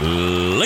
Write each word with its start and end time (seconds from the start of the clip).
Love 0.00 0.53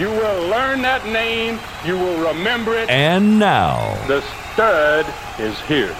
You 0.00 0.08
will 0.08 0.48
learn 0.48 0.80
that 0.80 1.04
name. 1.04 1.60
You 1.84 1.92
will 1.92 2.32
remember 2.32 2.74
it. 2.74 2.88
And 2.88 3.38
now, 3.38 4.02
The 4.06 4.22
stud 4.22 5.04
is 5.38 5.60
here. 5.60 5.94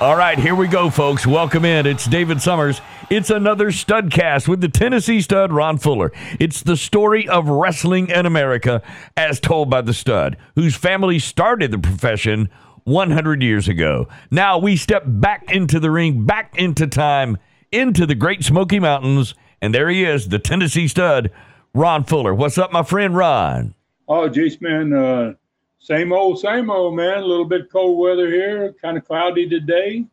All 0.00 0.16
right, 0.16 0.38
here 0.38 0.54
we 0.54 0.68
go, 0.68 0.88
folks. 0.88 1.26
Welcome 1.26 1.66
in. 1.66 1.84
It's 1.84 2.06
David 2.06 2.40
Summers. 2.40 2.80
It's 3.10 3.28
another 3.28 3.66
Studcast 3.66 4.48
with 4.48 4.62
the 4.62 4.70
Tennessee 4.70 5.20
stud, 5.20 5.52
Ron 5.52 5.76
Fuller. 5.76 6.12
It's 6.40 6.62
the 6.62 6.78
story 6.78 7.28
of 7.28 7.46
wrestling 7.46 8.08
in 8.08 8.24
America 8.24 8.80
as 9.18 9.38
told 9.38 9.68
by 9.68 9.82
the 9.82 9.92
stud, 9.92 10.38
whose 10.54 10.74
family 10.74 11.18
started 11.18 11.72
the 11.72 11.78
profession 11.78 12.48
100 12.84 13.42
years 13.42 13.68
ago. 13.68 14.08
Now 14.30 14.56
we 14.56 14.76
step 14.76 15.02
back 15.06 15.52
into 15.52 15.78
the 15.78 15.90
ring, 15.90 16.24
back 16.24 16.56
into 16.56 16.86
time, 16.86 17.36
into 17.70 18.06
the 18.06 18.14
Great 18.14 18.44
Smoky 18.44 18.80
Mountains, 18.80 19.34
and 19.60 19.74
there 19.74 19.90
he 19.90 20.04
is, 20.04 20.30
the 20.30 20.38
Tennessee 20.38 20.88
stud, 20.88 21.30
Ron 21.74 22.04
Fuller. 22.04 22.34
What's 22.34 22.58
up, 22.58 22.70
my 22.70 22.82
friend 22.82 23.16
Ron? 23.16 23.74
Oh, 24.06 24.28
geez, 24.28 24.60
man. 24.60 24.92
Uh, 24.92 25.32
same 25.78 26.12
old, 26.12 26.38
same 26.38 26.70
old, 26.70 26.94
man. 26.94 27.18
A 27.18 27.24
little 27.24 27.46
bit 27.46 27.72
cold 27.72 27.98
weather 27.98 28.28
here, 28.28 28.74
kind 28.74 28.98
of 28.98 29.06
cloudy 29.06 29.48
today, 29.48 30.04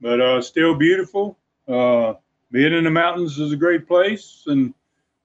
but 0.00 0.20
uh, 0.20 0.42
still 0.42 0.74
beautiful. 0.74 1.38
Uh, 1.68 2.14
being 2.50 2.72
in 2.72 2.82
the 2.82 2.90
mountains 2.90 3.38
is 3.38 3.52
a 3.52 3.56
great 3.56 3.86
place. 3.86 4.42
And, 4.46 4.74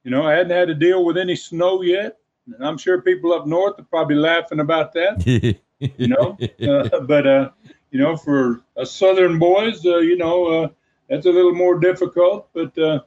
you 0.03 0.11
know, 0.11 0.27
I 0.27 0.33
hadn't 0.33 0.51
had 0.51 0.67
to 0.67 0.75
deal 0.75 1.03
with 1.05 1.17
any 1.17 1.35
snow 1.35 1.81
yet. 1.81 2.17
And 2.45 2.63
I'm 2.63 2.77
sure 2.77 3.01
people 3.01 3.33
up 3.33 3.47
north 3.47 3.79
are 3.79 3.83
probably 3.83 4.15
laughing 4.15 4.59
about 4.59 4.93
that, 4.93 5.25
you 5.79 6.07
know. 6.07 6.37
Uh, 6.61 6.99
but, 7.01 7.25
uh, 7.25 7.49
you 7.89 7.99
know, 7.99 8.15
for 8.15 8.61
us 8.77 8.91
southern 8.91 9.39
boys, 9.39 9.83
uh, 9.87 9.97
you 9.97 10.17
know, 10.17 10.45
uh, 10.45 10.67
that's 11.09 11.25
a 11.25 11.31
little 11.31 11.55
more 11.55 11.79
difficult. 11.79 12.47
But 12.53 12.77
uh, 12.77 12.99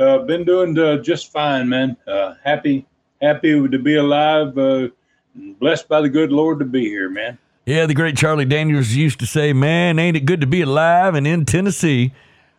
uh, 0.00 0.18
been 0.20 0.44
doing 0.44 0.76
uh, 0.78 0.96
just 0.96 1.30
fine, 1.30 1.68
man. 1.68 1.96
Uh, 2.06 2.34
happy, 2.42 2.86
happy 3.20 3.68
to 3.68 3.78
be 3.78 3.96
alive. 3.96 4.56
Uh, 4.56 4.88
blessed 5.34 5.88
by 5.88 6.00
the 6.00 6.08
good 6.08 6.32
Lord 6.32 6.58
to 6.60 6.64
be 6.64 6.88
here, 6.88 7.10
man. 7.10 7.38
Yeah, 7.66 7.86
the 7.86 7.94
great 7.94 8.16
Charlie 8.16 8.46
Daniels 8.46 8.92
used 8.92 9.20
to 9.20 9.26
say, 9.26 9.52
"Man, 9.52 9.98
ain't 9.98 10.16
it 10.16 10.24
good 10.24 10.40
to 10.40 10.46
be 10.46 10.62
alive 10.62 11.14
and 11.14 11.26
in 11.26 11.44
Tennessee?" 11.44 12.12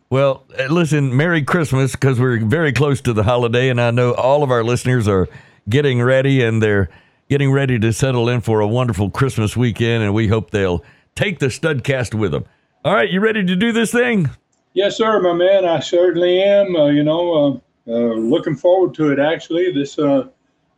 Well, 0.08 0.44
uh, 0.58 0.66
listen, 0.66 1.16
Merry 1.16 1.42
Christmas 1.42 1.92
because 1.92 2.20
we're 2.20 2.38
very 2.44 2.72
close 2.72 3.00
to 3.02 3.12
the 3.12 3.24
holiday, 3.24 3.68
and 3.68 3.80
I 3.80 3.90
know 3.90 4.14
all 4.14 4.42
of 4.42 4.50
our 4.50 4.62
listeners 4.62 5.08
are 5.08 5.28
getting 5.68 6.02
ready 6.02 6.42
and 6.42 6.62
they're 6.62 6.88
getting 7.28 7.50
ready 7.50 7.78
to 7.78 7.92
settle 7.92 8.28
in 8.28 8.40
for 8.40 8.60
a 8.60 8.68
wonderful 8.68 9.10
Christmas 9.10 9.56
weekend, 9.56 10.04
and 10.04 10.14
we 10.14 10.28
hope 10.28 10.50
they'll 10.50 10.84
take 11.14 11.40
the 11.40 11.46
Studcast 11.46 12.14
with 12.14 12.32
them. 12.32 12.44
All 12.84 12.94
right, 12.94 13.10
you 13.10 13.20
ready 13.20 13.44
to 13.44 13.56
do 13.56 13.72
this 13.72 13.90
thing? 13.90 14.30
Yes, 14.74 14.96
sir, 14.96 15.20
my 15.20 15.34
man. 15.34 15.66
I 15.66 15.80
certainly 15.80 16.42
am. 16.42 16.74
Uh, 16.74 16.86
you 16.86 17.02
know, 17.02 17.62
uh, 17.86 17.90
uh, 17.90 18.14
looking 18.14 18.56
forward 18.56 18.94
to 18.94 19.12
it. 19.12 19.18
Actually, 19.18 19.70
this. 19.72 19.98
Uh, 19.98 20.28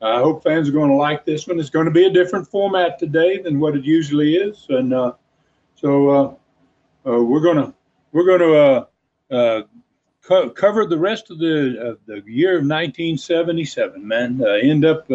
I 0.02 0.18
hope 0.18 0.42
fans 0.42 0.68
are 0.68 0.72
going 0.72 0.90
to 0.90 0.96
like 0.96 1.24
this 1.24 1.46
one. 1.46 1.58
It's 1.60 1.70
going 1.70 1.86
to 1.86 1.92
be 1.92 2.04
a 2.04 2.10
different 2.10 2.48
format 2.48 2.98
today 2.98 3.40
than 3.40 3.60
what 3.60 3.76
it 3.76 3.84
usually 3.84 4.34
is, 4.34 4.66
and 4.68 4.92
uh, 4.92 5.12
so 5.76 6.38
uh, 7.06 7.22
we're 7.22 7.40
gonna 7.40 7.72
we're 8.12 8.26
gonna 8.26 8.86
co- 10.22 10.50
cover 10.50 10.84
the 10.86 10.98
rest 10.98 11.30
of 11.30 11.38
the 11.38 11.96
the 12.06 12.22
year 12.26 12.58
of 12.58 12.66
1977. 12.66 14.06
Man, 14.06 14.44
end 14.44 14.84
up 14.84 15.06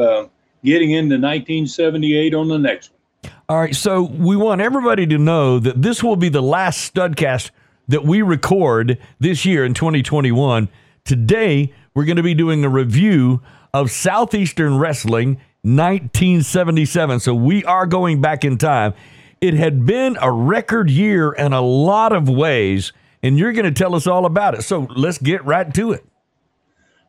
getting 0.63 0.91
into 0.91 1.15
1978 1.15 2.33
on 2.33 2.47
the 2.47 2.57
next 2.57 2.91
one. 2.91 3.33
All 3.47 3.59
right, 3.59 3.75
so 3.75 4.03
we 4.03 4.35
want 4.35 4.61
everybody 4.61 5.05
to 5.05 5.17
know 5.17 5.59
that 5.59 5.81
this 5.81 6.01
will 6.01 6.15
be 6.15 6.29
the 6.29 6.41
last 6.41 6.93
Studcast 6.93 7.51
that 7.89 8.05
we 8.05 8.21
record 8.21 8.97
this 9.19 9.45
year 9.45 9.65
in 9.65 9.73
2021. 9.73 10.69
Today, 11.03 11.73
we're 11.93 12.05
going 12.05 12.17
to 12.17 12.23
be 12.23 12.35
doing 12.35 12.63
a 12.63 12.69
review 12.69 13.41
of 13.73 13.91
Southeastern 13.91 14.77
Wrestling 14.77 15.41
1977. 15.63 17.19
So 17.19 17.35
we 17.35 17.65
are 17.65 17.85
going 17.85 18.21
back 18.21 18.45
in 18.45 18.57
time. 18.57 18.93
It 19.41 19.55
had 19.55 19.85
been 19.85 20.17
a 20.21 20.31
record 20.31 20.89
year 20.89 21.31
in 21.33 21.51
a 21.51 21.61
lot 21.61 22.13
of 22.13 22.29
ways, 22.29 22.93
and 23.23 23.37
you're 23.37 23.53
going 23.53 23.65
to 23.65 23.71
tell 23.71 23.95
us 23.95 24.05
all 24.07 24.25
about 24.25 24.53
it. 24.53 24.61
So 24.61 24.87
let's 24.95 25.17
get 25.17 25.43
right 25.43 25.73
to 25.73 25.91
it. 25.91 26.05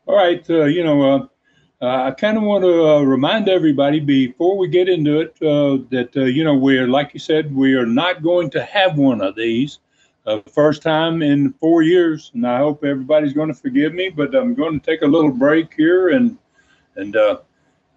All 0.06 0.16
right, 0.16 0.48
uh, 0.48 0.64
you 0.64 0.82
know, 0.82 1.02
uh, 1.02 1.26
uh, 1.82 2.04
I 2.04 2.10
kind 2.12 2.36
of 2.36 2.42
want 2.42 2.64
to 2.64 2.86
uh, 2.86 3.00
remind 3.02 3.48
everybody 3.48 4.00
before 4.00 4.56
we 4.56 4.68
get 4.68 4.88
into 4.88 5.20
it 5.20 5.36
uh, 5.42 5.84
that 5.90 6.16
uh, 6.16 6.24
you 6.24 6.42
know 6.42 6.54
we're 6.54 6.88
like 6.88 7.14
you 7.14 7.20
said 7.20 7.54
we 7.54 7.74
are 7.74 7.86
not 7.86 8.22
going 8.22 8.50
to 8.50 8.64
have 8.64 8.96
one 8.98 9.20
of 9.20 9.34
these. 9.34 9.78
Uh, 10.30 10.40
first 10.52 10.80
time 10.80 11.22
in 11.22 11.52
four 11.54 11.82
years, 11.82 12.30
and 12.34 12.46
I 12.46 12.58
hope 12.58 12.84
everybody's 12.84 13.32
going 13.32 13.48
to 13.48 13.54
forgive 13.54 13.94
me. 13.94 14.10
But 14.10 14.32
I'm 14.32 14.54
going 14.54 14.78
to 14.78 14.86
take 14.86 15.02
a 15.02 15.06
little 15.06 15.32
break 15.32 15.74
here, 15.74 16.10
and 16.10 16.38
and 16.94 17.16
uh, 17.16 17.38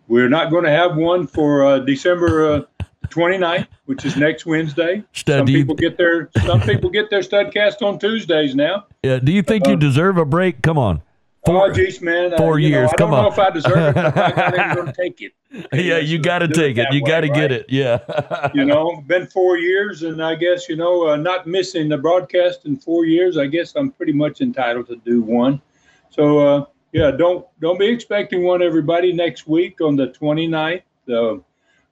we're 0.08 0.30
not 0.30 0.50
going 0.50 0.64
to 0.64 0.72
have 0.72 0.96
one 0.96 1.28
for 1.28 1.64
uh, 1.64 1.80
December 1.80 2.52
uh, 2.52 2.86
29th, 3.10 3.68
which 3.86 4.04
is 4.04 4.18
next 4.18 4.48
Wednesday. 4.48 5.04
Stud, 5.14 5.42
some 5.42 5.48
you- 5.48 5.60
people 5.60 5.76
get 5.76 5.96
their 5.96 6.32
some 6.44 6.60
people 6.62 6.90
get 6.90 7.12
their 7.12 7.22
studcast 7.22 7.84
on 7.84 8.00
Tuesdays 8.00 8.56
now. 8.56 8.88
Yeah, 9.04 9.20
do 9.20 9.32
you 9.32 9.44
think 9.44 9.68
you 9.68 9.76
deserve 9.76 10.18
a 10.18 10.26
break? 10.26 10.64
Come 10.64 10.80
on. 10.80 11.04
Oh, 11.48 11.72
geez, 11.72 12.02
man. 12.02 12.36
four 12.38 12.54
uh, 12.54 12.58
you 12.58 12.70
know, 12.70 12.78
years, 12.80 12.90
I 12.94 12.96
don't 12.98 13.10
come 13.10 13.12
know 13.12 13.28
on. 13.28 13.34
if 13.34 13.40
I 13.40 13.50
deserve 13.50 13.98
it. 13.98 14.18
I'm 14.18 14.76
going 14.76 14.88
to 14.94 14.94
take 14.94 15.22
it. 15.22 15.34
Yeah, 15.72 15.98
you 15.98 16.20
got 16.20 16.40
to 16.40 16.48
take 16.48 16.78
it. 16.78 16.88
You 16.92 17.06
got 17.06 17.22
to 17.22 17.30
get 17.30 17.52
right? 17.52 17.52
it. 17.52 17.66
Yeah. 17.70 18.50
you 18.54 18.66
know, 18.66 19.02
been 19.08 19.28
four 19.28 19.58
years, 19.58 20.04
and 20.04 20.24
I 20.24 20.36
guess 20.36 20.68
you 20.70 20.76
know, 20.76 21.10
uh, 21.10 21.16
not 21.16 21.46
missing 21.48 21.90
the 21.90 21.98
broadcast 21.98 22.66
in 22.66 22.78
four 22.78 23.06
years. 23.06 23.38
I 23.38 23.48
guess 23.48 23.76
I'm 23.76 23.92
pretty 23.92 24.14
much 24.14 24.42
entitled 24.42 24.88
to 24.88 24.96
do 24.98 25.22
one. 25.22 25.62
So 26.10 26.40
uh, 26.40 26.66
yeah, 26.92 27.12
don't 27.12 27.46
don't 27.60 27.80
be 27.80 27.88
expecting 27.88 28.44
one, 28.44 28.62
everybody, 28.62 29.12
next 29.12 29.48
week 29.48 29.82
on 29.82 29.96
the 29.96 30.08
29th. 30.08 30.84
Uh, 31.12 31.42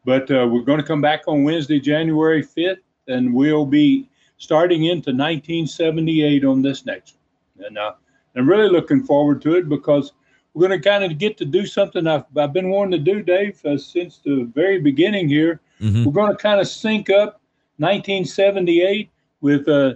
but 0.05 0.31
uh, 0.31 0.47
we're 0.49 0.63
going 0.63 0.79
to 0.79 0.85
come 0.85 1.01
back 1.01 1.23
on 1.27 1.43
Wednesday, 1.43 1.79
January 1.79 2.43
5th, 2.43 2.79
and 3.07 3.33
we'll 3.33 3.65
be 3.65 4.09
starting 4.37 4.85
into 4.85 5.11
1978 5.11 6.43
on 6.43 6.61
this 6.61 6.85
next 6.85 7.15
one. 7.55 7.67
And 7.67 7.77
uh, 7.77 7.93
I'm 8.35 8.47
really 8.47 8.69
looking 8.69 9.03
forward 9.03 9.41
to 9.43 9.55
it 9.55 9.67
because 9.69 10.13
we're 10.53 10.67
going 10.67 10.81
to 10.81 10.89
kind 10.89 11.03
of 11.03 11.17
get 11.17 11.37
to 11.37 11.45
do 11.45 11.65
something 11.65 12.07
I've, 12.07 12.23
I've 12.37 12.53
been 12.53 12.69
wanting 12.69 13.03
to 13.03 13.11
do, 13.13 13.21
Dave, 13.21 13.63
uh, 13.65 13.77
since 13.77 14.19
the 14.23 14.49
very 14.53 14.79
beginning 14.79 15.27
here. 15.29 15.59
Mhm. 15.81 16.05
We're 16.05 16.11
going 16.11 16.31
to 16.31 16.37
kind 16.37 16.59
of 16.59 16.67
sync 16.67 17.09
up 17.09 17.41
1978 17.77 19.09
with 19.41 19.67
uh, 19.67 19.95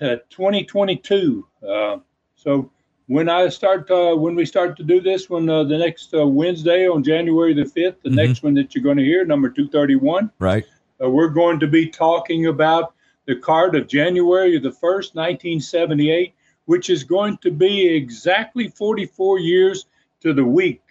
uh, 0.00 0.16
2022. 0.30 1.46
Uh, 1.66 1.98
so 2.36 2.70
when 3.06 3.28
I 3.28 3.48
start, 3.48 3.90
uh, 3.90 4.14
when 4.14 4.34
we 4.34 4.44
start 4.46 4.76
to 4.76 4.82
do 4.82 5.00
this 5.00 5.28
one, 5.28 5.48
uh, 5.48 5.64
the 5.64 5.76
next 5.78 6.14
uh, 6.14 6.26
Wednesday 6.26 6.86
on 6.88 7.02
January 7.02 7.52
the 7.54 7.64
5th, 7.64 7.96
the 8.02 8.10
Mhm. 8.10 8.14
next 8.14 8.42
one 8.42 8.54
that 8.54 8.74
you're 8.74 8.84
going 8.84 8.96
to 8.98 9.04
hear, 9.04 9.24
number 9.24 9.48
231, 9.48 10.30
Right. 10.38 10.64
uh, 11.02 11.10
we're 11.10 11.28
going 11.28 11.58
to 11.60 11.66
be 11.66 11.86
talking 11.88 12.46
about 12.46 12.94
the 13.26 13.36
card 13.36 13.74
of 13.74 13.88
January 13.88 14.58
the 14.58 14.70
1st, 14.70 15.14
1978, 15.14 16.34
which 16.66 16.90
is 16.90 17.04
going 17.04 17.36
to 17.38 17.50
be 17.50 17.86
exactly 17.86 18.68
44 18.68 19.38
years 19.38 19.86
to 20.20 20.32
the 20.32 20.44
week. 20.44 20.82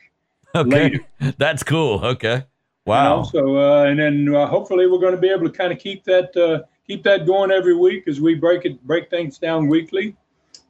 Okay. 0.55 0.69
Later. 0.69 0.99
That's 1.37 1.63
cool. 1.63 1.99
Okay. 2.03 2.35
you 2.35 2.43
Wow. 2.85 3.17
know? 3.17 3.23
So, 3.23 3.57
uh, 3.57 3.83
and 3.85 3.99
then 3.99 4.35
uh, 4.35 4.45
hopefully 4.47 4.87
we're 4.87 4.99
going 4.99 5.15
to 5.15 5.21
be 5.21 5.29
able 5.29 5.49
to 5.49 5.57
kind 5.57 5.71
of 5.73 5.79
keep 5.79 6.03
that 6.03 6.35
uh, 6.37 6.63
keep 6.85 7.03
that 7.03 7.25
going 7.25 7.49
every 7.49 7.75
week 7.75 8.07
as 8.07 8.21
we 8.21 8.35
break 8.35 8.65
it 8.65 8.81
break 8.83 9.09
things 9.09 9.37
down 9.39 9.67
weekly, 9.67 10.15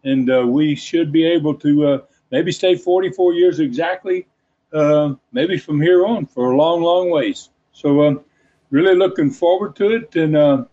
and 0.04 0.30
uh, 0.32 0.46
we 0.48 0.76
should 0.76 1.12
be 1.12 1.26
able 1.26 1.54
to 1.56 1.88
uh, 1.88 1.98
maybe 2.32 2.52
stay 2.52 2.76
44 2.76 3.34
years 3.34 3.60
exactly, 3.60 4.26
uh, 4.72 5.16
maybe 5.32 5.58
from 5.58 5.82
here 5.82 6.06
on 6.06 6.26
for 6.26 6.52
a 6.52 6.58
long, 6.58 6.82
long 6.82 7.10
ways. 7.10 7.50
So, 7.74 8.04
um, 8.04 8.22
really 8.70 8.96
looking 8.96 9.32
forward 9.32 9.76
to 9.78 9.92
it, 9.92 10.16
and 10.16 10.38
uh, 10.38 10.66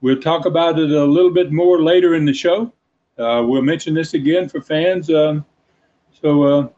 we'll 0.00 0.20
talk 0.20 0.44
about 0.44 0.78
it 0.78 0.90
a 0.90 1.04
little 1.04 1.30
bit 1.32 1.52
more 1.52 1.82
later 1.82 2.14
in 2.14 2.24
the 2.24 2.34
show. 2.34 2.72
Uh, 3.18 3.42
we'll 3.46 3.62
mention 3.62 3.94
this 3.94 4.14
again 4.14 4.48
for 4.48 4.60
fans. 4.60 5.10
Um, 5.10 5.44
so, 6.20 6.42
uh, 6.42 6.68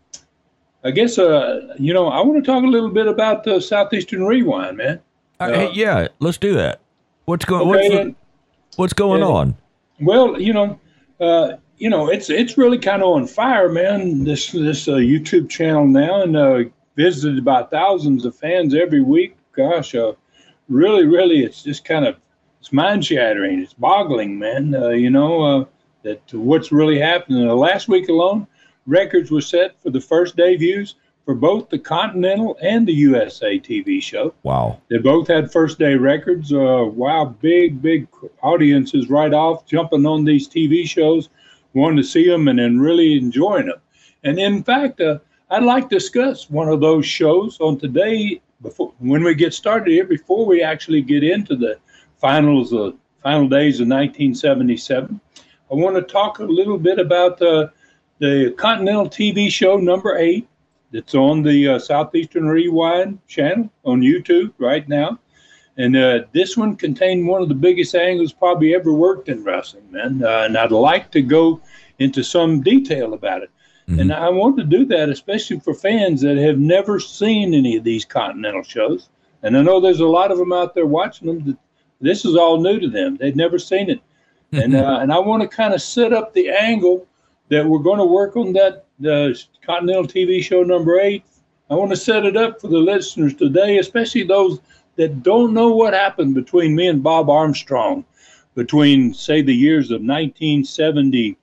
I 0.85 0.90
guess 0.93 1.19
uh, 1.19 1.75
you 1.79 1.93
know 1.93 2.08
I 2.08 2.20
want 2.20 2.43
to 2.43 2.49
talk 2.49 2.62
a 2.62 2.67
little 2.67 2.90
bit 2.90 3.08
about 3.08 3.44
the 3.44 3.61
Southeastern 3.61 4.25
Rewind, 4.25 4.76
man. 4.76 5.00
Uh, 5.40 5.49
hey, 5.49 5.70
yeah, 5.73 6.08
let's 6.20 6.38
do 6.38 6.55
that. 6.55 6.81
What's 7.25 7.44
going? 7.44 7.62
Okay, 7.62 7.88
what's, 7.88 8.05
the- 8.05 8.14
what's 8.76 8.93
going 8.93 9.23
and- 9.23 9.31
on? 9.31 9.56
Well, 10.00 10.40
you 10.40 10.52
know, 10.52 10.79
uh, 11.20 11.55
you 11.79 11.90
know, 11.90 12.08
it's 12.08 12.31
it's 12.31 12.56
really 12.56 12.79
kind 12.79 13.02
of 13.02 13.08
on 13.08 13.26
fire, 13.26 13.69
man. 13.69 14.23
This 14.25 14.52
this 14.52 14.87
uh, 14.87 14.93
YouTube 14.93 15.50
channel 15.50 15.87
now, 15.87 16.23
and 16.23 16.37
uh, 16.37 16.61
visited 16.96 17.44
by 17.44 17.64
thousands 17.64 18.25
of 18.25 18.37
fans 18.37 18.75
every 18.75 19.02
week. 19.02 19.37
Gosh, 19.52 19.96
uh, 19.96 20.12
really, 20.69 21.06
really, 21.06 21.40
it's 21.40 21.64
just 21.64 21.85
kind 21.85 22.06
of 22.06 22.17
it's 22.61 22.73
mind 22.73 23.05
shattering. 23.05 23.61
It's 23.61 23.75
boggling, 23.75 24.38
man. 24.38 24.73
Uh, 24.73 24.90
you 24.90 25.11
know 25.11 25.43
uh, 25.43 25.64
that 26.09 26.35
what's 26.35 26.73
really 26.73 26.99
happening. 26.99 27.47
The 27.47 27.55
last 27.55 27.89
week 27.89 28.09
alone, 28.09 28.47
records 28.87 29.31
were 29.31 29.43
set 29.43 29.81
for 29.83 29.91
the 29.91 30.01
first 30.01 30.37
day 30.37 30.57
views 30.57 30.95
for 31.25 31.35
both 31.35 31.69
the 31.69 31.79
Continental 31.79 32.57
and 32.63 32.89
the 32.89 32.95
USA 32.95 33.59
TV 33.59 34.03
show. 34.03 34.33
Wow. 34.43 34.81
They 34.89 34.97
both 34.97 35.29
had 35.29 35.53
first 35.53 35.79
day 35.79 35.95
records. 35.95 36.53
Uh, 36.53 36.87
wow, 36.87 37.37
big, 37.43 37.83
big 37.83 38.09
audiences 38.43 39.11
right 39.11 39.35
off 39.35 39.67
jumping 39.67 40.07
on 40.07 40.25
these 40.25 40.49
TV 40.49 40.89
shows, 40.89 41.29
wanting 41.75 41.99
to 41.99 42.03
see 42.03 42.27
them 42.27 42.49
and 42.49 42.59
then 42.59 42.81
really 42.81 43.19
enjoying 43.19 43.67
them. 43.67 43.81
And 44.25 44.39
in 44.39 44.63
fact, 44.65 45.03
uh, 45.03 45.19
I'd 45.51 45.63
like 45.63 45.91
to 45.91 45.97
discuss 45.97 46.49
one 46.49 46.69
of 46.69 46.81
those 46.81 47.05
shows 47.05 47.61
on 47.61 47.79
today 47.79 48.41
before 48.63 48.95
when 48.99 49.23
we 49.23 49.35
get 49.35 49.53
started 49.53 49.93
here, 49.93 50.05
before 50.05 50.47
we 50.47 50.63
actually 50.63 51.03
get 51.03 51.23
into 51.23 51.57
the 51.57 51.79
finals, 52.17 52.73
uh, 52.73 52.93
final 53.23 53.49
days 53.49 53.81
of 53.81 53.89
1977. 53.89 55.21
I 55.70 55.75
want 55.75 55.97
to 55.97 56.03
talk 56.03 56.38
a 56.38 56.44
little 56.44 56.79
bit 56.79 56.99
about 56.99 57.41
uh, 57.43 57.69
the 58.19 58.55
Continental 58.56 59.06
TV 59.06 59.50
show 59.50 59.76
number 59.76 60.17
eight 60.17 60.49
that's 60.93 61.15
on 61.15 61.43
the 61.43 61.69
uh, 61.69 61.79
Southeastern 61.79 62.47
Rewind 62.47 63.19
channel 63.29 63.70
on 63.85 64.00
YouTube 64.00 64.53
right 64.59 64.88
now. 64.88 65.19
And 65.76 65.97
uh, 65.97 66.20
this 66.32 66.56
one 66.56 66.75
contained 66.75 67.26
one 67.26 67.43
of 67.43 67.49
the 67.49 67.55
biggest 67.55 67.94
angles 67.94 68.32
probably 68.32 68.75
ever 68.75 68.93
worked 68.93 69.29
in 69.29 69.44
wrestling, 69.44 69.91
man. 69.93 70.25
Uh, 70.25 70.44
and 70.47 70.56
I'd 70.56 70.73
like 70.73 71.11
to 71.12 71.23
go 71.23 71.61
into 71.99 72.25
some 72.25 72.62
detail 72.62 73.14
about 73.14 73.43
it. 73.43 73.50
And 73.91 74.12
I 74.12 74.29
want 74.29 74.59
to 74.59 74.64
do 74.64 74.85
that, 74.87 75.09
especially 75.09 75.61
for 75.61 75.73
fans 75.73 76.21
that 76.21 76.37
have 76.37 76.59
never 76.59 77.00
seen 77.00 77.55
any 77.55 77.75
of 77.76 77.85
these 77.85 78.05
Continental 78.05 78.62
shows. 78.62 79.09
And 79.43 79.56
I 79.56 79.62
know 79.62 79.81
there's 79.81 80.00
a 80.00 80.06
lot 80.06 80.31
of 80.31 80.37
them 80.37 80.53
out 80.53 80.75
there 80.75 80.85
watching 80.85 81.26
them. 81.26 81.44
That 81.47 81.56
this 82.00 82.26
is 82.26 82.37
all 82.37 82.61
new 82.61 82.79
to 82.81 82.88
them. 82.88 83.17
They've 83.17 83.35
never 83.35 83.59
seen 83.59 83.88
it. 83.88 84.00
And 84.53 84.75
uh, 84.75 84.99
and 85.00 85.12
I 85.12 85.19
want 85.19 85.43
to 85.43 85.49
kind 85.49 85.75
of 85.75 85.83
set 85.83 86.12
up 86.12 86.33
the 86.35 86.49
angle 86.49 87.06
that 87.49 87.67
we're 87.67 87.79
going 87.79 87.99
to 87.99 88.05
work 88.05 88.37
on 88.37 88.53
that 88.55 88.87
the 89.00 89.41
Continental 89.65 90.05
TV 90.06 90.43
show 90.43 90.62
number 90.62 90.99
eight. 91.00 91.25
I 91.71 91.75
want 91.75 91.91
to 91.91 91.97
set 91.97 92.25
it 92.25 92.37
up 92.37 92.61
for 92.61 92.69
the 92.69 92.79
listeners 92.79 93.35
today, 93.35 93.79
especially 93.79 94.23
those 94.25 94.61
that 94.97 95.23
don't 95.23 95.53
know 95.55 95.71
what 95.75 95.93
happened 95.95 96.35
between 96.35 96.75
me 96.75 96.89
and 96.89 97.03
Bob 97.03 97.29
Armstrong 97.31 98.05
between, 98.55 99.15
say, 99.15 99.41
the 99.43 99.55
years 99.55 99.91
of 99.93 100.00
1970, 100.00 101.37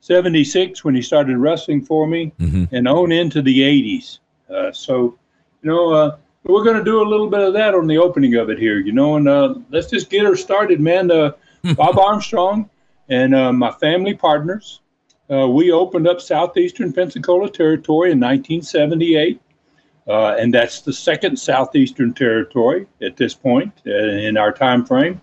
76 0.00 0.84
when 0.84 0.94
he 0.94 1.02
started 1.02 1.36
wrestling 1.38 1.84
for 1.84 2.06
me 2.06 2.32
Mhm. 2.40 2.68
and 2.72 2.88
on 2.88 3.12
into 3.12 3.42
the 3.42 3.62
80s. 3.62 4.18
Uh, 4.52 4.72
so, 4.72 5.16
you 5.62 5.70
know, 5.70 5.92
uh, 5.92 6.16
we're 6.44 6.64
going 6.64 6.78
to 6.78 6.84
do 6.84 7.02
a 7.02 7.08
little 7.08 7.28
bit 7.28 7.40
of 7.40 7.52
that 7.52 7.74
on 7.74 7.86
the 7.86 7.98
opening 7.98 8.34
of 8.34 8.48
it 8.50 8.58
here, 8.58 8.78
you 8.78 8.92
know, 8.92 9.16
and 9.16 9.28
uh, 9.28 9.54
let's 9.70 9.88
just 9.90 10.08
get 10.10 10.24
her 10.24 10.34
started, 10.34 10.80
man. 10.80 11.10
Uh, 11.10 11.32
Bob 11.76 11.98
Armstrong 11.98 12.70
and 13.08 13.34
uh, 13.34 13.52
my 13.52 13.70
family 13.72 14.14
partners, 14.14 14.80
uh, 15.30 15.48
we 15.48 15.72
opened 15.72 16.06
up 16.06 16.20
Southeastern 16.20 16.92
Pensacola 16.92 17.50
Territory 17.50 18.12
in 18.12 18.20
1978. 18.20 19.40
Uh, 20.06 20.34
and 20.38 20.54
that's 20.54 20.80
the 20.80 20.92
second 20.92 21.38
southeastern 21.38 22.14
territory 22.14 22.86
at 23.02 23.18
this 23.18 23.34
point 23.34 23.72
uh, 23.86 23.90
in 23.90 24.38
our 24.38 24.50
time 24.50 24.84
frame. 24.84 25.20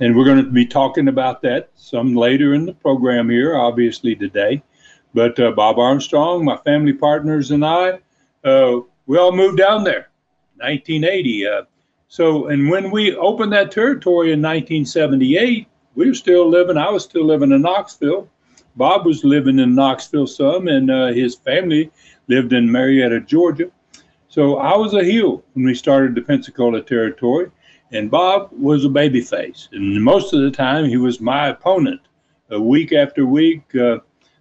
And 0.00 0.16
we're 0.16 0.24
going 0.24 0.44
to 0.44 0.50
be 0.50 0.66
talking 0.66 1.06
about 1.06 1.40
that 1.42 1.70
some 1.76 2.14
later 2.14 2.54
in 2.54 2.66
the 2.66 2.72
program 2.72 3.30
here, 3.30 3.56
obviously 3.56 4.16
today. 4.16 4.62
But 5.14 5.38
uh, 5.38 5.52
Bob 5.52 5.78
Armstrong, 5.78 6.44
my 6.44 6.56
family 6.58 6.92
partners, 6.92 7.52
and 7.52 7.64
I, 7.64 8.00
uh, 8.44 8.80
we 9.06 9.18
all 9.18 9.32
moved 9.32 9.58
down 9.58 9.84
there, 9.84 10.08
1980. 10.56 11.46
So, 12.08 12.46
and 12.46 12.70
when 12.70 12.90
we 12.90 13.14
opened 13.14 13.52
that 13.52 13.70
territory 13.70 14.32
in 14.32 14.40
1978, 14.40 15.68
we 15.94 16.08
were 16.08 16.14
still 16.14 16.48
living. 16.48 16.78
I 16.78 16.90
was 16.90 17.04
still 17.04 17.24
living 17.24 17.52
in 17.52 17.62
Knoxville. 17.62 18.28
Bob 18.76 19.04
was 19.04 19.24
living 19.24 19.58
in 19.58 19.74
Knoxville 19.74 20.26
some, 20.26 20.68
and 20.68 20.90
uh, 20.90 21.08
his 21.08 21.34
family 21.34 21.90
lived 22.28 22.54
in 22.54 22.70
Marietta, 22.70 23.20
Georgia. 23.20 23.70
So 24.28 24.56
I 24.56 24.76
was 24.76 24.94
a 24.94 25.04
heel 25.04 25.42
when 25.52 25.66
we 25.66 25.74
started 25.74 26.14
the 26.14 26.22
Pensacola 26.22 26.80
territory, 26.80 27.50
and 27.92 28.10
Bob 28.10 28.50
was 28.52 28.84
a 28.84 28.88
babyface. 28.88 29.68
And 29.72 30.02
most 30.02 30.32
of 30.32 30.40
the 30.40 30.50
time, 30.50 30.86
he 30.86 30.96
was 30.96 31.20
my 31.20 31.48
opponent. 31.48 32.00
Uh, 32.50 32.60
week 32.60 32.92
after 32.92 33.26
week, 33.26 33.62
uh, 33.74 33.98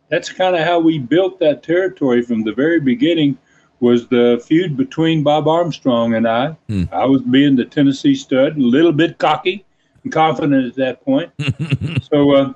that's 0.09 0.31
kind 0.31 0.55
of 0.55 0.63
how 0.63 0.79
we 0.79 0.99
built 0.99 1.39
that 1.39 1.63
territory 1.63 2.21
from 2.21 2.43
the 2.43 2.53
very 2.53 2.79
beginning. 2.79 3.37
Was 3.79 4.07
the 4.07 4.43
feud 4.45 4.75
between 4.75 5.23
Bob 5.23 5.47
Armstrong 5.47 6.15
and 6.15 6.27
I? 6.27 6.57
Hmm. 6.67 6.83
I 6.91 7.05
was 7.05 7.21
being 7.21 7.55
the 7.55 7.65
Tennessee 7.65 8.15
stud, 8.15 8.57
a 8.57 8.59
little 8.59 8.91
bit 8.91 9.17
cocky 9.17 9.65
and 10.03 10.11
confident 10.11 10.65
at 10.65 10.75
that 10.75 11.05
point. 11.05 11.31
so 12.09 12.31
uh, 12.31 12.53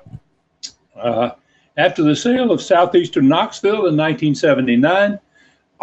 uh, 0.96 1.30
after 1.76 2.02
the 2.02 2.16
sale 2.16 2.50
of 2.50 2.60
southeastern 2.60 3.28
Knoxville 3.28 3.86
in 3.86 3.96
1979 3.96 5.18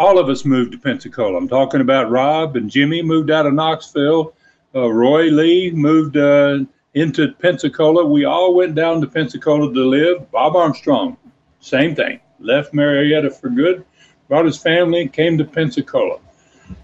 all 0.00 0.18
of 0.18 0.30
us 0.30 0.46
moved 0.46 0.72
to 0.72 0.78
Pensacola. 0.78 1.36
I'm 1.36 1.46
talking 1.46 1.82
about 1.82 2.10
Rob 2.10 2.56
and 2.56 2.70
Jimmy 2.70 3.02
moved 3.02 3.30
out 3.30 3.44
of 3.44 3.52
Knoxville. 3.52 4.32
Uh, 4.74 4.90
Roy 4.90 5.24
Lee 5.24 5.70
moved 5.72 6.16
uh, 6.16 6.60
into 6.94 7.32
Pensacola. 7.32 8.06
We 8.06 8.24
all 8.24 8.54
went 8.54 8.74
down 8.74 9.02
to 9.02 9.06
Pensacola 9.06 9.72
to 9.72 9.84
live. 9.84 10.30
Bob 10.30 10.56
Armstrong, 10.56 11.18
same 11.60 11.94
thing. 11.94 12.18
Left 12.38 12.72
Marietta 12.72 13.30
for 13.30 13.50
good, 13.50 13.84
brought 14.30 14.46
his 14.46 14.56
family, 14.56 15.08
came 15.08 15.36
to 15.36 15.44
Pensacola. 15.44 16.20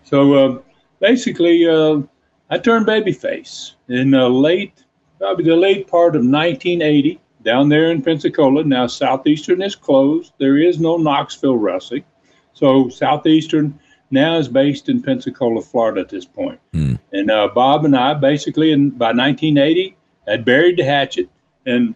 So 0.03 0.35
uh, 0.35 0.59
basically, 1.01 1.67
uh, 1.67 2.01
I 2.51 2.59
turned 2.59 2.87
babyface 2.87 3.75
in 3.89 4.11
the 4.11 4.29
late, 4.29 4.85
probably 5.19 5.45
the 5.45 5.55
late 5.55 5.87
part 5.87 6.17
of 6.17 6.23
1980 6.23 7.21
down 7.45 7.69
there 7.69 7.93
in 7.93 8.03
Pensacola. 8.03 8.65
Now, 8.65 8.89
Southeastern 8.89 9.63
is 9.63 9.77
closed. 9.77 10.33
There 10.39 10.59
is 10.59 10.81
no 10.81 10.97
Knoxville 10.97 11.57
wrestling. 11.57 12.05
So 12.53 12.89
Southeastern 12.89 13.79
now 14.11 14.39
is 14.39 14.49
based 14.49 14.89
in 14.89 15.01
Pensacola, 15.01 15.63
Florida 15.63 16.01
at 16.01 16.09
this 16.09 16.25
point. 16.25 16.59
Mm. 16.75 16.99
And 17.13 17.31
uh, 17.31 17.49
Bob 17.55 17.85
and 17.85 17.97
I 17.97 18.15
basically 18.15 18.73
in 18.73 18.91
by 18.91 19.13
1980 19.13 19.97
had 20.27 20.45
buried 20.45 20.79
the 20.79 20.85
hatchet, 20.85 21.29
and 21.65 21.95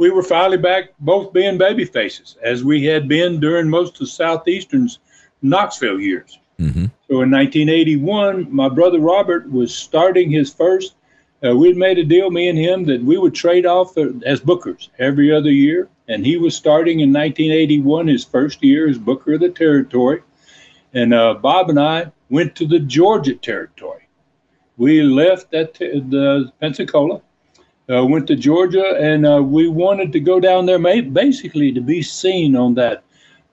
we 0.00 0.10
were 0.10 0.22
finally 0.22 0.56
back, 0.56 0.84
both 0.98 1.30
being 1.34 1.58
baby 1.58 1.84
faces 1.84 2.38
as 2.42 2.64
we 2.64 2.82
had 2.82 3.06
been 3.06 3.38
during 3.38 3.68
most 3.68 4.00
of 4.00 4.08
Southeastern's 4.08 4.98
Knoxville 5.42 6.00
years. 6.00 6.38
hmm 6.58 6.86
So 7.06 7.20
in 7.20 7.30
1981, 7.30 8.48
my 8.50 8.70
brother 8.70 8.98
Robert 8.98 9.52
was 9.52 9.76
starting 9.76 10.30
his 10.30 10.50
first. 10.54 10.94
Uh, 11.44 11.54
we'd 11.54 11.76
made 11.76 11.98
a 11.98 12.04
deal, 12.04 12.30
me 12.30 12.48
and 12.48 12.58
him, 12.58 12.84
that 12.84 13.02
we 13.02 13.18
would 13.18 13.34
trade 13.34 13.66
off 13.66 13.96
uh, 13.98 14.08
as 14.24 14.40
bookers 14.40 14.88
every 14.98 15.30
other 15.30 15.50
year. 15.50 15.88
And 16.08 16.24
he 16.24 16.38
was 16.38 16.56
starting 16.56 17.00
in 17.00 17.12
1981, 17.12 18.08
his 18.08 18.24
first 18.24 18.62
year 18.62 18.88
as 18.88 18.96
booker 18.96 19.34
of 19.34 19.40
the 19.40 19.50
territory. 19.50 20.22
And 20.94 21.12
uh, 21.12 21.34
Bob 21.34 21.68
and 21.68 21.78
I 21.78 22.10
went 22.30 22.56
to 22.56 22.66
the 22.66 22.80
Georgia 22.80 23.34
territory. 23.34 24.08
We 24.78 25.02
left 25.02 25.52
at 25.52 25.74
t- 25.74 26.00
the 26.00 26.50
Pensacola, 26.58 27.20
uh, 27.90 28.04
went 28.04 28.26
to 28.28 28.36
Georgia, 28.36 28.96
and 29.00 29.26
uh, 29.26 29.42
we 29.42 29.68
wanted 29.68 30.12
to 30.12 30.20
go 30.20 30.38
down 30.40 30.66
there, 30.66 30.78
basically 30.78 31.72
to 31.72 31.80
be 31.80 32.02
seen 32.02 32.56
on 32.56 32.74
that 32.74 33.02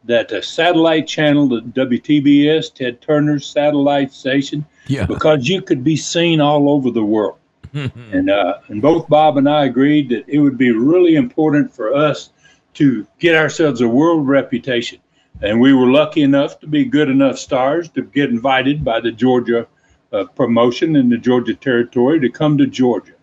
that 0.03 0.31
uh, 0.31 0.41
satellite 0.41 1.05
channel, 1.05 1.49
the 1.49 1.59
WTBS, 1.61 2.73
Ted 2.73 3.01
Turner's 3.01 3.45
satellite 3.45 4.13
station, 4.13 4.65
Yeah. 4.87 5.05
because 5.05 5.49
you 5.49 5.61
could 5.61 5.83
be 5.83 5.97
seen 5.97 6.39
all 6.39 6.69
over 6.69 6.91
the 6.91 7.03
world. 7.03 7.37
and 7.73 8.29
uh, 8.29 8.59
and 8.69 8.81
both 8.81 9.09
Bob 9.09 9.37
and 9.37 9.49
I 9.49 9.65
agreed 9.65 10.09
that 10.09 10.23
it 10.27 10.39
would 10.39 10.57
be 10.57 10.71
really 10.71 11.15
important 11.15 11.73
for 11.73 11.93
us 11.93 12.29
to 12.75 13.05
get 13.19 13.35
ourselves 13.35 13.81
a 13.81 13.87
world 13.87 14.27
reputation. 14.27 14.99
And 15.41 15.59
we 15.59 15.73
were 15.73 15.91
lucky 15.91 16.23
enough 16.23 16.59
to 16.61 16.67
be 16.67 16.85
good 16.85 17.09
enough 17.09 17.37
stars 17.37 17.89
to 17.89 18.03
get 18.03 18.29
invited 18.29 18.83
by 18.83 19.01
the 19.01 19.11
Georgia 19.11 19.67
uh, 20.13 20.23
promotion 20.35 20.95
in 20.95 21.09
the 21.09 21.17
Georgia 21.17 21.53
territory 21.53 22.19
to 22.21 22.29
come 22.29 22.57
to 22.57 22.65
Georgia. 22.65 23.13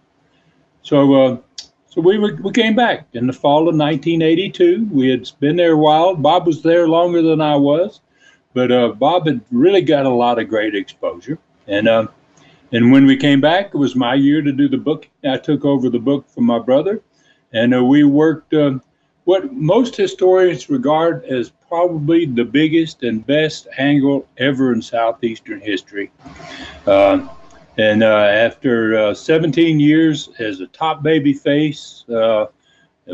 So 0.85 1.15
uh, 1.15 1.37
so 1.89 2.01
we 2.01 2.19
were, 2.19 2.37
we 2.43 2.53
came 2.53 2.75
back 2.75 3.07
in 3.13 3.27
the 3.27 3.33
fall 3.33 3.69
of 3.69 3.77
1982. 3.77 4.89
We 4.93 5.09
had 5.09 5.31
been 5.41 5.57
there 5.57 5.73
a 5.73 5.77
while. 5.77 6.15
Bob 6.15 6.47
was 6.47 6.63
there 6.63 6.89
longer 6.89 7.23
than 7.23 7.41
I 7.41 7.57
was, 7.57 8.01
but 8.53 8.71
uh, 8.71 8.89
Bob 8.89 9.27
had 9.27 9.41
really 9.51 9.83
got 9.83 10.07
a 10.07 10.11
lot 10.11 10.39
of 10.39 10.49
great 10.49 10.75
exposure. 10.75 11.39
And 11.67 11.89
uh, 11.89 12.07
And 12.73 12.91
when 12.91 13.07
we 13.07 13.17
came 13.17 13.41
back, 13.41 13.67
it 13.73 13.79
was 13.79 13.95
my 13.95 14.15
year 14.15 14.43
to 14.43 14.51
do 14.53 14.69
the 14.69 14.77
book. 14.77 15.09
I 15.25 15.37
took 15.37 15.65
over 15.65 15.89
the 15.89 16.01
book 16.01 16.29
from 16.29 16.45
my 16.45 16.59
brother, 16.59 17.01
and 17.53 17.73
uh, 17.73 17.85
we 17.85 18.03
worked 18.03 18.53
uh, 18.53 18.81
what 19.25 19.53
most 19.53 19.95
historians 19.97 20.69
regard 20.69 21.25
as 21.25 21.51
probably 21.69 22.27
the 22.27 22.45
biggest 22.45 23.05
and 23.05 23.25
best 23.25 23.69
angle 23.79 24.27
ever 24.39 24.73
in 24.73 24.83
southeastern 24.83 25.61
history. 25.61 26.11
Uh, 26.87 27.29
and 27.79 28.03
uh, 28.03 28.07
after 28.07 28.97
uh, 28.97 29.15
17 29.15 29.81
years 29.81 30.31
as 30.39 30.61
a 30.61 30.67
top 30.69 31.03
baby 31.03 31.33
face, 31.33 32.05
uh, 32.09 32.47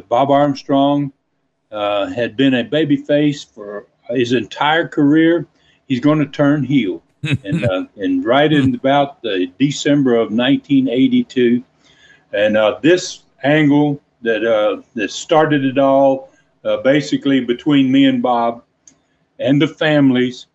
Bob 0.09 0.31
Armstrong 0.31 1.13
had 1.71 2.37
been 2.37 2.55
a 2.55 2.65
baby 2.65 2.97
face 2.97 3.45
for 3.45 3.87
his 4.11 4.33
entire 4.33 4.89
career. 4.89 5.47
He's 5.87 6.01
going 6.01 6.19
to 6.19 6.27
turn 6.27 6.63
heel 6.65 7.03
and 7.45 7.65
uh, 7.65 7.85
and 7.97 8.25
right 8.25 8.53
in 8.53 8.75
about 8.75 9.23
the 9.23 9.53
December 9.59 10.15
of 10.15 10.33
1982, 10.33 11.63
and 12.33 12.57
uh, 12.57 12.79
this 12.83 13.25
angle 13.43 14.01
that 14.23 14.45
uh, 14.45 14.83
that 14.95 15.11
started 15.11 15.65
it 15.65 15.79
all, 15.79 16.31
uh, 16.65 16.79
basically 16.79 17.41
between 17.41 17.93
me 17.93 18.07
and 18.07 18.23
Bob, 18.23 18.63
and 19.39 19.61
the 19.61 19.69
families, 19.69 20.47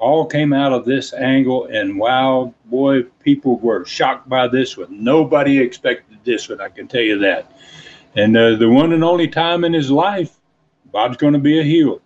all 0.00 0.26
came 0.26 0.52
out 0.52 0.72
of 0.72 0.84
this 0.84 1.12
angle. 1.12 1.66
And 1.66 1.98
wow, 1.98 2.54
boy, 2.64 3.02
people 3.22 3.58
were 3.58 3.84
shocked 3.84 4.28
by 4.28 4.48
this 4.48 4.76
one. 4.76 5.04
Nobody 5.04 5.60
expected 5.60 6.18
this 6.24 6.48
one. 6.48 6.60
I 6.60 6.70
can 6.70 6.88
tell 6.88 7.02
you 7.02 7.18
that. 7.20 7.52
And 8.16 8.36
uh, 8.36 8.56
the 8.56 8.68
one 8.68 8.92
and 8.92 9.04
only 9.04 9.28
time 9.28 9.62
in 9.62 9.72
his 9.72 9.90
life, 9.90 10.36
Bob's 10.90 11.18
going 11.18 11.34
to 11.34 11.38
be 11.38 11.60
a 11.60 11.62
heel. 11.62 12.00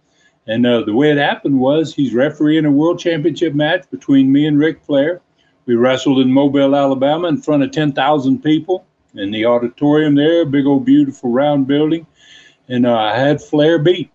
And 0.47 0.67
uh, 0.67 0.83
the 0.83 0.95
way 0.95 1.11
it 1.11 1.17
happened 1.17 1.59
was 1.59 1.95
he's 1.95 2.13
refereeing 2.13 2.67
a 2.67 2.71
world 2.71 2.99
championship 2.99 3.55
match 3.55 3.89
between 3.91 4.31
me 4.31 4.47
and 4.47 4.59
Ric 4.59 4.83
Flair. 4.83 5.23
We 5.65 5.77
wrestled 5.77 6.19
in 6.19 6.31
Mobile, 6.31 6.77
Alabama, 6.77 7.29
in 7.29 7.41
front 7.41 7.63
of 7.63 7.71
10,000 7.71 8.43
people 8.43 8.85
in 9.15 9.31
the 9.31 9.47
auditorium 9.47 10.15
there, 10.15 10.45
big 10.45 10.67
old 10.67 10.85
beautiful 10.85 11.31
round 11.31 11.67
building. 11.67 12.07
And 12.69 12.87
uh, 12.87 12.95
I 12.95 13.17
had 13.17 13.41
Flair 13.41 13.79
beat 13.79 14.11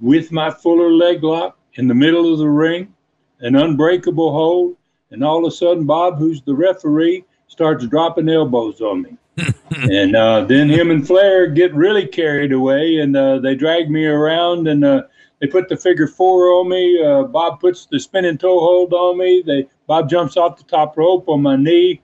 with 0.00 0.30
my 0.30 0.50
Fuller 0.50 0.92
leg 0.92 1.24
lock 1.24 1.58
in 1.74 1.88
the 1.88 1.94
middle 1.94 2.32
of 2.32 2.38
the 2.38 2.48
ring, 2.48 2.94
an 3.40 3.56
unbreakable 3.56 4.32
hold. 4.32 4.76
And 5.10 5.24
all 5.24 5.38
of 5.38 5.52
a 5.52 5.54
sudden, 5.54 5.86
Bob, 5.86 6.18
who's 6.18 6.42
the 6.42 6.54
referee, 6.54 7.24
starts 7.46 7.86
dropping 7.86 8.28
elbows 8.28 8.80
on 8.80 9.02
me. 9.02 9.16
and 9.70 10.16
uh, 10.16 10.44
then 10.44 10.68
him 10.68 10.90
and 10.90 11.06
Flair 11.06 11.46
get 11.46 11.74
really 11.74 12.06
carried 12.06 12.52
away, 12.52 12.98
and 12.98 13.16
uh, 13.16 13.38
they 13.38 13.54
drag 13.54 13.90
me 13.90 14.04
around 14.04 14.66
and 14.66 14.84
uh, 14.84 15.02
they 15.40 15.46
put 15.46 15.68
the 15.68 15.76
figure 15.76 16.08
four 16.08 16.50
on 16.50 16.68
me. 16.68 17.02
Uh, 17.02 17.22
Bob 17.24 17.60
puts 17.60 17.86
the 17.86 18.00
spinning 18.00 18.38
toe 18.38 18.58
hold 18.58 18.92
on 18.92 19.18
me. 19.18 19.42
They 19.46 19.68
Bob 19.86 20.10
jumps 20.10 20.36
off 20.36 20.58
the 20.58 20.64
top 20.64 20.96
rope 20.96 21.28
on 21.28 21.42
my 21.42 21.56
knee. 21.56 22.00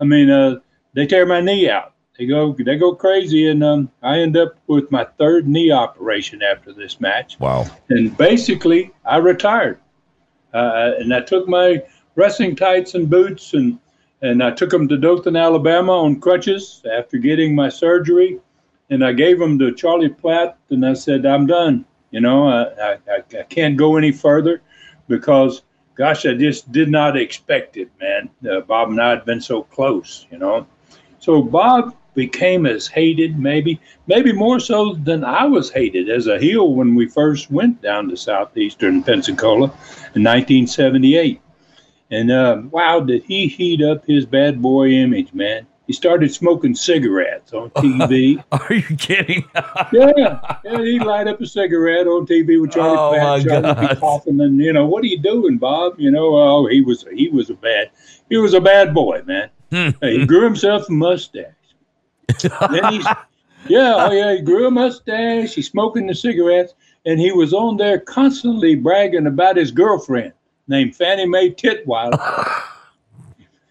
I 0.00 0.04
mean, 0.04 0.30
uh, 0.30 0.56
they 0.94 1.06
tear 1.06 1.24
my 1.24 1.40
knee 1.40 1.70
out. 1.70 1.94
They 2.18 2.26
go 2.26 2.54
they 2.58 2.76
go 2.76 2.94
crazy, 2.94 3.48
and 3.48 3.62
um, 3.62 3.90
I 4.02 4.18
end 4.18 4.36
up 4.36 4.56
with 4.66 4.90
my 4.90 5.04
third 5.18 5.46
knee 5.46 5.70
operation 5.70 6.42
after 6.42 6.72
this 6.72 7.00
match. 7.00 7.38
Wow! 7.38 7.66
And 7.90 8.16
basically, 8.16 8.90
I 9.04 9.18
retired, 9.18 9.80
uh, 10.56 10.92
and 10.98 11.14
I 11.14 11.20
took 11.20 11.48
my 11.48 11.82
wrestling 12.14 12.56
tights 12.56 12.94
and 12.94 13.08
boots 13.08 13.54
and 13.54 13.78
and 14.22 14.42
I 14.42 14.50
took 14.50 14.70
them 14.70 14.88
to 14.88 14.96
Dothan, 14.96 15.36
Alabama 15.36 15.92
on 15.92 16.20
crutches 16.20 16.82
after 16.90 17.18
getting 17.18 17.54
my 17.54 17.68
surgery, 17.68 18.40
and 18.88 19.04
I 19.04 19.12
gave 19.12 19.38
them 19.38 19.58
to 19.58 19.74
Charlie 19.74 20.08
Platt, 20.08 20.56
and 20.70 20.86
I 20.86 20.94
said, 20.94 21.26
"I'm 21.26 21.46
done. 21.46 21.84
You 22.10 22.20
know, 22.20 22.48
I, 22.48 22.94
I, 23.08 23.22
I 23.38 23.42
can't 23.42 23.76
go 23.76 23.96
any 23.96 24.12
further 24.12 24.62
because, 25.06 25.62
gosh, 25.96 26.24
I 26.24 26.34
just 26.34 26.72
did 26.72 26.88
not 26.88 27.16
expect 27.16 27.76
it, 27.76 27.90
man. 28.00 28.30
Uh, 28.48 28.60
Bob 28.60 28.88
and 28.88 29.00
I 29.00 29.10
had 29.10 29.26
been 29.26 29.40
so 29.40 29.62
close, 29.62 30.26
you 30.30 30.38
know. 30.38 30.66
So 31.18 31.42
Bob 31.42 31.94
became 32.16 32.66
as 32.66 32.88
hated, 32.88 33.38
maybe, 33.38 33.80
maybe 34.08 34.32
more 34.32 34.58
so 34.58 34.94
than 34.94 35.22
I 35.22 35.44
was 35.44 35.70
hated 35.70 36.08
as 36.08 36.26
a 36.26 36.40
heel 36.40 36.74
when 36.74 36.96
we 36.96 37.06
first 37.06 37.50
went 37.50 37.80
down 37.80 38.08
to 38.08 38.16
southeastern 38.16 39.04
Pensacola 39.04 39.66
in 40.14 40.24
1978. 40.24 41.40
And 42.10 42.32
uh, 42.32 42.62
wow, 42.70 42.98
did 43.00 43.22
he 43.22 43.46
heat 43.46 43.82
up 43.82 44.04
his 44.04 44.26
bad 44.26 44.60
boy 44.60 44.90
image, 44.90 45.32
man? 45.32 45.66
he 45.86 45.92
started 45.92 46.32
smoking 46.32 46.74
cigarettes 46.74 47.52
on 47.52 47.70
TV. 47.76 48.42
Are 48.50 48.74
you 48.74 48.96
kidding? 48.96 49.44
yeah, 49.92 50.58
yeah, 50.64 50.78
he'd 50.82 51.02
light 51.02 51.28
up 51.28 51.40
a 51.40 51.46
cigarette 51.46 52.06
on 52.06 52.26
TV 52.26 52.60
with 52.60 52.72
Charlie 52.72 52.98
oh 52.98 53.14
Platt. 53.14 53.46
Charlie 53.46 53.88
be 53.88 53.94
coughing, 53.96 54.40
and 54.40 54.58
you 54.58 54.72
know, 54.72 54.86
what 54.86 55.04
are 55.04 55.06
you 55.06 55.20
doing, 55.20 55.58
Bob? 55.58 55.94
You 55.98 56.10
know, 56.10 56.36
oh, 56.36 56.66
he 56.66 56.80
was 56.80 57.06
he 57.12 57.28
was 57.28 57.50
a 57.50 57.54
bad 57.54 57.90
he 58.28 58.36
was 58.36 58.54
a 58.54 58.60
bad 58.60 58.92
boy, 58.94 59.22
man. 59.24 59.50
Hmm. 59.70 59.90
he 60.00 60.24
grew 60.26 60.44
himself 60.44 60.88
a 60.88 60.92
mustache. 60.92 61.52
Then 62.26 62.92
he's 62.92 63.06
yeah, 63.68 63.94
oh 63.98 64.12
yeah, 64.12 64.34
he 64.34 64.40
grew 64.42 64.66
a 64.66 64.70
mustache. 64.70 65.54
He's 65.54 65.68
smoking 65.68 66.06
the 66.06 66.14
cigarettes, 66.14 66.74
and 67.04 67.18
he 67.18 67.32
was 67.32 67.52
on 67.52 67.76
there 67.76 67.98
constantly 67.98 68.74
bragging 68.74 69.26
about 69.26 69.56
his 69.56 69.70
girlfriend 69.70 70.32
named 70.68 70.96
Fannie 70.96 71.26
Mae 71.26 71.50
Titwiler. 71.50 72.62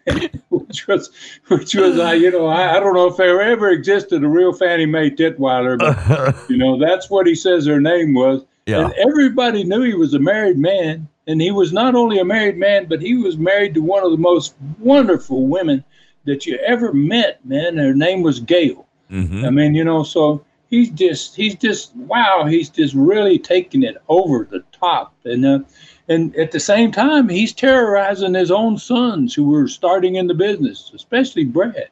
which 0.49 0.87
was, 0.87 1.09
which 1.47 1.73
was, 1.73 1.99
uh, 1.99 2.11
you 2.11 2.29
know, 2.29 2.45
I, 2.45 2.77
I, 2.77 2.79
don't 2.79 2.93
know 2.93 3.07
if 3.07 3.17
there 3.17 3.41
ever 3.41 3.69
existed 3.69 4.23
a 4.23 4.27
real 4.27 4.53
Fannie 4.53 4.85
Mae 4.85 5.09
Titwiler, 5.09 5.79
but 5.79 6.35
you 6.49 6.57
know, 6.57 6.77
that's 6.77 7.09
what 7.09 7.25
he 7.25 7.33
says 7.33 7.65
her 7.65 7.81
name 7.81 8.13
was. 8.13 8.43
Yeah. 8.67 8.85
And 8.85 8.93
everybody 8.93 9.63
knew 9.63 9.81
he 9.81 9.95
was 9.95 10.13
a 10.13 10.19
married 10.19 10.57
man, 10.57 11.07
and 11.27 11.41
he 11.41 11.51
was 11.51 11.73
not 11.73 11.95
only 11.95 12.19
a 12.19 12.25
married 12.25 12.57
man, 12.57 12.85
but 12.85 13.01
he 13.01 13.15
was 13.15 13.37
married 13.37 13.73
to 13.75 13.81
one 13.81 14.03
of 14.03 14.11
the 14.11 14.17
most 14.17 14.55
wonderful 14.79 15.47
women 15.47 15.83
that 16.25 16.45
you 16.45 16.57
ever 16.57 16.93
met. 16.93 17.43
Man, 17.45 17.77
her 17.77 17.93
name 17.93 18.21
was 18.21 18.39
Gail. 18.39 18.85
Mm-hmm. 19.11 19.45
I 19.45 19.49
mean, 19.49 19.75
you 19.75 19.83
know, 19.83 20.03
so 20.03 20.43
he's 20.69 20.89
just, 20.89 21.35
he's 21.35 21.55
just, 21.55 21.95
wow, 21.95 22.45
he's 22.45 22.69
just 22.69 22.93
really 22.93 23.39
taking 23.39 23.83
it 23.83 23.97
over 24.07 24.47
the 24.49 24.63
top, 24.71 25.13
and. 25.23 25.45
Uh, 25.45 25.59
and 26.07 26.35
at 26.35 26.51
the 26.51 26.59
same 26.59 26.91
time, 26.91 27.29
he's 27.29 27.53
terrorizing 27.53 28.35
his 28.35 28.51
own 28.51 28.77
sons 28.77 29.33
who 29.33 29.49
were 29.49 29.67
starting 29.67 30.15
in 30.15 30.27
the 30.27 30.33
business, 30.33 30.91
especially 30.93 31.45
Brad. 31.45 31.89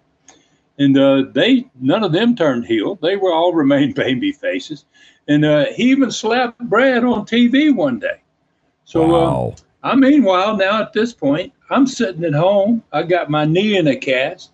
And 0.78 0.98
uh, 0.98 1.26
they, 1.32 1.70
none 1.80 2.04
of 2.04 2.12
them 2.12 2.36
turned 2.36 2.66
heel. 2.66 2.96
They 3.02 3.16
were 3.16 3.34
all 3.34 3.54
remained 3.56 3.96
baby 3.96 4.32
faces. 4.32 4.86
And 5.28 5.46
uh, 5.46 5.66
he 5.74 5.90
even 5.92 6.12
slapped 6.12 6.60
Brad 6.60 7.04
on 7.04 7.26
TV 7.26 7.74
one 7.74 8.00
day. 8.00 8.22
So, 8.86 9.04
uh, 9.04 9.08
wow. 9.08 9.56
I 9.82 9.96
meanwhile, 9.96 10.58
now 10.58 10.82
at 10.82 10.94
this 10.94 11.14
point, 11.14 11.54
I'm 11.74 11.88
sitting 11.88 12.24
at 12.24 12.34
home. 12.34 12.84
I 12.92 13.04
got 13.04 13.32
my 13.32 13.46
knee 13.46 13.78
in 13.78 13.88
a 13.88 13.96
cast 13.96 14.52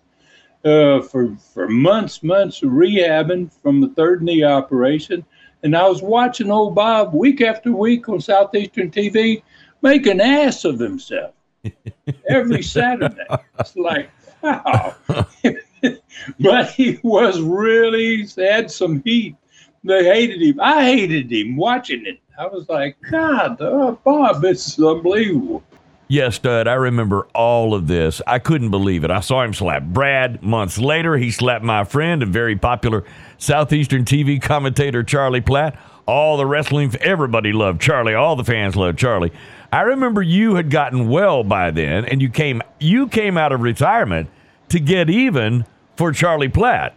uh, 0.64 1.02
for 1.02 1.36
for 1.36 1.68
months, 1.68 2.22
months 2.22 2.60
rehabbing 2.60 3.52
from 3.62 3.80
the 3.80 3.88
third 3.88 4.22
knee 4.22 4.42
operation. 4.42 5.24
And 5.62 5.76
I 5.76 5.86
was 5.86 6.00
watching 6.00 6.50
old 6.50 6.74
Bob 6.74 7.12
week 7.12 7.42
after 7.42 7.72
week 7.72 8.08
on 8.08 8.20
Southeastern 8.20 8.90
TV 8.90 9.42
make 9.82 10.06
an 10.06 10.20
ass 10.20 10.64
of 10.64 10.78
himself 10.78 11.34
every 12.28 12.62
Saturday. 12.62 13.26
It's 13.58 13.76
like, 13.76 14.10
wow. 14.42 14.96
but 16.40 16.70
he 16.70 16.98
was 17.02 17.40
really 17.42 18.26
had 18.38 18.70
some 18.70 19.02
heat. 19.04 19.36
They 19.84 20.04
hated 20.04 20.40
him. 20.40 20.60
I 20.60 20.84
hated 20.84 21.30
him 21.30 21.56
watching 21.56 22.06
it. 22.06 22.18
I 22.38 22.46
was 22.46 22.66
like, 22.70 22.96
God, 23.10 23.60
uh, 23.60 23.92
Bob, 24.02 24.42
it's 24.44 24.80
unbelievable. 24.80 25.62
Yes, 26.10 26.34
Stud, 26.34 26.66
I 26.66 26.74
remember 26.74 27.28
all 27.36 27.72
of 27.72 27.86
this. 27.86 28.20
I 28.26 28.40
couldn't 28.40 28.72
believe 28.72 29.04
it. 29.04 29.12
I 29.12 29.20
saw 29.20 29.44
him 29.44 29.54
slap 29.54 29.84
Brad. 29.84 30.42
Months 30.42 30.76
later, 30.76 31.16
he 31.16 31.30
slapped 31.30 31.64
my 31.64 31.84
friend 31.84 32.20
and 32.20 32.32
very 32.32 32.56
popular 32.56 33.04
Southeastern 33.38 34.04
TV 34.04 34.42
commentator, 34.42 35.04
Charlie 35.04 35.40
Platt. 35.40 35.78
All 36.06 36.36
the 36.36 36.46
wrestling, 36.46 36.92
everybody 37.00 37.52
loved 37.52 37.80
Charlie. 37.80 38.14
All 38.14 38.34
the 38.34 38.42
fans 38.42 38.74
loved 38.74 38.98
Charlie. 38.98 39.30
I 39.70 39.82
remember 39.82 40.20
you 40.20 40.56
had 40.56 40.68
gotten 40.68 41.08
well 41.08 41.44
by 41.44 41.70
then, 41.70 42.04
and 42.04 42.20
you 42.20 42.28
came 42.28 42.60
you 42.80 43.06
came 43.06 43.38
out 43.38 43.52
of 43.52 43.60
retirement 43.60 44.30
to 44.70 44.80
get 44.80 45.08
even 45.08 45.64
for 45.94 46.10
Charlie 46.10 46.48
Platt. 46.48 46.96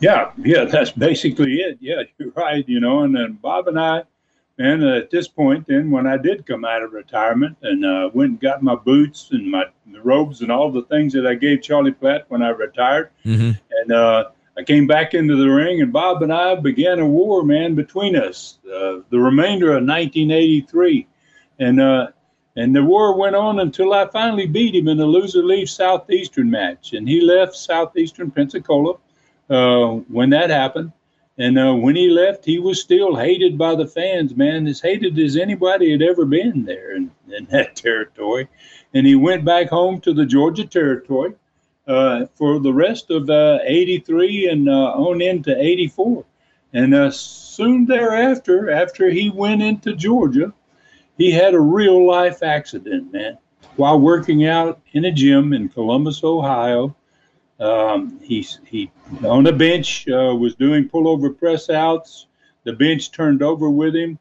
Yeah, 0.00 0.32
yeah, 0.36 0.64
that's 0.64 0.90
basically 0.90 1.54
it. 1.62 1.78
Yeah, 1.80 2.02
you're 2.18 2.28
right. 2.32 2.68
You 2.68 2.80
know, 2.80 3.04
and 3.04 3.16
then 3.16 3.38
Bob 3.40 3.68
and 3.68 3.80
I, 3.80 4.02
and 4.58 4.84
at 4.84 5.10
this 5.10 5.26
point, 5.26 5.66
then 5.66 5.90
when 5.90 6.06
I 6.06 6.16
did 6.16 6.46
come 6.46 6.64
out 6.64 6.82
of 6.82 6.92
retirement 6.92 7.56
and 7.62 7.84
uh, 7.84 8.10
went 8.14 8.30
and 8.30 8.40
got 8.40 8.62
my 8.62 8.76
boots 8.76 9.30
and 9.32 9.50
my 9.50 9.64
robes 10.02 10.42
and 10.42 10.52
all 10.52 10.70
the 10.70 10.82
things 10.82 11.12
that 11.14 11.26
I 11.26 11.34
gave 11.34 11.62
Charlie 11.62 11.92
Platt 11.92 12.26
when 12.28 12.42
I 12.42 12.50
retired, 12.50 13.10
mm-hmm. 13.24 13.50
and 13.70 13.92
uh, 13.92 14.30
I 14.56 14.62
came 14.62 14.86
back 14.86 15.14
into 15.14 15.36
the 15.36 15.48
ring, 15.48 15.82
and 15.82 15.92
Bob 15.92 16.22
and 16.22 16.32
I 16.32 16.54
began 16.54 17.00
a 17.00 17.06
war, 17.06 17.42
man, 17.42 17.74
between 17.74 18.14
us. 18.14 18.58
Uh, 18.64 19.00
the 19.10 19.18
remainder 19.18 19.70
of 19.70 19.84
1983 19.84 21.08
and 21.58 21.80
uh, 21.80 22.08
and 22.56 22.74
the 22.74 22.84
war 22.84 23.16
went 23.18 23.34
on 23.34 23.58
until 23.58 23.92
I 23.92 24.06
finally 24.06 24.46
beat 24.46 24.76
him 24.76 24.86
in 24.86 24.96
the 24.96 25.06
loser 25.06 25.42
leaves 25.42 25.72
Southeastern 25.72 26.48
match, 26.50 26.92
and 26.92 27.08
he 27.08 27.20
left 27.20 27.56
Southeastern 27.56 28.30
Pensacola 28.30 28.94
uh, 29.50 29.86
when 30.08 30.30
that 30.30 30.50
happened. 30.50 30.92
And 31.36 31.58
uh, 31.58 31.74
when 31.74 31.96
he 31.96 32.08
left, 32.08 32.44
he 32.44 32.58
was 32.58 32.80
still 32.80 33.16
hated 33.16 33.58
by 33.58 33.74
the 33.74 33.86
fans, 33.86 34.36
man, 34.36 34.66
as 34.68 34.80
hated 34.80 35.18
as 35.18 35.36
anybody 35.36 35.90
had 35.90 36.02
ever 36.02 36.24
been 36.24 36.64
there 36.64 36.94
in, 36.94 37.10
in 37.28 37.46
that 37.50 37.74
territory. 37.74 38.48
And 38.92 39.06
he 39.06 39.16
went 39.16 39.44
back 39.44 39.68
home 39.68 40.00
to 40.02 40.14
the 40.14 40.26
Georgia 40.26 40.64
territory 40.64 41.34
uh, 41.88 42.26
for 42.36 42.60
the 42.60 42.72
rest 42.72 43.10
of 43.10 43.28
uh, 43.28 43.58
83 43.64 44.48
and 44.48 44.68
uh, 44.68 44.92
on 44.92 45.20
into 45.20 45.56
84. 45.60 46.24
And 46.72 46.94
uh, 46.94 47.10
soon 47.10 47.86
thereafter, 47.86 48.70
after 48.70 49.10
he 49.10 49.30
went 49.30 49.62
into 49.62 49.94
Georgia, 49.94 50.52
he 51.18 51.30
had 51.30 51.54
a 51.54 51.60
real 51.60 52.06
life 52.06 52.42
accident, 52.42 53.12
man. 53.12 53.38
While 53.76 54.00
working 54.00 54.46
out 54.46 54.80
in 54.92 55.04
a 55.04 55.12
gym 55.12 55.52
in 55.52 55.68
Columbus, 55.68 56.22
Ohio, 56.22 56.94
um, 57.64 58.20
he, 58.22 58.46
he 58.66 58.90
on 59.24 59.44
the 59.44 59.52
bench 59.52 60.06
uh, 60.08 60.34
was 60.34 60.54
doing 60.54 60.88
pullover 60.88 61.36
press 61.36 61.70
outs. 61.70 62.26
The 62.64 62.72
bench 62.72 63.10
turned 63.10 63.42
over 63.42 63.70
with 63.70 63.94
him. 63.94 64.18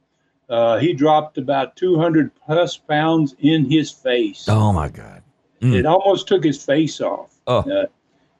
Uh, 0.49 0.77
he 0.77 0.93
dropped 0.93 1.37
about 1.37 1.75
200 1.75 2.31
plus 2.35 2.77
pounds 2.77 3.35
in 3.39 3.69
his 3.69 3.91
face. 3.91 4.45
Oh 4.47 4.71
my 4.73 4.89
God! 4.89 5.23
Mm. 5.61 5.75
It 5.75 5.85
almost 5.85 6.27
took 6.27 6.43
his 6.43 6.63
face 6.63 7.01
off. 7.01 7.35
Oh. 7.47 7.59
Uh, 7.59 7.85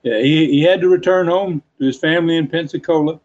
he, 0.04 0.48
he 0.52 0.62
had 0.62 0.82
to 0.82 0.90
return 0.90 1.28
home 1.28 1.64
to 1.80 1.86
his 1.86 1.98
family 1.98 2.38
in 2.38 2.48
Pensacola. 2.48 3.20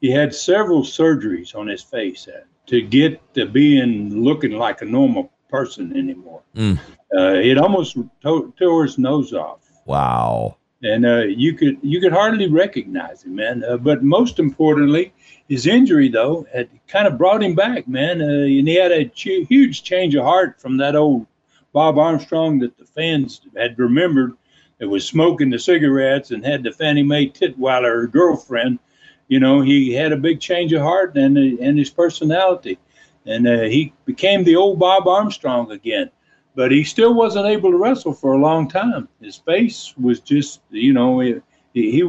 He 0.00 0.10
had 0.10 0.34
several 0.34 0.82
surgeries 0.82 1.54
on 1.54 1.66
his 1.66 1.82
face 1.82 2.28
uh, 2.28 2.42
to 2.66 2.82
get 2.82 3.34
to 3.34 3.46
being 3.46 4.22
looking 4.22 4.52
like 4.52 4.82
a 4.82 4.84
normal 4.84 5.32
person 5.48 5.96
anymore. 5.96 6.42
Mm. 6.54 6.78
Uh, 7.16 7.32
it 7.32 7.56
almost 7.56 7.96
to- 8.22 8.52
tore 8.58 8.84
his 8.84 8.98
nose 8.98 9.32
off 9.32 9.60
Wow. 9.86 10.58
And 10.82 11.04
uh, 11.04 11.18
you 11.24 11.54
could 11.54 11.78
you 11.82 12.00
could 12.00 12.12
hardly 12.12 12.46
recognize 12.48 13.24
him, 13.24 13.34
man. 13.34 13.64
Uh, 13.64 13.76
but 13.76 14.02
most 14.02 14.38
importantly, 14.38 15.12
his 15.48 15.66
injury 15.66 16.08
though 16.08 16.46
had 16.52 16.68
kind 16.86 17.06
of 17.06 17.18
brought 17.18 17.42
him 17.42 17.54
back, 17.54 17.88
man. 17.88 18.20
Uh, 18.20 18.44
and 18.44 18.68
he 18.68 18.74
had 18.74 18.92
a 18.92 19.06
ch- 19.06 19.46
huge 19.48 19.82
change 19.82 20.14
of 20.14 20.24
heart 20.24 20.60
from 20.60 20.76
that 20.76 20.94
old 20.94 21.26
Bob 21.72 21.98
Armstrong 21.98 22.58
that 22.60 22.76
the 22.78 22.84
fans 22.84 23.40
had 23.56 23.78
remembered 23.78 24.34
that 24.78 24.88
was 24.88 25.04
smoking 25.04 25.50
the 25.50 25.58
cigarettes 25.58 26.30
and 26.30 26.44
had 26.44 26.62
the 26.62 26.72
Fannie 26.72 27.02
Mae 27.02 27.28
Titweiler 27.28 28.10
girlfriend. 28.10 28.78
You 29.26 29.40
know, 29.40 29.60
he 29.60 29.92
had 29.92 30.12
a 30.12 30.16
big 30.16 30.40
change 30.40 30.72
of 30.72 30.82
heart 30.82 31.16
and 31.16 31.36
and 31.36 31.78
his 31.78 31.90
personality, 31.90 32.78
and 33.26 33.46
uh, 33.48 33.62
he 33.62 33.92
became 34.04 34.44
the 34.44 34.56
old 34.56 34.78
Bob 34.78 35.08
Armstrong 35.08 35.72
again 35.72 36.10
but 36.54 36.72
he 36.72 36.84
still 36.84 37.14
wasn't 37.14 37.46
able 37.46 37.70
to 37.70 37.76
wrestle 37.76 38.12
for 38.12 38.32
a 38.34 38.38
long 38.38 38.68
time. 38.68 39.08
His 39.20 39.36
face 39.36 39.94
was 40.00 40.20
just, 40.20 40.60
you 40.70 40.92
know, 40.92 41.20
he, 41.20 41.36
he 41.72 42.02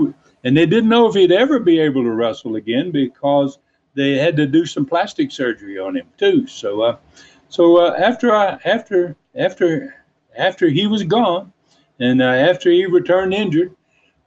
and 0.43 0.55
they 0.55 0.65
didn't 0.65 0.89
know 0.89 1.08
if 1.08 1.15
he'd 1.15 1.31
ever 1.31 1.60
be 1.60 1.79
able 1.79 2.03
to 2.03 2.12
wrestle 2.12 2.55
again 2.55 2.91
because 2.91 3.60
they 3.93 4.17
had 4.17 4.36
to 4.38 4.48
do 4.48 4.65
some 4.65 4.86
plastic 4.86 5.31
surgery 5.31 5.77
on 5.77 5.98
him 5.98 6.08
too. 6.17 6.48
So, 6.48 6.81
uh, 6.81 6.98
so 7.50 7.77
uh, 7.77 7.96
after 7.98 8.34
I 8.34 8.58
after 8.65 9.15
after 9.36 9.96
after 10.38 10.69
he 10.69 10.88
was 10.88 11.03
gone, 11.03 11.51
and 12.00 12.22
uh, 12.22 12.25
after 12.25 12.69
he 12.69 12.86
returned 12.86 13.34
injured, 13.34 13.75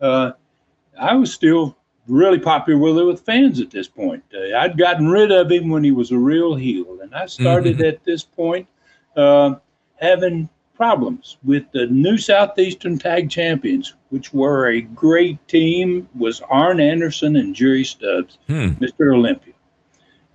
uh, 0.00 0.32
I 0.98 1.14
was 1.14 1.32
still 1.32 1.76
really 2.06 2.38
popular 2.38 2.78
with 2.78 2.96
with 3.06 3.20
fans 3.24 3.60
at 3.60 3.70
this 3.70 3.88
point. 3.88 4.22
Uh, 4.34 4.56
I'd 4.56 4.76
gotten 4.76 5.08
rid 5.08 5.32
of 5.32 5.50
him 5.50 5.70
when 5.70 5.84
he 5.84 5.92
was 5.92 6.10
a 6.10 6.18
real 6.18 6.54
heel, 6.54 6.98
and 7.00 7.14
I 7.14 7.26
started 7.26 7.78
Mhm. 7.78 7.88
at 7.88 8.04
this 8.04 8.22
point 8.24 8.66
uh, 9.16 9.54
having 10.02 10.48
problems 10.74 11.36
with 11.44 11.64
the 11.72 11.86
new 11.86 12.18
Southeastern 12.18 12.98
Tag 12.98 13.30
Champions, 13.30 13.94
which 14.10 14.34
were 14.34 14.66
a 14.68 14.80
great 14.80 15.46
team, 15.48 16.08
was 16.18 16.40
Arn 16.50 16.80
Anderson 16.80 17.36
and 17.36 17.54
Jerry 17.54 17.84
Stubbs, 17.84 18.38
Hmm. 18.48 18.70
Mr. 18.80 19.14
Olympia. 19.14 19.54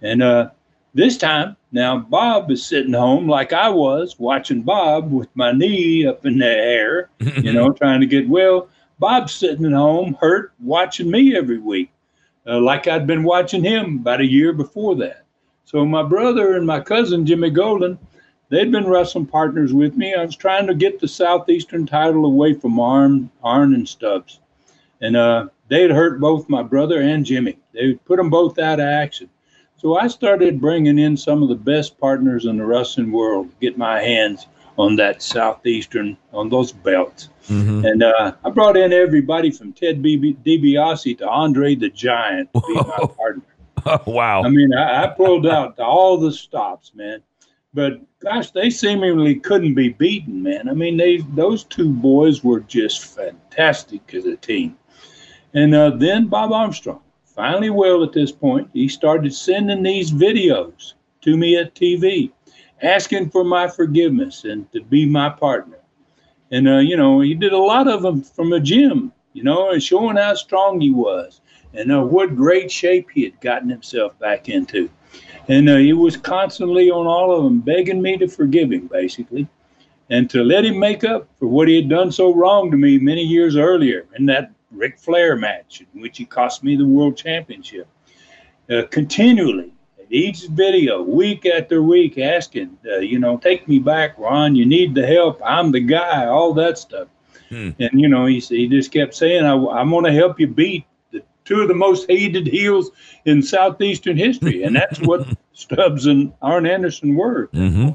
And 0.01 0.23
uh, 0.23 0.49
this 0.93 1.17
time, 1.17 1.57
now 1.71 1.97
Bob 1.99 2.49
is 2.49 2.65
sitting 2.65 2.93
home 2.93 3.27
like 3.27 3.51
I 3.51 3.67
was, 3.69 4.17
watching 4.19 4.61
Bob 4.61 5.11
with 5.11 5.27
my 5.35 5.51
knee 5.51 6.05
up 6.07 6.25
in 6.25 6.37
the 6.37 6.47
air, 6.47 7.09
you 7.19 7.51
know, 7.51 7.71
trying 7.73 7.99
to 7.99 8.07
get 8.07 8.29
well. 8.29 8.69
Bob's 8.99 9.33
sitting 9.33 9.65
at 9.65 9.73
home, 9.73 10.17
hurt, 10.21 10.53
watching 10.59 11.11
me 11.11 11.35
every 11.35 11.57
week, 11.59 11.91
uh, 12.47 12.59
like 12.59 12.87
I'd 12.87 13.05
been 13.05 13.23
watching 13.23 13.63
him 13.63 13.97
about 13.97 14.21
a 14.21 14.25
year 14.25 14.53
before 14.53 14.95
that. 14.97 15.25
So 15.65 15.85
my 15.85 16.03
brother 16.03 16.55
and 16.55 16.65
my 16.65 16.79
cousin 16.79 17.25
Jimmy 17.25 17.49
Golden, 17.49 17.99
they'd 18.49 18.71
been 18.71 18.87
wrestling 18.87 19.25
partners 19.25 19.73
with 19.73 19.95
me. 19.95 20.13
I 20.13 20.23
was 20.23 20.35
trying 20.35 20.67
to 20.67 20.75
get 20.75 20.99
the 20.99 21.07
southeastern 21.07 21.85
title 21.85 22.25
away 22.25 22.53
from 22.53 22.79
Arn, 22.79 23.29
Arn 23.43 23.73
and 23.73 23.87
Stubbs, 23.87 24.39
and 25.01 25.15
uh, 25.15 25.47
they'd 25.67 25.91
hurt 25.91 26.19
both 26.19 26.49
my 26.49 26.63
brother 26.63 27.01
and 27.01 27.25
Jimmy. 27.25 27.57
They 27.73 27.93
put 27.93 28.17
them 28.17 28.29
both 28.29 28.59
out 28.59 28.79
of 28.79 28.85
action. 28.85 29.29
So 29.77 29.97
I 29.97 30.07
started 30.07 30.59
bringing 30.59 30.97
in 30.97 31.15
some 31.15 31.43
of 31.43 31.49
the 31.49 31.55
best 31.55 31.99
partners 31.99 32.45
in 32.45 32.57
the 32.57 32.65
wrestling 32.65 33.11
world 33.11 33.49
to 33.51 33.55
get 33.61 33.77
my 33.77 34.01
hands 34.01 34.47
on 34.77 34.95
that 34.95 35.21
southeastern 35.21 36.17
on 36.33 36.49
those 36.49 36.71
belts. 36.71 37.29
Mhm. 37.47 37.89
And 37.89 38.03
uh, 38.03 38.33
I 38.43 38.49
brought 38.49 38.77
in 38.77 38.91
everybody 38.91 39.51
from 39.51 39.73
Ted 39.73 40.01
DiBiase 40.01 41.17
to 41.19 41.27
Andre 41.27 41.75
the 41.75 41.89
Giant 41.89 42.51
to 42.53 42.61
be 42.61 42.73
my 42.73 43.07
partner. 43.15 43.43
wow. 44.05 44.43
I 44.43 44.49
mean, 44.49 44.73
I, 44.73 45.03
I 45.03 45.07
pulled 45.07 45.47
out 45.47 45.79
all 45.79 46.17
the 46.17 46.31
stops, 46.31 46.91
man. 46.93 47.21
But 47.77 48.01
gosh, 48.21 48.49
they 48.49 48.71
seemingly 48.71 49.35
couldn't 49.35 49.75
be 49.75 49.89
beaten, 49.89 50.41
man. 50.41 50.67
I 50.67 50.73
mean, 50.73 50.97
they 50.97 51.17
those 51.35 51.63
two 51.63 51.91
boys 51.91 52.43
were 52.43 52.61
just 52.61 53.15
fantastic 53.15 54.15
as 54.15 54.25
a 54.25 54.35
team. 54.35 54.75
And 55.53 55.75
uh, 55.75 55.91
then 55.91 56.25
Bob 56.25 56.51
Armstrong, 56.51 57.01
finally 57.23 57.69
well 57.69 58.03
at 58.03 58.13
this 58.13 58.31
point, 58.31 58.67
he 58.73 58.87
started 58.87 59.31
sending 59.31 59.83
these 59.83 60.11
videos 60.11 60.93
to 61.21 61.37
me 61.37 61.55
at 61.55 61.75
TV, 61.75 62.31
asking 62.81 63.29
for 63.29 63.43
my 63.43 63.67
forgiveness 63.67 64.43
and 64.43 64.71
to 64.71 64.81
be 64.81 65.05
my 65.05 65.29
partner. 65.29 65.77
And 66.49 66.67
uh, 66.67 66.77
you 66.79 66.97
know, 66.97 67.19
he 67.19 67.35
did 67.35 67.53
a 67.53 67.59
lot 67.59 67.87
of 67.87 68.01
them 68.01 68.23
from 68.23 68.53
a 68.53 68.59
gym, 68.59 69.13
you 69.33 69.43
know, 69.43 69.69
and 69.69 69.83
showing 69.83 70.17
how 70.17 70.33
strong 70.33 70.81
he 70.81 70.89
was 70.89 71.41
and 71.75 71.91
uh, 71.91 72.01
what 72.01 72.35
great 72.35 72.71
shape 72.71 73.11
he 73.13 73.23
had 73.23 73.39
gotten 73.39 73.69
himself 73.69 74.17
back 74.17 74.49
into. 74.49 74.89
And 75.47 75.69
uh, 75.69 75.77
he 75.77 75.93
was 75.93 76.17
constantly 76.17 76.91
on 76.91 77.07
all 77.07 77.35
of 77.35 77.43
them, 77.43 77.61
begging 77.61 78.01
me 78.01 78.17
to 78.17 78.27
forgive 78.27 78.71
him, 78.71 78.87
basically, 78.87 79.47
and 80.09 80.29
to 80.29 80.43
let 80.43 80.65
him 80.65 80.77
make 80.77 81.03
up 81.03 81.27
for 81.39 81.47
what 81.47 81.67
he 81.67 81.77
had 81.77 81.89
done 81.89 82.11
so 82.11 82.33
wrong 82.33 82.69
to 82.71 82.77
me 82.77 82.97
many 82.97 83.23
years 83.23 83.55
earlier 83.55 84.05
in 84.17 84.25
that 84.25 84.51
Ric 84.71 84.99
Flair 84.99 85.35
match, 85.35 85.81
in 85.93 86.01
which 86.01 86.17
he 86.17 86.25
cost 86.25 86.63
me 86.63 86.75
the 86.75 86.85
world 86.85 87.15
championship. 87.15 87.87
Uh, 88.69 88.83
continually, 88.91 89.71
at 89.97 90.05
each 90.09 90.47
video, 90.47 91.01
week 91.01 91.45
after 91.45 91.81
week, 91.81 92.17
asking, 92.17 92.77
uh, 92.85 92.97
you 92.97 93.17
know, 93.17 93.37
take 93.37 93.67
me 93.67 93.79
back, 93.79 94.17
Ron. 94.17 94.55
You 94.55 94.65
need 94.65 94.93
the 94.93 95.05
help. 95.05 95.41
I'm 95.45 95.71
the 95.71 95.79
guy. 95.79 96.25
All 96.25 96.53
that 96.55 96.77
stuff. 96.77 97.07
Hmm. 97.47 97.69
And 97.79 98.01
you 98.01 98.09
know, 98.09 98.25
he 98.25 98.39
he 98.39 98.67
just 98.67 98.91
kept 98.91 99.15
saying, 99.15 99.45
I, 99.45 99.53
"I'm 99.53 99.89
going 99.89 100.03
to 100.03 100.11
help 100.11 100.37
you 100.37 100.47
beat 100.47 100.85
two 101.47 101.61
of 101.61 101.67
the 101.67 101.73
most 101.73 102.09
hated 102.09 102.47
heels 102.47 102.91
in 103.25 103.41
southeastern 103.41 104.17
history," 104.17 104.63
and 104.63 104.75
that's 104.75 104.99
what 104.99 105.27
Stubbs 105.53 106.05
and 106.05 106.33
Arn 106.41 106.65
Anderson 106.65 107.15
were. 107.15 107.49
hmm 107.53 107.89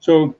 So 0.00 0.36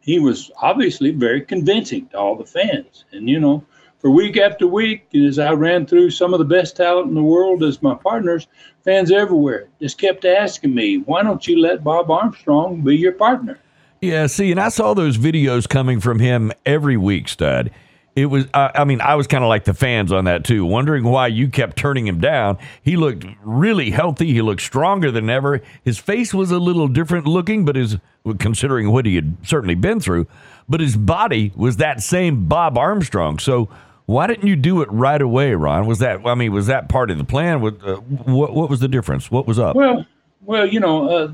he 0.00 0.18
was 0.18 0.50
obviously 0.60 1.12
very 1.12 1.40
convincing 1.40 2.08
to 2.08 2.18
all 2.18 2.36
the 2.36 2.44
fans. 2.44 3.04
And, 3.12 3.28
you 3.28 3.38
know, 3.38 3.64
for 3.98 4.10
week 4.10 4.36
after 4.36 4.66
week, 4.66 5.06
as 5.14 5.38
I 5.38 5.52
ran 5.52 5.86
through 5.86 6.10
some 6.10 6.34
of 6.34 6.40
the 6.40 6.44
best 6.44 6.76
talent 6.76 7.08
in 7.08 7.14
the 7.14 7.22
world 7.22 7.62
as 7.62 7.80
my 7.82 7.94
partners, 7.94 8.48
fans 8.84 9.12
everywhere 9.12 9.68
just 9.80 9.98
kept 9.98 10.24
asking 10.24 10.74
me, 10.74 10.98
why 10.98 11.22
don't 11.22 11.46
you 11.46 11.60
let 11.60 11.84
Bob 11.84 12.10
Armstrong 12.10 12.82
be 12.82 12.96
your 12.96 13.12
partner? 13.12 13.58
Yeah, 14.00 14.26
see, 14.26 14.50
and 14.50 14.58
I 14.58 14.68
saw 14.70 14.94
those 14.94 15.16
videos 15.16 15.68
coming 15.68 16.00
from 16.00 16.18
him 16.18 16.52
every 16.66 16.96
week, 16.96 17.28
Stud. 17.28 17.70
It 18.14 18.26
was, 18.26 18.46
uh, 18.52 18.68
I 18.74 18.84
mean, 18.84 19.00
I 19.00 19.14
was 19.14 19.26
kind 19.26 19.42
of 19.42 19.48
like 19.48 19.64
the 19.64 19.72
fans 19.72 20.12
on 20.12 20.26
that 20.26 20.44
too, 20.44 20.66
wondering 20.66 21.04
why 21.04 21.28
you 21.28 21.48
kept 21.48 21.78
turning 21.78 22.06
him 22.06 22.20
down. 22.20 22.58
He 22.82 22.96
looked 22.96 23.24
really 23.42 23.90
healthy. 23.90 24.34
He 24.34 24.42
looked 24.42 24.60
stronger 24.60 25.10
than 25.10 25.30
ever. 25.30 25.62
His 25.82 25.98
face 25.98 26.34
was 26.34 26.50
a 26.50 26.58
little 26.58 26.88
different 26.88 27.26
looking, 27.26 27.64
but 27.64 27.74
his, 27.74 27.96
considering 28.38 28.90
what 28.90 29.06
he 29.06 29.14
had 29.14 29.36
certainly 29.42 29.74
been 29.74 29.98
through, 29.98 30.26
but 30.68 30.80
his 30.80 30.94
body 30.94 31.52
was 31.56 31.78
that 31.78 32.02
same 32.02 32.46
Bob 32.46 32.76
Armstrong. 32.76 33.38
So 33.38 33.70
why 34.04 34.26
didn't 34.26 34.46
you 34.46 34.56
do 34.56 34.82
it 34.82 34.92
right 34.92 35.22
away, 35.22 35.54
Ron? 35.54 35.86
Was 35.86 36.00
that, 36.00 36.26
I 36.26 36.34
mean, 36.34 36.52
was 36.52 36.66
that 36.66 36.90
part 36.90 37.10
of 37.10 37.16
the 37.16 37.24
plan? 37.24 37.62
What, 37.62 37.82
uh, 37.82 37.96
what, 37.96 38.52
what 38.52 38.68
was 38.68 38.80
the 38.80 38.88
difference? 38.88 39.30
What 39.30 39.46
was 39.46 39.58
up? 39.58 39.74
Well, 39.74 40.04
well, 40.42 40.66
you 40.66 40.80
know, 40.80 41.08
uh, 41.08 41.32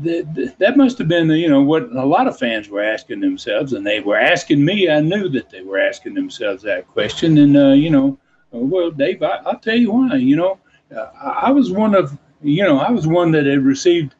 the, 0.00 0.54
that 0.58 0.76
must 0.76 0.98
have 0.98 1.08
been, 1.08 1.28
you 1.30 1.48
know, 1.48 1.62
what 1.62 1.84
a 1.92 2.04
lot 2.04 2.26
of 2.26 2.38
fans 2.38 2.68
were 2.68 2.82
asking 2.82 3.20
themselves, 3.20 3.72
and 3.72 3.86
they 3.86 4.00
were 4.00 4.16
asking 4.16 4.64
me. 4.64 4.90
I 4.90 5.00
knew 5.00 5.28
that 5.30 5.50
they 5.50 5.62
were 5.62 5.78
asking 5.78 6.14
themselves 6.14 6.62
that 6.62 6.86
question, 6.88 7.38
and 7.38 7.56
uh, 7.56 7.68
you 7.68 7.90
know, 7.90 8.18
well, 8.50 8.90
Dave, 8.90 9.22
I, 9.22 9.40
I'll 9.46 9.58
tell 9.58 9.76
you 9.76 9.92
why. 9.92 10.16
You 10.16 10.36
know, 10.36 10.58
uh, 10.94 11.10
I 11.20 11.28
I 11.46 11.50
was 11.50 11.70
one 11.70 11.94
of, 11.94 12.16
you 12.42 12.62
know, 12.64 12.78
I 12.78 12.90
was 12.90 13.06
one 13.06 13.30
that 13.32 13.46
had 13.46 13.64
received 13.64 14.14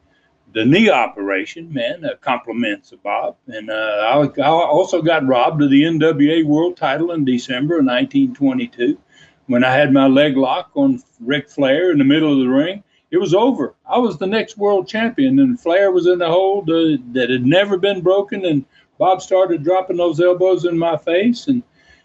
the 0.52 0.64
knee 0.64 0.88
operation. 0.88 1.72
Man, 1.72 2.04
uh, 2.04 2.16
compliments 2.20 2.92
of 2.92 3.02
Bob, 3.02 3.36
and 3.48 3.70
uh, 3.70 4.28
I, 4.34 4.40
I 4.40 4.48
also 4.48 5.02
got 5.02 5.26
robbed 5.26 5.62
of 5.62 5.70
the 5.70 5.82
NWA 5.82 6.44
World 6.44 6.76
Title 6.76 7.12
in 7.12 7.24
December 7.24 7.78
of 7.78 7.86
1922 7.86 8.98
when 9.46 9.64
I 9.64 9.72
had 9.72 9.92
my 9.92 10.06
leg 10.06 10.36
lock 10.36 10.70
on 10.74 11.02
Ric 11.20 11.48
Flair 11.48 11.92
in 11.92 11.98
the 11.98 12.04
middle 12.04 12.32
of 12.32 12.38
the 12.38 12.48
ring, 12.48 12.82
it 13.10 13.18
was 13.18 13.34
over. 13.34 13.74
I 13.88 13.98
was 13.98 14.18
the 14.18 14.26
next 14.26 14.56
world 14.56 14.88
champion, 14.88 15.38
and 15.38 15.60
Flair 15.60 15.90
was 15.92 16.06
in 16.06 16.18
the 16.18 16.28
hold 16.28 16.68
uh, 16.70 16.98
that 17.12 17.30
had 17.30 17.46
never 17.46 17.78
been 17.78 18.00
broken, 18.00 18.44
and 18.44 18.64
Bob 18.98 19.22
started 19.22 19.62
dropping 19.62 19.96
those 19.96 20.20
elbows 20.20 20.64
in 20.64 20.78
my 20.78 20.96
face, 20.96 21.46
and 21.46 21.62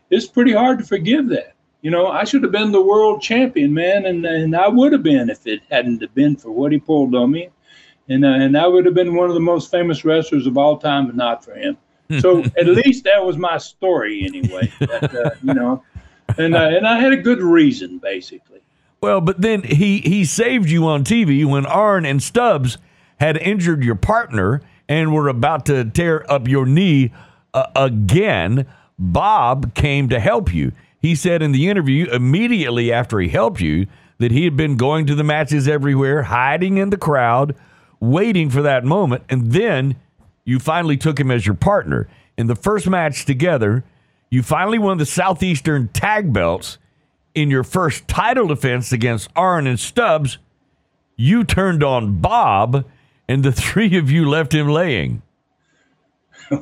it's 0.09 0.27
pretty 0.27 0.53
hard 0.53 0.79
to 0.79 0.85
forgive 0.85 1.29
that. 1.29 1.55
You 1.81 1.89
know, 1.89 2.07
I 2.07 2.25
should 2.25 2.43
have 2.43 2.51
been 2.51 2.71
the 2.71 2.81
world 2.81 3.21
champion, 3.21 3.73
man, 3.73 4.05
and 4.05 4.25
and 4.25 4.55
I 4.55 4.67
would 4.67 4.91
have 4.91 5.01
been 5.01 5.29
if 5.29 5.47
it 5.47 5.61
hadn't 5.71 6.13
been 6.13 6.35
for 6.35 6.51
what 6.51 6.71
he 6.71 6.77
pulled 6.77 7.15
on 7.15 7.31
me, 7.31 7.49
and 8.07 8.23
uh, 8.23 8.29
and 8.29 8.55
I 8.55 8.67
would 8.67 8.85
have 8.85 8.93
been 8.93 9.15
one 9.15 9.29
of 9.29 9.33
the 9.33 9.39
most 9.39 9.71
famous 9.71 10.05
wrestlers 10.05 10.45
of 10.45 10.57
all 10.57 10.77
time, 10.77 11.07
but 11.07 11.15
not 11.15 11.43
for 11.43 11.55
him. 11.55 11.77
So 12.19 12.43
at 12.57 12.67
least 12.67 13.05
that 13.05 13.25
was 13.25 13.37
my 13.37 13.57
story, 13.57 14.23
anyway. 14.23 14.71
That, 14.79 15.15
uh, 15.15 15.29
you 15.41 15.53
know, 15.55 15.83
and 16.37 16.53
uh, 16.53 16.69
and 16.69 16.85
I 16.85 16.99
had 16.99 17.13
a 17.13 17.17
good 17.17 17.41
reason, 17.41 17.97
basically. 17.97 18.50
Well, 19.01 19.19
but 19.19 19.41
then 19.41 19.63
he 19.63 19.99
he 20.01 20.25
saved 20.25 20.69
you 20.69 20.85
on 20.85 21.03
TV 21.03 21.43
when 21.43 21.65
Arn 21.65 22.05
and 22.05 22.21
Stubbs 22.21 22.77
had 23.19 23.35
injured 23.37 23.83
your 23.83 23.95
partner 23.95 24.61
and 24.87 25.11
were 25.11 25.27
about 25.27 25.65
to 25.65 25.85
tear 25.85 26.23
up 26.31 26.47
your 26.47 26.67
knee 26.67 27.11
uh, 27.51 27.65
again. 27.75 28.67
Bob 28.99 29.73
came 29.73 30.07
to 30.09 30.19
help 30.19 30.53
you. 30.53 30.71
He 30.99 31.15
said 31.15 31.41
in 31.41 31.51
the 31.51 31.67
interview 31.67 32.11
immediately 32.11 32.93
after 32.93 33.19
he 33.19 33.29
helped 33.29 33.59
you 33.59 33.87
that 34.19 34.31
he 34.31 34.43
had 34.43 34.55
been 34.55 34.77
going 34.77 35.07
to 35.07 35.15
the 35.15 35.23
matches 35.23 35.67
everywhere, 35.67 36.21
hiding 36.21 36.77
in 36.77 36.91
the 36.91 36.97
crowd, 36.97 37.55
waiting 37.99 38.51
for 38.51 38.61
that 38.61 38.85
moment, 38.85 39.23
and 39.29 39.51
then 39.51 39.95
you 40.45 40.59
finally 40.59 40.95
took 40.95 41.19
him 41.19 41.31
as 41.31 41.47
your 41.47 41.55
partner. 41.55 42.07
In 42.37 42.45
the 42.45 42.55
first 42.55 42.87
match 42.87 43.25
together, 43.25 43.83
you 44.29 44.43
finally 44.43 44.77
won 44.77 44.99
the 44.99 45.07
Southeastern 45.07 45.87
tag 45.87 46.31
belts 46.31 46.77
in 47.33 47.49
your 47.49 47.63
first 47.63 48.07
title 48.07 48.47
defense 48.47 48.91
against 48.91 49.29
Arn 49.35 49.67
and 49.67 49.79
Stubbs, 49.79 50.37
you 51.15 51.43
turned 51.43 51.83
on 51.83 52.19
Bob, 52.19 52.85
and 53.27 53.43
the 53.43 53.51
three 53.53 53.97
of 53.97 54.11
you 54.11 54.27
left 54.29 54.53
him 54.53 54.67
laying. 54.67 55.21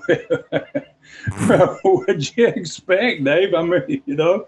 What'd 1.83 2.37
you 2.37 2.47
expect, 2.47 3.23
Dave? 3.23 3.53
I 3.53 3.63
mean, 3.63 4.03
you 4.05 4.15
know, 4.15 4.47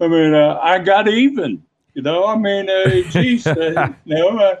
I 0.00 0.08
mean, 0.08 0.34
uh, 0.34 0.58
I 0.62 0.78
got 0.78 1.08
even. 1.08 1.62
You 1.94 2.02
know, 2.02 2.26
I 2.26 2.36
mean, 2.36 2.70
uh, 2.70 3.02
geez, 3.10 3.46
uh, 3.46 3.92
you 4.04 4.14
know, 4.14 4.38
uh, 4.38 4.56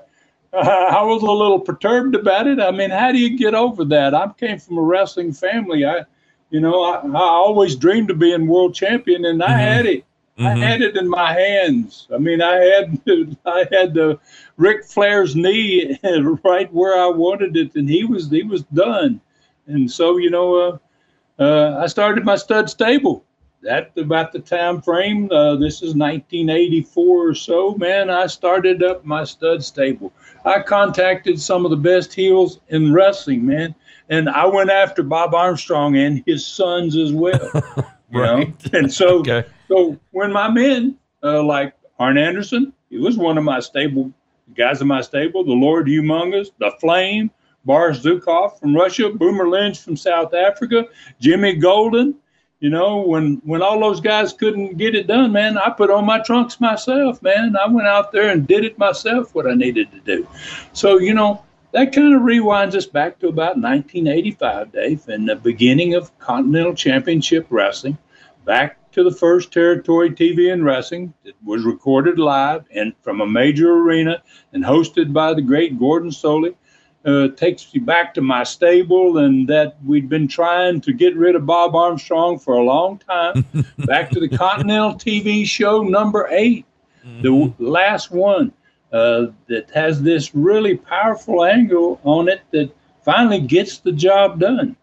I 0.56 1.02
was 1.02 1.22
a 1.22 1.30
little 1.30 1.60
perturbed 1.60 2.14
about 2.14 2.46
it. 2.46 2.60
I 2.60 2.70
mean, 2.70 2.90
how 2.90 3.12
do 3.12 3.18
you 3.18 3.36
get 3.36 3.54
over 3.54 3.84
that? 3.86 4.14
I 4.14 4.28
came 4.38 4.58
from 4.58 4.78
a 4.78 4.82
wrestling 4.82 5.32
family. 5.32 5.84
I, 5.84 6.04
you 6.50 6.60
know, 6.60 6.82
I, 6.82 7.06
I 7.06 7.22
always 7.22 7.76
dreamed 7.76 8.10
of 8.10 8.18
being 8.18 8.46
world 8.48 8.74
champion, 8.74 9.24
and 9.24 9.42
I 9.42 9.48
mm-hmm. 9.48 9.58
had 9.58 9.86
it. 9.86 10.04
Mm-hmm. 10.40 10.62
I 10.62 10.66
had 10.66 10.80
it 10.80 10.96
in 10.96 11.06
my 11.06 11.34
hands. 11.34 12.08
I 12.14 12.16
mean, 12.16 12.40
I 12.40 12.54
had 12.54 12.98
I 13.44 13.66
had 13.70 13.92
the 13.92 14.18
Ric 14.56 14.86
Flair's 14.86 15.36
knee 15.36 15.98
right 16.44 16.72
where 16.72 16.98
I 16.98 17.08
wanted 17.08 17.58
it, 17.58 17.74
and 17.74 17.88
he 17.88 18.04
was 18.04 18.30
he 18.30 18.42
was 18.42 18.62
done. 18.62 19.20
And 19.66 19.90
so, 19.90 20.16
you 20.16 20.30
know, 20.30 20.54
uh, 20.56 21.42
uh, 21.42 21.80
I 21.82 21.86
started 21.88 22.24
my 22.24 22.36
stud 22.36 22.70
stable. 22.70 23.22
That 23.62 23.92
about 23.98 24.32
the 24.32 24.38
time 24.38 24.80
frame. 24.80 25.30
Uh, 25.30 25.56
this 25.56 25.82
is 25.82 25.94
1984 25.94 27.28
or 27.28 27.34
so. 27.34 27.74
Man, 27.74 28.08
I 28.08 28.26
started 28.26 28.82
up 28.82 29.04
my 29.04 29.24
stud 29.24 29.62
stable. 29.62 30.10
I 30.46 30.62
contacted 30.62 31.38
some 31.38 31.66
of 31.66 31.70
the 31.70 31.76
best 31.76 32.14
heels 32.14 32.60
in 32.68 32.94
wrestling, 32.94 33.44
man, 33.44 33.74
and 34.08 34.30
I 34.30 34.46
went 34.46 34.70
after 34.70 35.02
Bob 35.02 35.34
Armstrong 35.34 35.98
and 35.98 36.22
his 36.24 36.46
sons 36.46 36.96
as 36.96 37.12
well. 37.12 37.50
you 38.10 38.22
right. 38.22 38.72
know, 38.72 38.78
and 38.78 38.90
so. 38.90 39.18
Okay 39.18 39.44
so 39.70 39.96
when 40.10 40.32
my 40.32 40.50
men, 40.50 40.96
uh, 41.22 41.42
like 41.44 41.74
Arn 42.00 42.18
Anderson, 42.18 42.72
he 42.88 42.98
was 42.98 43.16
one 43.16 43.38
of 43.38 43.44
my 43.44 43.60
stable 43.60 44.12
guys 44.56 44.80
in 44.80 44.88
my 44.88 45.00
stable, 45.00 45.44
the 45.44 45.52
Lord 45.52 45.86
Humongous, 45.86 46.48
the 46.58 46.72
Flame, 46.80 47.30
Boris 47.64 48.00
Zhukov 48.00 48.58
from 48.58 48.74
Russia, 48.74 49.10
Boomer 49.10 49.48
Lynch 49.48 49.78
from 49.80 49.96
South 49.96 50.34
Africa, 50.34 50.86
Jimmy 51.20 51.54
Golden. 51.54 52.16
You 52.58 52.70
know, 52.70 53.00
when 53.02 53.40
when 53.44 53.62
all 53.62 53.78
those 53.78 54.00
guys 54.00 54.32
couldn't 54.32 54.76
get 54.76 54.96
it 54.96 55.06
done, 55.06 55.30
man, 55.30 55.56
I 55.56 55.70
put 55.70 55.88
on 55.88 56.04
my 56.04 56.18
trunks 56.18 56.60
myself, 56.60 57.22
man. 57.22 57.56
I 57.56 57.68
went 57.68 57.86
out 57.86 58.10
there 58.10 58.30
and 58.30 58.48
did 58.48 58.64
it 58.64 58.76
myself 58.76 59.36
what 59.36 59.46
I 59.46 59.54
needed 59.54 59.92
to 59.92 60.00
do. 60.00 60.26
So, 60.72 60.98
you 60.98 61.14
know, 61.14 61.44
that 61.72 61.94
kind 61.94 62.12
of 62.12 62.22
rewinds 62.22 62.74
us 62.74 62.86
back 62.86 63.20
to 63.20 63.28
about 63.28 63.56
1985, 63.56 64.72
Dave, 64.72 65.08
and 65.08 65.28
the 65.28 65.36
beginning 65.36 65.94
of 65.94 66.18
Continental 66.18 66.74
Championship 66.74 67.46
Wrestling, 67.50 67.96
back 68.44 68.79
to 68.92 69.04
the 69.04 69.10
first 69.10 69.52
territory 69.52 70.10
TV 70.10 70.52
and 70.52 70.64
wrestling. 70.64 71.12
It 71.24 71.36
was 71.44 71.64
recorded 71.64 72.18
live 72.18 72.64
and 72.74 72.92
from 73.02 73.20
a 73.20 73.26
major 73.26 73.72
arena 73.72 74.22
and 74.52 74.64
hosted 74.64 75.12
by 75.12 75.34
the 75.34 75.42
great 75.42 75.78
Gordon 75.78 76.10
Solie. 76.10 76.54
Uh, 77.02 77.28
takes 77.28 77.72
you 77.72 77.80
back 77.80 78.12
to 78.12 78.20
my 78.20 78.44
stable 78.44 79.18
and 79.18 79.48
that 79.48 79.82
we'd 79.86 80.10
been 80.10 80.28
trying 80.28 80.82
to 80.82 80.92
get 80.92 81.16
rid 81.16 81.34
of 81.34 81.46
Bob 81.46 81.74
Armstrong 81.74 82.38
for 82.38 82.54
a 82.54 82.62
long 82.62 82.98
time. 82.98 83.44
back 83.78 84.10
to 84.10 84.20
the 84.20 84.28
Continental 84.28 84.94
TV 84.94 85.46
show 85.46 85.82
number 85.82 86.28
8 86.30 86.66
mm-hmm. 87.06 87.22
the 87.22 87.54
last 87.58 88.10
one 88.10 88.52
uh, 88.92 89.26
that 89.46 89.70
has 89.70 90.02
this 90.02 90.34
really 90.34 90.76
powerful 90.76 91.44
angle 91.44 92.00
on 92.04 92.28
it 92.28 92.42
that 92.50 92.70
finally 93.02 93.40
gets 93.40 93.78
the 93.78 93.92
job 93.92 94.38
done. 94.38 94.76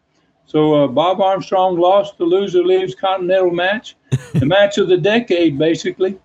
So 0.48 0.86
uh, 0.86 0.88
Bob 0.88 1.22
Armstrong 1.22 1.78
lost 1.78 2.18
the 2.18 2.24
loser 2.24 2.64
leaves 2.64 2.96
Continental 2.96 3.52
match, 3.52 3.96
the 4.34 4.46
match 4.58 4.78
of 4.78 4.88
the 4.88 4.98
decade 4.98 5.58
basically, 5.58 6.18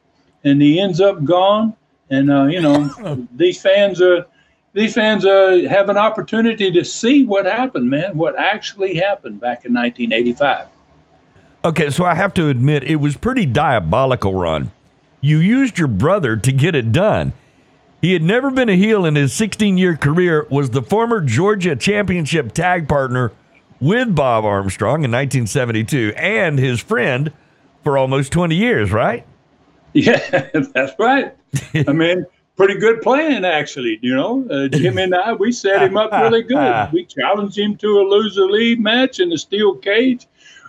and 0.44 0.62
he 0.62 0.80
ends 0.80 1.00
up 1.00 1.24
gone. 1.24 1.74
And 2.08 2.30
uh, 2.30 2.44
you 2.44 2.62
know 2.62 3.26
these 3.36 3.60
fans 3.60 4.00
are 4.00 4.26
these 4.74 4.94
fans 4.94 5.26
uh, 5.26 5.66
have 5.68 5.88
an 5.88 5.98
opportunity 5.98 6.70
to 6.70 6.84
see 6.84 7.24
what 7.24 7.44
happened, 7.44 7.90
man, 7.90 8.16
what 8.16 8.38
actually 8.38 8.94
happened 8.94 9.40
back 9.40 9.66
in 9.66 9.74
1985. 9.74 10.68
Okay, 11.64 11.90
so 11.90 12.04
I 12.04 12.14
have 12.14 12.32
to 12.34 12.48
admit 12.48 12.84
it 12.84 12.96
was 12.96 13.16
pretty 13.16 13.44
diabolical, 13.44 14.34
Ron. 14.34 14.70
You 15.20 15.38
used 15.38 15.78
your 15.78 15.88
brother 15.88 16.36
to 16.36 16.52
get 16.52 16.74
it 16.74 16.90
done. 16.90 17.32
He 18.00 18.14
had 18.14 18.22
never 18.22 18.50
been 18.50 18.68
a 18.68 18.76
heel 18.76 19.04
in 19.04 19.14
his 19.14 19.32
16 19.32 19.78
year 19.78 19.96
career, 19.96 20.46
was 20.48 20.70
the 20.70 20.82
former 20.82 21.20
Georgia 21.20 21.76
championship 21.76 22.52
tag 22.52 22.88
partner 22.88 23.32
with 23.82 24.14
Bob 24.14 24.44
Armstrong 24.44 25.02
in 25.04 25.10
1972 25.10 26.12
and 26.16 26.56
his 26.56 26.78
friend 26.80 27.32
for 27.82 27.98
almost 27.98 28.30
20 28.32 28.54
years, 28.54 28.92
right? 28.92 29.26
Yeah, 29.94 30.48
that's 30.72 30.94
right. 30.98 31.36
I 31.74 31.92
mean, 31.92 32.24
pretty 32.56 32.76
good 32.80 33.02
plan, 33.02 33.44
actually. 33.44 33.98
You 34.00 34.16
know, 34.16 34.48
uh, 34.48 34.68
Jimmy 34.68 35.02
and 35.02 35.14
I, 35.14 35.34
we 35.34 35.52
set 35.52 35.82
him 35.82 35.98
up 35.98 36.10
really 36.12 36.42
good. 36.42 36.88
We 36.94 37.04
challenged 37.04 37.58
him 37.58 37.76
to 37.76 38.00
a 38.00 38.04
loser 38.08 38.46
lead 38.46 38.80
match 38.80 39.20
in 39.20 39.28
the 39.28 39.36
steel 39.36 39.74
cage. 39.74 40.26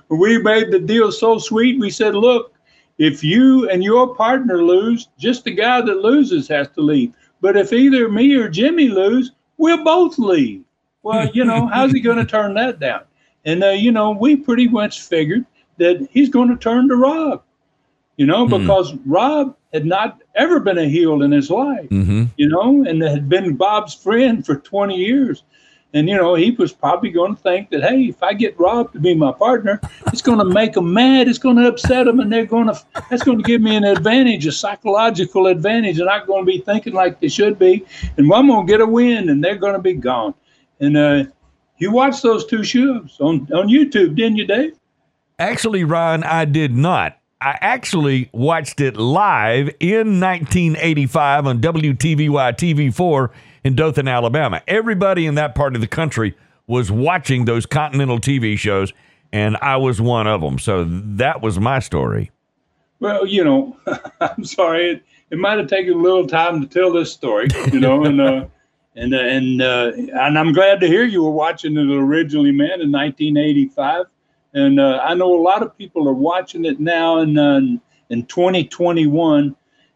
We 0.10 0.40
made 0.40 0.72
the 0.72 0.80
deal 0.80 1.10
so 1.10 1.38
sweet. 1.38 1.80
We 1.80 1.90
said, 1.90 2.16
look, 2.16 2.54
if 2.98 3.24
you 3.24 3.70
and 3.70 3.82
your 3.82 4.14
partner 4.14 4.62
lose, 4.62 5.08
just 5.18 5.46
the 5.46 5.52
guy 5.52 5.80
that 5.80 6.00
loses 6.00 6.50
has 6.50 6.68
to 6.72 6.82
leave. 6.82 7.14
But 7.40 7.56
if 7.56 7.72
either 7.72 8.10
me 8.10 8.36
or 8.36 8.50
Jimmy 8.50 8.90
lose, 8.90 9.32
we'll 9.56 9.86
both 9.86 10.20
leave. 10.20 10.63
Well, 11.04 11.30
you 11.34 11.44
know, 11.44 11.68
how's 11.68 11.92
he 11.92 12.00
going 12.00 12.18
to 12.18 12.26
turn 12.26 12.54
that 12.56 12.80
down? 12.80 13.02
And, 13.46 13.64
uh, 13.64 13.70
you 13.70 13.92
know, 13.92 14.12
we 14.12 14.38
pretty 14.38 14.68
much 14.68 15.02
figured 15.02 15.46
that 15.78 16.08
he's 16.12 16.30
going 16.30 16.50
to 16.50 16.56
turn 16.56 16.88
to 16.88 16.96
Rob, 16.96 17.44
you 18.18 18.26
know, 18.26 18.48
mm 18.48 18.60
because 18.60 18.94
Rob 19.06 19.56
had 19.74 19.86
not 19.86 20.22
ever 20.36 20.60
been 20.60 20.78
a 20.78 20.88
heel 20.88 21.24
in 21.24 21.32
his 21.32 21.50
life, 21.50 21.90
mm-hmm. 21.90 22.26
you 22.38 22.48
know, 22.48 22.86
and 22.86 23.02
had 23.02 23.28
been 23.28 23.56
Bob's 23.56 23.94
friend 23.94 24.46
for 24.46 24.56
20 24.56 24.96
years. 24.96 25.44
And, 25.96 26.10
you 26.10 26.16
know, 26.16 26.34
he 26.34 26.52
was 26.52 26.74
probably 26.74 27.12
going 27.12 27.36
to 27.36 27.42
think 27.42 27.70
that, 27.70 27.84
hey, 27.84 28.06
if 28.06 28.24
I 28.24 28.34
get 28.34 28.60
Rob 28.60 28.94
to 28.94 29.00
be 29.00 29.14
my 29.14 29.32
partner, 29.32 29.80
it's 30.08 30.24
going 30.24 30.40
to 30.40 30.46
make 30.46 30.74
them 30.74 30.92
mad. 30.92 31.28
It's 31.28 31.38
going 31.38 31.58
to 31.58 31.68
upset 31.68 32.06
them. 32.06 32.20
And 32.20 32.34
they're 32.34 32.48
going 32.48 32.66
to, 32.68 32.80
that's 33.10 33.22
going 33.22 33.38
to 33.38 33.44
give 33.44 33.62
me 33.62 33.76
an 33.76 33.84
advantage, 33.84 34.48
a 34.48 34.52
psychological 34.52 35.46
advantage. 35.46 35.98
They're 35.98 36.06
not 36.08 36.26
going 36.26 36.46
to 36.46 36.52
be 36.52 36.62
thinking 36.62 36.94
like 36.94 37.20
they 37.20 37.28
should 37.28 37.60
be. 37.60 37.86
And 38.18 38.32
I'm 38.34 38.48
going 38.48 38.66
to 38.66 38.72
get 38.72 38.82
a 38.82 38.88
win 38.88 39.30
and 39.30 39.44
they're 39.44 39.56
going 39.56 39.74
to 39.74 39.80
be 39.80 39.94
gone. 39.94 40.34
And 40.84 40.98
uh, 40.98 41.24
you 41.78 41.92
watched 41.92 42.24
those 42.24 42.46
two 42.46 42.62
shows 42.62 43.16
on, 43.22 43.48
on 43.54 43.70
YouTube, 43.70 44.18
didn't 44.18 44.36
you, 44.36 44.46
Dave? 44.46 44.76
Actually, 45.40 45.86
Ron, 45.86 46.26
I 46.26 46.44
did 46.44 46.76
not. 46.76 47.18
I 47.40 47.58
actually 47.62 48.30
watched 48.34 48.82
it 48.82 48.98
live 48.98 49.70
in 49.80 50.20
1985 50.20 51.48
on 51.48 51.62
WTVY 51.62 52.58
TV4 52.58 53.30
in 53.64 53.76
Dothan, 53.78 54.10
Alabama. 54.10 54.62
Everybody 54.68 55.26
in 55.26 55.36
that 55.36 55.56
part 55.56 55.76
of 55.76 55.80
the 55.80 55.88
country 55.88 56.36
was 56.68 56.92
watching 56.92 57.46
those 57.46 57.66
Continental 57.66 58.20
TV 58.20 58.58
shows, 58.58 58.92
and 59.32 59.56
I 59.62 59.78
was 59.78 60.02
one 60.02 60.28
of 60.28 60.42
them. 60.42 60.60
So 60.60 60.84
that 60.84 61.42
was 61.42 61.62
my 61.62 61.80
story. 61.80 62.30
Well, 63.00 63.26
you 63.26 63.46
know, 63.46 63.78
I'm 64.20 64.44
sorry. 64.44 64.92
It, 64.92 65.04
it 65.30 65.38
might 65.38 65.60
have 65.60 65.68
taken 65.68 65.94
a 65.94 65.98
little 65.98 66.28
time 66.28 66.60
to 66.60 66.68
tell 66.68 66.92
this 66.92 67.14
story, 67.14 67.48
you 67.72 67.80
know, 67.80 68.04
and 68.04 68.20
uh, 68.20 68.46
and 68.96 69.14
uh, 69.14 69.18
and 69.18 69.62
uh, 69.62 69.92
and 69.96 70.38
I'm 70.38 70.54
glad 70.54 70.80
to 70.82 70.88
hear 70.88 71.04
you 71.04 71.24
were 71.24 71.32
watching 71.32 71.78
it 71.78 71.90
originally, 71.90 72.52
man, 72.52 72.82
in 72.82 72.92
1985. 72.92 74.06
And 74.56 74.80
uh, 74.80 75.02
I 75.04 75.16
know 75.16 75.34
a 75.34 75.42
lot 75.42 75.64
of 75.64 75.76
people 75.78 76.08
are 76.08 76.14
watching 76.14 76.66
it 76.66 76.80
now, 76.80 77.18
and 77.18 77.40
uh, 77.40 77.60
in 78.14 78.26
2021. 78.26 79.56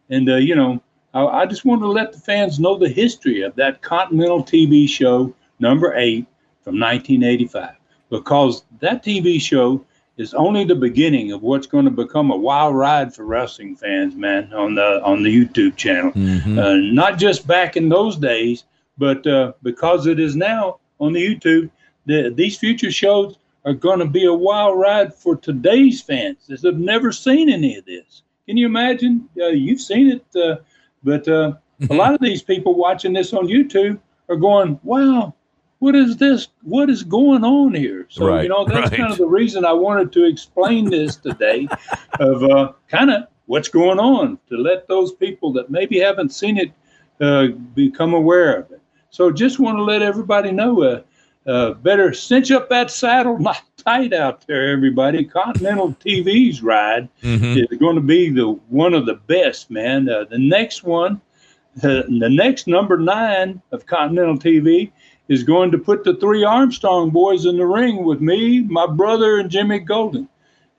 And, 0.09 0.29
uh, 0.29 0.35
you 0.35 0.55
know, 0.55 0.81
I, 1.13 1.25
I 1.25 1.45
just 1.45 1.63
want 1.63 1.81
to 1.81 1.87
let 1.87 2.11
the 2.11 2.19
fans 2.19 2.59
know 2.59 2.77
the 2.77 2.89
history 2.89 3.41
of 3.41 3.55
that 3.55 3.81
Continental 3.81 4.43
TV 4.43 4.89
show, 4.89 5.33
number 5.59 5.95
eight, 5.95 6.25
from 6.63 6.79
1985, 6.79 7.75
because 8.09 8.63
that 8.79 9.03
TV 9.03 9.39
show 9.39 9.85
is 10.17 10.33
only 10.33 10.63
the 10.63 10.75
beginning 10.75 11.31
of 11.31 11.43
what's 11.43 11.67
going 11.67 11.85
to 11.85 11.91
become 11.91 12.31
a 12.31 12.35
wild 12.35 12.75
ride 12.75 13.13
for 13.13 13.23
wrestling 13.23 13.75
fans, 13.75 14.15
man, 14.15 14.51
on 14.51 14.73
the 14.73 15.01
on 15.03 15.21
the 15.21 15.29
YouTube 15.29 15.75
channel. 15.75 16.11
Mm-hmm. 16.11 16.57
Uh, 16.57 16.73
not 16.75 17.19
just 17.19 17.45
back 17.45 17.77
in 17.77 17.87
those 17.87 18.17
days, 18.17 18.63
but 18.97 19.25
uh, 19.27 19.53
because 19.63 20.07
it 20.07 20.19
is 20.19 20.35
now 20.35 20.79
on 20.99 21.13
the 21.13 21.35
YouTube, 21.35 21.69
the, 22.05 22.31
these 22.35 22.57
future 22.57 22.91
shows 22.91 23.37
are 23.65 23.73
going 23.73 23.99
to 23.99 24.05
be 24.05 24.25
a 24.25 24.33
wild 24.33 24.79
ride 24.79 25.13
for 25.13 25.35
today's 25.35 26.01
fans 26.01 26.47
that 26.47 26.61
have 26.63 26.79
never 26.79 27.11
seen 27.11 27.49
any 27.49 27.77
of 27.77 27.85
this. 27.85 28.23
Can 28.47 28.55
you 28.57 28.65
imagine? 28.65 29.27
Uh, 29.39 29.47
you've 29.47 29.81
seen 29.81 30.09
it, 30.09 30.41
uh, 30.41 30.57
but 31.03 31.27
uh, 31.27 31.53
a 31.89 31.93
lot 31.93 32.13
of 32.13 32.21
these 32.21 32.41
people 32.41 32.75
watching 32.75 33.13
this 33.13 33.33
on 33.33 33.47
YouTube 33.47 33.99
are 34.29 34.37
going, 34.37 34.79
"Wow, 34.83 35.33
what 35.79 35.95
is 35.95 36.17
this? 36.17 36.47
What 36.63 36.89
is 36.89 37.03
going 37.03 37.43
on 37.43 37.73
here? 37.73 38.07
So 38.09 38.27
right, 38.27 38.43
you 38.43 38.49
know 38.49 38.65
that's 38.65 38.89
right. 38.89 38.99
kind 38.99 39.11
of 39.11 39.17
the 39.17 39.27
reason 39.27 39.65
I 39.65 39.73
wanted 39.73 40.11
to 40.13 40.25
explain 40.25 40.89
this 40.89 41.17
today, 41.17 41.67
of 42.19 42.43
uh, 42.43 42.71
kind 42.87 43.11
of 43.11 43.27
what's 43.45 43.67
going 43.67 43.99
on 43.99 44.39
to 44.49 44.57
let 44.57 44.87
those 44.87 45.13
people 45.13 45.51
that 45.53 45.69
maybe 45.69 45.99
haven't 45.99 46.29
seen 46.29 46.57
it 46.57 46.71
uh, 47.19 47.47
become 47.75 48.13
aware 48.13 48.55
of 48.55 48.71
it. 48.71 48.81
So 49.09 49.31
just 49.31 49.59
want 49.59 49.77
to 49.77 49.83
let 49.83 50.01
everybody 50.01 50.51
know. 50.51 50.83
Uh, 50.83 51.01
uh, 51.47 51.73
better 51.75 52.11
cinch 52.13 52.51
up 52.51 52.69
that 52.69 52.91
saddle 52.91 53.39
not 53.39 53.61
tight 53.77 54.13
out 54.13 54.45
there, 54.47 54.69
everybody. 54.71 55.23
Continental 55.23 55.93
TV's 55.93 56.61
ride 56.61 57.07
mm-hmm. 57.23 57.57
is 57.57 57.79
going 57.79 57.95
to 57.95 58.01
be 58.01 58.29
the 58.29 58.49
one 58.67 58.93
of 58.93 59.05
the 59.05 59.15
best, 59.15 59.71
man. 59.71 60.09
Uh, 60.09 60.25
the 60.25 60.37
next 60.37 60.83
one, 60.83 61.21
the, 61.77 62.03
the 62.19 62.29
next 62.29 62.67
number 62.67 62.97
nine 62.97 63.61
of 63.71 63.85
Continental 63.85 64.37
TV 64.37 64.91
is 65.29 65.43
going 65.43 65.71
to 65.71 65.77
put 65.77 66.03
the 66.03 66.15
three 66.15 66.43
Armstrong 66.43 67.09
boys 67.09 67.45
in 67.45 67.57
the 67.57 67.65
ring 67.65 68.03
with 68.03 68.21
me, 68.21 68.61
my 68.61 68.87
brother, 68.87 69.39
and 69.39 69.49
Jimmy 69.49 69.79
Golden. 69.79 70.27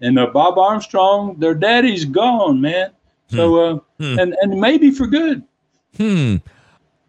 And 0.00 0.18
uh, 0.18 0.26
Bob 0.26 0.58
Armstrong, 0.58 1.36
their 1.38 1.54
daddy's 1.54 2.04
gone, 2.04 2.60
man. 2.60 2.90
So, 3.30 3.80
hmm. 3.98 4.02
uh, 4.02 4.06
hmm. 4.06 4.18
and 4.18 4.36
and 4.40 4.60
maybe 4.60 4.90
for 4.90 5.06
good. 5.06 5.42
Hmm. 5.96 6.36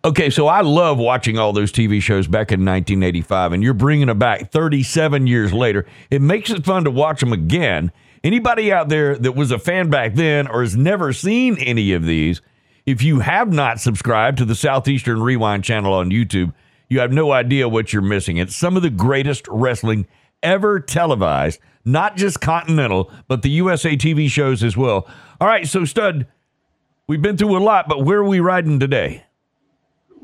Okay, 0.01 0.29
so 0.29 0.47
I 0.47 0.61
love 0.61 0.97
watching 0.97 1.37
all 1.37 1.51
those 1.51 1.73
TV 1.73 2.01
shows 2.01 2.25
back 2.25 2.53
in 2.53 2.61
1985, 2.61 3.51
and 3.51 3.61
you're 3.61 3.73
bringing 3.73 4.07
them 4.07 4.17
back 4.17 4.49
37 4.49 5.27
years 5.27 5.51
later. 5.51 5.85
It 6.09 6.21
makes 6.21 6.49
it 6.49 6.63
fun 6.63 6.85
to 6.85 6.91
watch 6.91 7.19
them 7.19 7.33
again. 7.33 7.91
Anybody 8.23 8.71
out 8.71 8.87
there 8.87 9.17
that 9.17 9.33
was 9.33 9.51
a 9.51 9.59
fan 9.59 9.89
back 9.89 10.15
then 10.15 10.47
or 10.47 10.61
has 10.61 10.77
never 10.77 11.11
seen 11.11 11.57
any 11.57 11.91
of 11.91 12.05
these, 12.05 12.41
if 12.85 13.03
you 13.03 13.19
have 13.19 13.51
not 13.51 13.81
subscribed 13.81 14.37
to 14.37 14.45
the 14.45 14.55
Southeastern 14.55 15.21
Rewind 15.21 15.65
channel 15.65 15.93
on 15.93 16.11
YouTube, 16.11 16.53
you 16.87 17.01
have 17.01 17.11
no 17.11 17.33
idea 17.33 17.67
what 17.67 17.91
you're 17.91 18.01
missing. 18.01 18.37
It's 18.37 18.55
some 18.55 18.77
of 18.77 18.83
the 18.83 18.89
greatest 18.89 19.49
wrestling 19.49 20.07
ever 20.41 20.79
televised, 20.79 21.59
not 21.83 22.15
just 22.15 22.39
Continental, 22.39 23.11
but 23.27 23.41
the 23.41 23.49
USA 23.49 23.97
TV 23.97 24.29
shows 24.29 24.63
as 24.63 24.77
well. 24.77 25.09
All 25.41 25.47
right, 25.47 25.67
so 25.67 25.83
Stud, 25.83 26.25
we've 27.05 27.21
been 27.21 27.35
through 27.35 27.57
a 27.57 27.59
lot, 27.59 27.89
but 27.89 28.05
where 28.05 28.19
are 28.19 28.23
we 28.23 28.39
riding 28.39 28.79
today? 28.79 29.25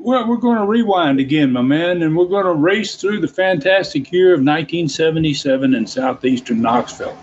Well, 0.06 0.28
we're 0.28 0.36
going 0.36 0.58
to 0.58 0.64
rewind 0.64 1.18
again, 1.18 1.50
my 1.50 1.62
man, 1.62 2.00
and 2.00 2.16
we're 2.16 2.26
going 2.26 2.44
to 2.44 2.54
race 2.54 2.94
through 2.94 3.20
the 3.20 3.26
fantastic 3.26 4.12
year 4.12 4.28
of 4.34 4.38
1977 4.38 5.74
in 5.74 5.84
southeastern 5.84 6.62
Knoxville. 6.62 7.18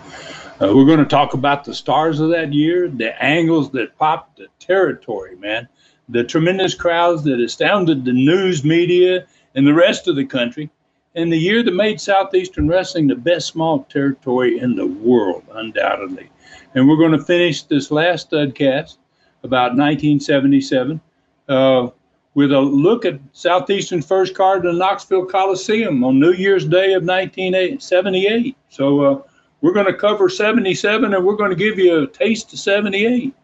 Uh, 0.60 0.70
we're 0.76 0.84
going 0.84 0.98
to 0.98 1.06
talk 1.06 1.32
about 1.32 1.64
the 1.64 1.74
stars 1.74 2.20
of 2.20 2.28
that 2.28 2.52
year, 2.52 2.88
the 2.88 3.18
angles 3.24 3.70
that 3.70 3.96
popped 3.96 4.36
the 4.36 4.48
territory, 4.58 5.34
man, 5.36 5.66
the 6.10 6.24
tremendous 6.24 6.74
crowds 6.74 7.24
that 7.24 7.40
astounded 7.40 8.04
the 8.04 8.12
news 8.12 8.64
media 8.64 9.26
and 9.54 9.66
the 9.66 9.72
rest 9.72 10.06
of 10.06 10.14
the 10.14 10.26
country, 10.26 10.68
and 11.14 11.32
the 11.32 11.38
year 11.38 11.62
that 11.62 11.74
made 11.74 11.98
Southeastern 11.98 12.68
Wrestling 12.68 13.06
the 13.06 13.14
best 13.14 13.46
small 13.46 13.84
territory 13.84 14.58
in 14.58 14.76
the 14.76 14.86
world, 14.86 15.42
undoubtedly. 15.52 16.28
And 16.74 16.86
we're 16.86 16.98
going 16.98 17.18
to 17.18 17.24
finish 17.24 17.62
this 17.62 17.90
last 17.90 18.30
studcast 18.30 18.98
about 19.42 19.74
1977 19.74 21.00
uh, 21.48 21.88
with 22.34 22.52
a 22.52 22.60
look 22.60 23.04
at 23.04 23.20
Southeastern 23.32 24.02
first 24.02 24.34
card 24.34 24.64
in 24.64 24.72
the 24.72 24.78
Knoxville 24.78 25.26
Coliseum 25.26 26.02
on 26.04 26.18
New 26.18 26.32
Year's 26.32 26.66
Day 26.66 26.94
of 26.94 27.04
1978. 27.04 28.56
So 28.68 29.00
uh, 29.00 29.22
we're 29.60 29.72
going 29.72 29.86
to 29.86 29.94
cover 29.94 30.28
77 30.28 31.14
and 31.14 31.24
we're 31.24 31.36
going 31.36 31.50
to 31.50 31.56
give 31.56 31.78
you 31.78 32.02
a 32.02 32.06
taste 32.06 32.52
of 32.52 32.58
78. 32.58 33.34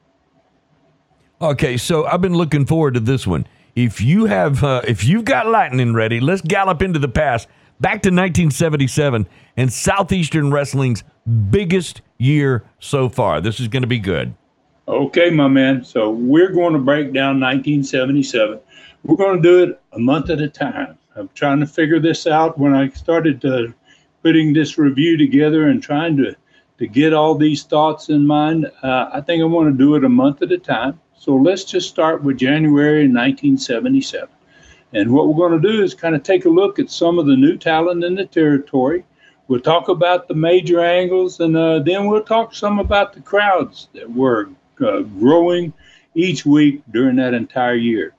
Okay, 1.40 1.76
so 1.76 2.04
I've 2.04 2.20
been 2.20 2.34
looking 2.34 2.66
forward 2.66 2.94
to 2.94 3.00
this 3.00 3.26
one. 3.26 3.46
If 3.76 4.00
you 4.00 4.26
have, 4.26 4.62
uh, 4.62 4.82
if 4.86 5.04
you've 5.04 5.24
got 5.24 5.46
lightning 5.46 5.94
ready, 5.94 6.20
let's 6.20 6.42
gallop 6.42 6.82
into 6.82 6.98
the 6.98 7.08
past, 7.08 7.48
back 7.78 8.02
to 8.02 8.08
1977 8.08 9.26
and 9.56 9.72
Southeastern 9.72 10.50
Wrestling's 10.50 11.04
biggest 11.50 12.02
year 12.18 12.64
so 12.80 13.08
far. 13.08 13.40
This 13.40 13.60
is 13.60 13.68
going 13.68 13.82
to 13.82 13.86
be 13.86 14.00
good. 14.00 14.34
Okay, 14.88 15.30
my 15.30 15.46
man. 15.46 15.84
So 15.84 16.10
we're 16.10 16.50
going 16.50 16.72
to 16.72 16.78
break 16.80 17.12
down 17.12 17.40
1977. 17.40 18.58
We're 19.02 19.16
going 19.16 19.36
to 19.36 19.42
do 19.42 19.62
it 19.62 19.80
a 19.92 19.98
month 19.98 20.28
at 20.28 20.40
a 20.40 20.48
time. 20.48 20.98
I'm 21.16 21.30
trying 21.34 21.60
to 21.60 21.66
figure 21.66 22.00
this 22.00 22.26
out 22.26 22.58
when 22.58 22.74
I 22.74 22.90
started 22.90 23.42
uh, 23.44 23.68
putting 24.22 24.52
this 24.52 24.76
review 24.76 25.16
together 25.16 25.68
and 25.68 25.82
trying 25.82 26.16
to 26.18 26.36
to 26.78 26.86
get 26.86 27.12
all 27.12 27.34
these 27.34 27.62
thoughts 27.62 28.08
in 28.08 28.26
mind. 28.26 28.70
Uh, 28.82 29.10
I 29.12 29.20
think 29.20 29.42
I 29.42 29.44
want 29.44 29.70
to 29.70 29.76
do 29.76 29.96
it 29.96 30.04
a 30.04 30.08
month 30.08 30.40
at 30.40 30.50
a 30.50 30.56
time. 30.56 30.98
So 31.14 31.36
let's 31.36 31.64
just 31.64 31.90
start 31.90 32.22
with 32.22 32.38
January 32.38 33.02
1977. 33.02 34.28
And 34.94 35.12
what 35.12 35.28
we're 35.28 35.48
going 35.48 35.60
to 35.60 35.68
do 35.68 35.82
is 35.82 35.92
kind 35.92 36.14
of 36.14 36.22
take 36.22 36.46
a 36.46 36.48
look 36.48 36.78
at 36.78 36.90
some 36.90 37.18
of 37.18 37.26
the 37.26 37.36
new 37.36 37.58
talent 37.58 38.02
in 38.02 38.14
the 38.14 38.24
territory. 38.24 39.04
We'll 39.46 39.60
talk 39.60 39.88
about 39.88 40.26
the 40.26 40.34
major 40.34 40.80
angles, 40.80 41.40
and 41.40 41.54
uh, 41.54 41.80
then 41.80 42.06
we'll 42.06 42.22
talk 42.22 42.54
some 42.54 42.78
about 42.78 43.12
the 43.12 43.20
crowds 43.20 43.88
that 43.92 44.10
were 44.10 44.48
uh, 44.80 45.00
growing 45.00 45.74
each 46.14 46.46
week 46.46 46.82
during 46.90 47.16
that 47.16 47.34
entire 47.34 47.74
year. 47.74 48.14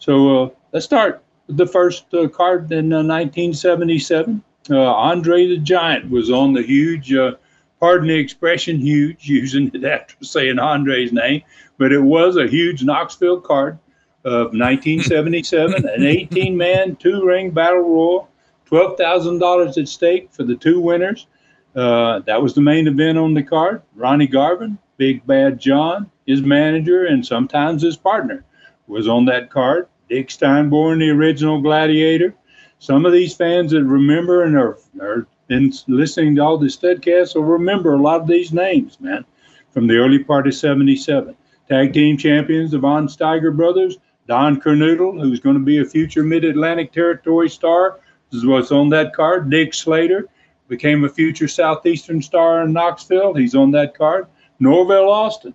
So 0.00 0.44
uh, 0.44 0.50
let's 0.72 0.84
start 0.84 1.22
with 1.46 1.56
the 1.56 1.66
first 1.66 2.12
uh, 2.12 2.26
card 2.28 2.72
in 2.72 2.90
1977. 2.90 4.42
Uh, 4.68 4.76
Andre 4.76 5.46
the 5.46 5.58
Giant 5.58 6.10
was 6.10 6.30
on 6.30 6.52
the 6.52 6.62
huge, 6.62 7.12
uh, 7.14 7.32
pardon 7.78 8.08
the 8.08 8.18
expression, 8.18 8.80
huge, 8.80 9.28
using 9.28 9.70
it 9.72 9.84
after 9.84 10.16
saying 10.24 10.58
Andre's 10.58 11.12
name 11.12 11.42
but 11.80 11.92
it 11.92 12.00
was 12.00 12.36
a 12.36 12.46
huge 12.46 12.84
Knoxville 12.84 13.40
card 13.40 13.78
of 14.24 14.52
1977, 14.52 15.88
an 15.88 16.04
18 16.04 16.54
man, 16.54 16.94
two 16.96 17.24
ring 17.24 17.50
battle 17.50 17.80
royal, 17.80 18.28
$12,000 18.70 19.78
at 19.78 19.88
stake 19.88 20.28
for 20.30 20.44
the 20.44 20.54
two 20.54 20.78
winners. 20.78 21.26
Uh, 21.74 22.18
that 22.20 22.42
was 22.42 22.52
the 22.52 22.60
main 22.60 22.86
event 22.86 23.16
on 23.16 23.32
the 23.32 23.42
card. 23.42 23.80
Ronnie 23.94 24.26
Garvin, 24.26 24.78
Big 24.98 25.26
Bad 25.26 25.58
John, 25.58 26.10
his 26.26 26.42
manager, 26.42 27.06
and 27.06 27.24
sometimes 27.24 27.80
his 27.80 27.96
partner 27.96 28.44
was 28.90 29.08
on 29.08 29.24
that 29.26 29.50
card. 29.50 29.88
Dick 30.08 30.28
Steinborn, 30.28 30.98
the 30.98 31.10
original 31.10 31.60
gladiator. 31.60 32.34
Some 32.78 33.06
of 33.06 33.12
these 33.12 33.34
fans 33.34 33.72
that 33.72 33.84
remember 33.84 34.44
and 34.44 34.56
are, 34.56 34.78
are 35.00 35.26
been 35.50 35.72
listening 35.88 36.36
to 36.36 36.42
all 36.42 36.56
the 36.56 36.68
studcasts 36.68 37.34
will 37.34 37.42
remember 37.42 37.94
a 37.94 38.00
lot 38.00 38.20
of 38.20 38.28
these 38.28 38.52
names, 38.52 39.00
man, 39.00 39.24
from 39.72 39.88
the 39.88 39.96
early 39.96 40.22
part 40.22 40.46
of 40.46 40.54
77. 40.54 41.36
Tag 41.68 41.92
team 41.92 42.16
champions, 42.16 42.70
the 42.70 42.78
Von 42.78 43.08
Steiger 43.08 43.54
brothers, 43.54 43.98
Don 44.28 44.60
Kernoodle, 44.60 45.20
who's 45.20 45.40
going 45.40 45.56
to 45.56 45.64
be 45.64 45.78
a 45.78 45.84
future 45.84 46.22
Mid 46.22 46.44
Atlantic 46.44 46.92
Territory 46.92 47.50
star. 47.50 47.98
This 48.30 48.38
is 48.38 48.46
what's 48.46 48.70
on 48.70 48.90
that 48.90 49.12
card. 49.12 49.50
Dick 49.50 49.74
Slater 49.74 50.28
became 50.68 51.02
a 51.02 51.08
future 51.08 51.48
Southeastern 51.48 52.22
star 52.22 52.62
in 52.62 52.72
Knoxville. 52.72 53.34
He's 53.34 53.56
on 53.56 53.72
that 53.72 53.98
card. 53.98 54.28
Norvell 54.60 55.10
Austin 55.10 55.54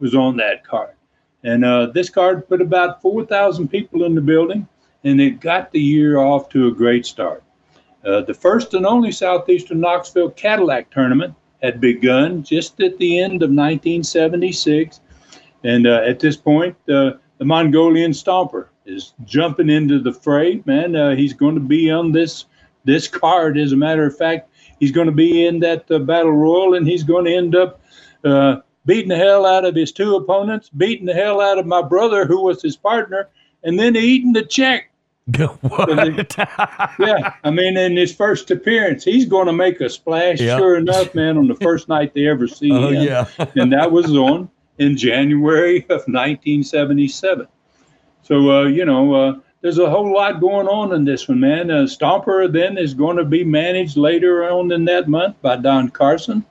was 0.00 0.16
on 0.16 0.36
that 0.38 0.66
card. 0.66 0.95
And 1.44 1.64
uh, 1.64 1.86
this 1.86 2.10
card 2.10 2.48
put 2.48 2.60
about 2.60 3.00
4,000 3.02 3.68
people 3.68 4.04
in 4.04 4.14
the 4.14 4.20
building, 4.20 4.66
and 5.04 5.20
it 5.20 5.40
got 5.40 5.70
the 5.70 5.80
year 5.80 6.18
off 6.18 6.48
to 6.50 6.68
a 6.68 6.72
great 6.72 7.06
start. 7.06 7.42
Uh, 8.04 8.22
the 8.22 8.34
first 8.34 8.74
and 8.74 8.86
only 8.86 9.12
Southeastern 9.12 9.80
Knoxville 9.80 10.30
Cadillac 10.30 10.90
tournament 10.90 11.34
had 11.62 11.80
begun 11.80 12.42
just 12.42 12.80
at 12.80 12.98
the 12.98 13.18
end 13.18 13.42
of 13.42 13.50
1976 13.50 15.00
and 15.66 15.86
uh, 15.86 16.02
at 16.06 16.20
this 16.20 16.36
point, 16.36 16.76
uh, 16.88 17.14
the 17.38 17.44
Mongolian 17.44 18.12
Stomper 18.12 18.68
is 18.84 19.14
jumping 19.24 19.68
into 19.68 19.98
the 19.98 20.12
fray. 20.12 20.62
Man, 20.64 20.94
uh, 20.94 21.16
he's 21.16 21.32
going 21.32 21.54
to 21.54 21.60
be 21.60 21.90
on 21.90 22.12
this 22.12 22.46
this 22.84 23.08
card. 23.22 23.58
As 23.58 23.72
a 23.72 23.76
matter 23.76 24.06
of 24.06 24.16
fact, 24.16 24.48
he's 24.78 24.92
going 24.92 25.06
to 25.06 25.12
be 25.12 25.44
in 25.44 25.58
that 25.60 25.90
uh, 25.90 25.98
battle 25.98 26.30
royal, 26.30 26.74
and 26.74 26.86
he's 26.86 27.02
going 27.02 27.24
to 27.24 27.34
end 27.34 27.56
up 27.56 27.80
beating 28.86 29.08
the 29.08 29.16
hell 29.16 29.44
out 29.44 29.64
of 29.64 29.74
his 29.74 29.92
two 29.92 30.16
opponents, 30.16 30.70
beating 30.70 31.06
the 31.06 31.14
hell 31.14 31.40
out 31.40 31.58
of 31.58 31.66
my 31.66 31.82
brother, 31.82 32.24
who 32.24 32.42
was 32.42 32.62
his 32.62 32.76
partner, 32.76 33.28
and 33.62 33.78
then 33.78 33.96
eating 33.96 34.32
the 34.32 34.44
check 34.44 34.90
what? 35.60 36.36
yeah, 37.00 37.34
I 37.42 37.50
mean, 37.50 37.76
in 37.76 37.96
his 37.96 38.14
first 38.14 38.48
appearance, 38.52 39.02
he's 39.02 39.24
going 39.24 39.46
to 39.46 39.52
make 39.52 39.80
a 39.80 39.90
splash. 39.90 40.40
Yep. 40.40 40.58
Sure 40.58 40.76
enough, 40.76 41.16
man, 41.16 41.36
on 41.36 41.48
the 41.48 41.56
first 41.56 41.88
night 41.96 42.14
they 42.14 42.28
ever 42.28 42.46
see 42.46 42.70
Oh, 42.70 42.90
him, 42.90 43.02
yeah. 43.02 43.26
and 43.56 43.72
that 43.72 43.90
was 43.90 44.14
on 44.16 44.48
in 44.78 44.96
January 44.96 45.78
of 45.88 46.06
1977. 46.06 47.48
So, 48.22 48.50
uh, 48.50 48.64
you 48.66 48.84
know, 48.84 49.14
uh, 49.14 49.34
there's 49.62 49.78
a 49.78 49.90
whole 49.90 50.14
lot 50.14 50.40
going 50.40 50.68
on 50.68 50.92
in 50.94 51.04
this 51.04 51.26
one, 51.26 51.40
man. 51.40 51.72
Uh, 51.72 51.82
Stomper 51.84 52.52
then 52.52 52.78
is 52.78 52.94
going 52.94 53.16
to 53.16 53.24
be 53.24 53.42
managed 53.42 53.96
later 53.96 54.48
on 54.48 54.70
in 54.70 54.84
that 54.84 55.08
month 55.08 55.42
by 55.42 55.56
Don 55.56 55.88
Carson, 55.88 56.44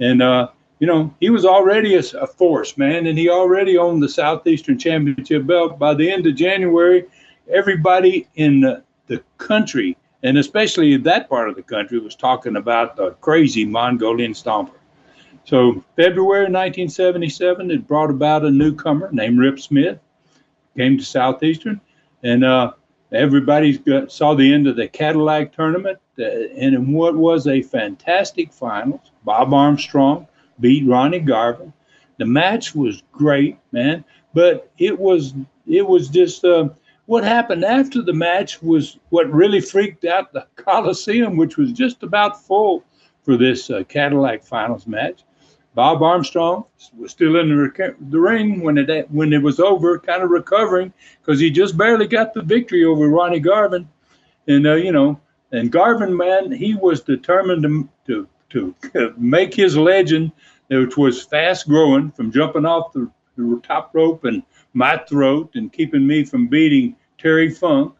and 0.00 0.22
uh, 0.22 0.48
you 0.84 0.88
know, 0.92 1.14
he 1.18 1.30
was 1.30 1.46
already 1.46 1.94
a, 1.94 2.02
a 2.20 2.26
force, 2.26 2.76
man, 2.76 3.06
and 3.06 3.16
he 3.16 3.30
already 3.30 3.78
owned 3.78 4.02
the 4.02 4.08
Southeastern 4.08 4.78
Championship 4.78 5.46
belt. 5.46 5.78
By 5.78 5.94
the 5.94 6.10
end 6.10 6.26
of 6.26 6.34
January, 6.34 7.06
everybody 7.48 8.28
in 8.34 8.60
the, 8.60 8.82
the 9.06 9.24
country, 9.38 9.96
and 10.24 10.36
especially 10.36 10.94
that 10.98 11.30
part 11.30 11.48
of 11.48 11.56
the 11.56 11.62
country, 11.62 11.98
was 11.98 12.14
talking 12.14 12.56
about 12.56 12.96
the 12.96 13.12
crazy 13.22 13.64
Mongolian 13.64 14.34
Stomper. 14.34 14.76
So, 15.44 15.82
February 15.96 16.50
1977, 16.52 17.70
it 17.70 17.88
brought 17.88 18.10
about 18.10 18.44
a 18.44 18.50
newcomer 18.50 19.08
named 19.10 19.38
Rip 19.38 19.60
Smith, 19.60 19.98
came 20.76 20.98
to 20.98 21.04
Southeastern, 21.04 21.80
and 22.22 22.44
uh, 22.44 22.72
everybody 23.10 23.82
saw 24.08 24.34
the 24.34 24.52
end 24.52 24.66
of 24.66 24.76
the 24.76 24.88
Cadillac 24.88 25.54
tournament, 25.54 25.98
uh, 26.18 26.24
and 26.24 26.74
in 26.74 26.92
what 26.92 27.16
was 27.16 27.46
a 27.46 27.62
fantastic 27.62 28.52
finals, 28.52 29.12
Bob 29.24 29.54
Armstrong 29.54 30.28
beat 30.60 30.86
Ronnie 30.86 31.20
Garvin. 31.20 31.72
The 32.18 32.26
match 32.26 32.74
was 32.74 33.02
great, 33.12 33.58
man, 33.72 34.04
but 34.34 34.70
it 34.78 34.98
was 34.98 35.34
it 35.66 35.86
was 35.86 36.08
just 36.08 36.44
uh, 36.44 36.68
what 37.06 37.24
happened 37.24 37.64
after 37.64 38.02
the 38.02 38.12
match 38.12 38.62
was 38.62 38.98
what 39.10 39.30
really 39.32 39.60
freaked 39.60 40.04
out 40.04 40.32
the 40.32 40.46
Coliseum, 40.56 41.36
which 41.36 41.56
was 41.56 41.72
just 41.72 42.02
about 42.02 42.42
full 42.42 42.84
for 43.22 43.36
this 43.36 43.70
uh, 43.70 43.82
Cadillac 43.88 44.44
finals 44.44 44.86
match. 44.86 45.24
Bob 45.74 46.02
Armstrong 46.02 46.64
was 46.96 47.10
still 47.10 47.36
in 47.40 47.48
the, 47.48 47.56
rec- 47.56 47.96
the 48.10 48.20
ring 48.20 48.62
when 48.62 48.78
it 48.78 49.10
when 49.10 49.32
it 49.32 49.42
was 49.42 49.58
over, 49.58 49.98
kind 49.98 50.22
of 50.22 50.30
recovering 50.30 50.92
because 51.20 51.40
he 51.40 51.50
just 51.50 51.76
barely 51.76 52.06
got 52.06 52.32
the 52.32 52.42
victory 52.42 52.84
over 52.84 53.08
Ronnie 53.08 53.40
Garvin, 53.40 53.88
and 54.46 54.66
uh, 54.66 54.74
you 54.74 54.92
know, 54.92 55.20
and 55.50 55.72
Garvin, 55.72 56.16
man, 56.16 56.52
he 56.52 56.74
was 56.74 57.00
determined 57.00 57.64
to 57.64 57.88
to 58.06 58.28
to 58.54 59.14
make 59.16 59.52
his 59.52 59.76
legend, 59.76 60.32
which 60.68 60.96
was 60.96 61.22
fast 61.22 61.68
growing 61.68 62.10
from 62.12 62.32
jumping 62.32 62.64
off 62.64 62.92
the, 62.92 63.10
the 63.36 63.60
top 63.62 63.90
rope 63.92 64.24
and 64.24 64.42
my 64.72 64.96
throat 65.08 65.50
and 65.54 65.72
keeping 65.72 66.06
me 66.06 66.24
from 66.24 66.46
beating 66.46 66.96
Terry 67.18 67.50
Funk 67.50 67.94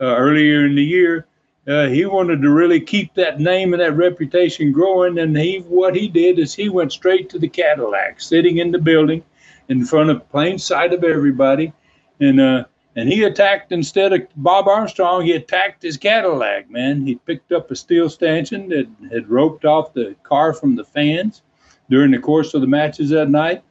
uh, 0.00 0.16
earlier 0.16 0.64
in 0.64 0.74
the 0.74 0.84
year. 0.84 1.26
Uh, 1.68 1.88
he 1.88 2.06
wanted 2.06 2.40
to 2.40 2.50
really 2.50 2.80
keep 2.80 3.12
that 3.14 3.40
name 3.40 3.72
and 3.72 3.82
that 3.82 3.96
reputation 3.96 4.70
growing, 4.70 5.18
and 5.18 5.36
he 5.36 5.58
what 5.66 5.96
he 5.96 6.06
did 6.06 6.38
is 6.38 6.54
he 6.54 6.68
went 6.68 6.92
straight 6.92 7.28
to 7.28 7.40
the 7.40 7.48
Cadillac, 7.48 8.20
sitting 8.20 8.58
in 8.58 8.70
the 8.70 8.78
building, 8.78 9.24
in 9.68 9.84
front 9.84 10.10
of 10.10 10.28
plain 10.30 10.58
sight 10.58 10.92
of 10.92 11.02
everybody, 11.02 11.72
and 12.20 12.40
uh, 12.40 12.64
and 12.96 13.08
he 13.08 13.22
attacked 13.24 13.72
instead 13.72 14.12
of 14.12 14.22
Bob 14.36 14.66
Armstrong, 14.66 15.24
he 15.24 15.32
attacked 15.32 15.82
his 15.82 15.96
Cadillac. 15.96 16.70
Man, 16.70 17.06
he 17.06 17.14
picked 17.14 17.52
up 17.52 17.70
a 17.70 17.76
steel 17.76 18.10
stanchion 18.10 18.68
that 18.70 18.88
had 19.12 19.30
roped 19.30 19.64
off 19.64 19.92
the 19.92 20.16
car 20.22 20.52
from 20.52 20.74
the 20.74 20.84
fans 20.84 21.42
during 21.88 22.10
the 22.10 22.18
course 22.18 22.54
of 22.54 22.62
the 22.62 22.66
matches 22.66 23.10
that 23.10 23.30
night, 23.30 23.62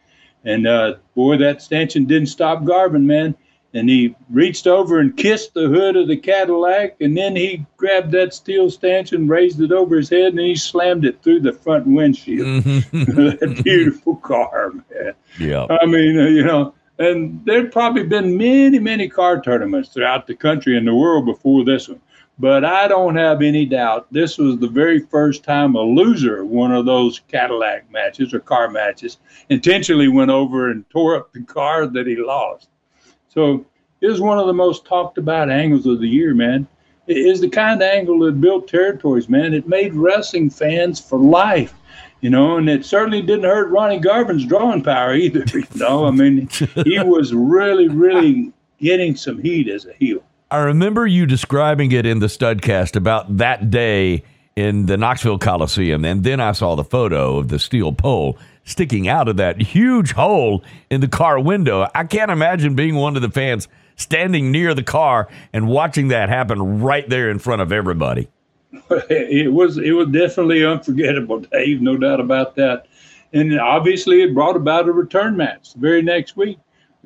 and 0.46 0.68
uh, 0.68 0.96
boy, 1.16 1.38
that 1.38 1.62
stanchion 1.62 2.06
didn't 2.06 2.28
stop 2.28 2.64
Garvin, 2.64 3.06
man 3.06 3.36
and 3.76 3.90
he 3.90 4.16
reached 4.30 4.68
over 4.68 5.00
and 5.00 5.18
kissed 5.18 5.54
the 5.54 5.68
hood 5.68 5.98
of 5.98 6.08
the 6.08 6.16
Cadillac, 6.16 6.96
and 7.02 7.16
then 7.16 7.36
he 7.36 7.66
grabbed 7.76 8.10
that 8.14 8.34
steel 8.34 8.70
stanchion, 8.70 9.28
raised 9.28 9.60
it 9.60 9.74
over 9.74 9.98
his 9.98 10.10
head, 10.10 10.32
and 10.32 10.40
he 10.40 10.56
slammed 10.56 11.04
it 11.04 11.22
through 11.22 11.42
the 11.42 11.52
front 11.52 11.86
windshield. 11.86 12.64
that 12.64 13.62
beautiful 13.66 14.16
car, 14.16 14.72
man. 14.72 15.14
yeah. 15.40 15.68
I 15.70 15.86
mean, 15.86 16.18
uh, 16.18 16.28
you 16.28 16.44
know, 16.44 16.74
and 16.98 17.42
there'd 17.46 17.72
probably 17.72 18.04
been 18.04 18.38
many, 18.38 18.80
many 18.80 19.10
car 19.10 19.42
tournaments 19.42 19.90
throughout 19.90 20.28
the 20.28 20.36
country 20.36 20.78
and 20.78 20.88
the 20.88 20.96
world 20.96 21.26
before 21.26 21.66
this 21.66 21.90
one. 21.90 22.02
But 22.38 22.66
I 22.66 22.90
don't 22.90 23.16
have 23.16 23.42
any 23.42 23.66
doubt 23.66 24.12
this 24.12 24.38
was 24.38 24.58
the 24.58 24.68
very 24.68 25.00
first 25.00 25.44
time 25.44 25.76
a 25.76 25.82
loser 25.82 26.44
one 26.44 26.74
of 26.74 26.86
those 26.86 27.22
Cadillac 27.30 27.90
matches 27.92 28.34
or 28.34 28.42
car 28.42 28.70
matches 28.70 29.20
intentionally 29.50 30.10
went 30.10 30.32
over 30.32 30.70
and 30.70 30.90
tore 30.90 31.16
up 31.16 31.32
the 31.32 31.44
car 31.44 31.88
that 31.88 32.08
he 32.08 32.18
lost. 32.18 32.68
So 33.30 33.66
it 34.02 34.08
was 34.08 34.20
one 34.20 34.38
of 34.38 34.48
the 34.48 34.54
most 34.54 34.86
talked 34.86 35.18
about 35.18 35.50
angles 35.50 35.86
of 35.86 36.02
the 36.02 36.08
year, 36.08 36.34
man. 36.34 36.68
It 37.08 37.18
is 37.18 37.40
the 37.40 37.50
kind 37.50 37.82
of 37.82 37.88
angle 37.88 38.20
that 38.20 38.42
built 38.42 38.68
territories, 38.68 39.30
man. 39.30 39.54
It 39.54 39.68
made 39.68 39.94
wrestling 39.94 40.50
fans 40.50 41.00
for 41.00 41.20
life, 41.20 41.74
you 42.26 42.32
know, 42.32 42.58
and 42.58 42.68
it 42.68 42.84
certainly 42.84 43.22
didn't 43.22 43.44
hurt 43.44 43.70
Ronnie 43.70 44.00
Garvin's 44.00 44.48
drawing 44.48 44.82
power 44.82 45.14
either. 45.14 45.46
You 45.54 45.66
know, 45.76 46.06
I 46.06 46.12
mean, 46.12 46.50
he 46.84 47.00
was 47.04 47.32
really, 47.36 47.88
really 47.88 48.52
getting 48.80 49.16
some 49.16 49.40
heat 49.40 49.70
as 49.70 49.86
a 49.86 49.94
heel. 49.94 50.24
I 50.50 50.58
remember 50.58 51.06
you 51.06 51.28
describing 51.28 51.92
it 51.92 52.04
in 52.08 52.18
the 52.18 52.26
Studcast 52.26 52.96
about 52.96 53.38
that 53.38 53.70
day 53.70 54.24
in 54.56 54.88
the 54.88 54.98
Knoxville 54.98 55.38
Coliseum, 55.38 56.04
and 56.04 56.24
then 56.24 56.40
I 56.40 56.54
saw 56.54 56.74
the 56.74 56.84
photo 56.84 57.38
of 57.38 57.50
the 57.50 57.60
steel 57.60 57.94
pole 57.94 58.40
sticking 58.64 59.08
out 59.08 59.28
of 59.28 59.38
that 59.38 59.62
huge 59.62 60.14
hole 60.14 60.64
in 60.90 61.02
the 61.02 61.08
car 61.08 61.40
window. 61.40 61.88
I 61.94 62.06
can't 62.06 62.32
imagine 62.32 62.74
being 62.74 62.96
one 62.96 63.16
of 63.16 63.22
the 63.22 63.30
fans 63.30 63.68
standing 63.98 64.52
near 64.52 64.74
the 64.74 64.82
car 64.82 65.30
and 65.54 65.68
watching 65.68 66.08
that 66.08 66.30
happen 66.30 66.82
right 66.82 67.08
there 67.08 67.30
in 67.30 67.38
front 67.38 67.62
of 67.62 67.72
everybody. 67.72 68.30
It 69.10 69.52
was 69.52 69.78
it 69.78 69.92
was 69.92 70.08
definitely 70.10 70.66
unforgettable, 70.66 71.40
Dave, 71.52 71.82
no 71.82 71.98
doubt 71.98 72.20
about 72.20 72.56
that. 72.56 72.88
And 73.34 73.60
obviously, 73.60 74.22
it 74.22 74.34
brought 74.34 74.56
about 74.56 74.88
a 74.88 74.94
return 74.94 75.36
match 75.36 75.74
the 75.74 75.80
very 75.80 76.02
next 76.02 76.38
week. 76.38 76.60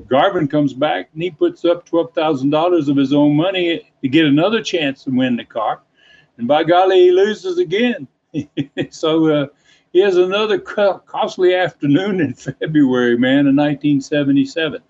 Garvin 0.07 0.47
comes 0.47 0.73
back 0.73 1.09
and 1.13 1.21
he 1.21 1.31
puts 1.31 1.65
up 1.65 1.85
twelve 1.85 2.13
thousand 2.13 2.51
dollars 2.51 2.87
of 2.87 2.97
his 2.97 3.13
own 3.13 3.35
money 3.35 3.91
to 4.01 4.07
get 4.07 4.25
another 4.25 4.61
chance 4.61 5.03
to 5.03 5.11
win 5.11 5.35
the 5.35 5.45
car, 5.45 5.81
and 6.37 6.47
by 6.47 6.63
golly, 6.63 6.99
he 6.99 7.11
loses 7.11 7.57
again. 7.57 8.07
so 8.91 9.27
uh, 9.27 9.47
here's 9.91 10.17
another 10.17 10.59
costly 10.59 11.55
afternoon 11.55 12.21
in 12.21 12.33
February, 12.33 13.17
man, 13.17 13.47
in 13.47 13.55
1977. 13.55 14.81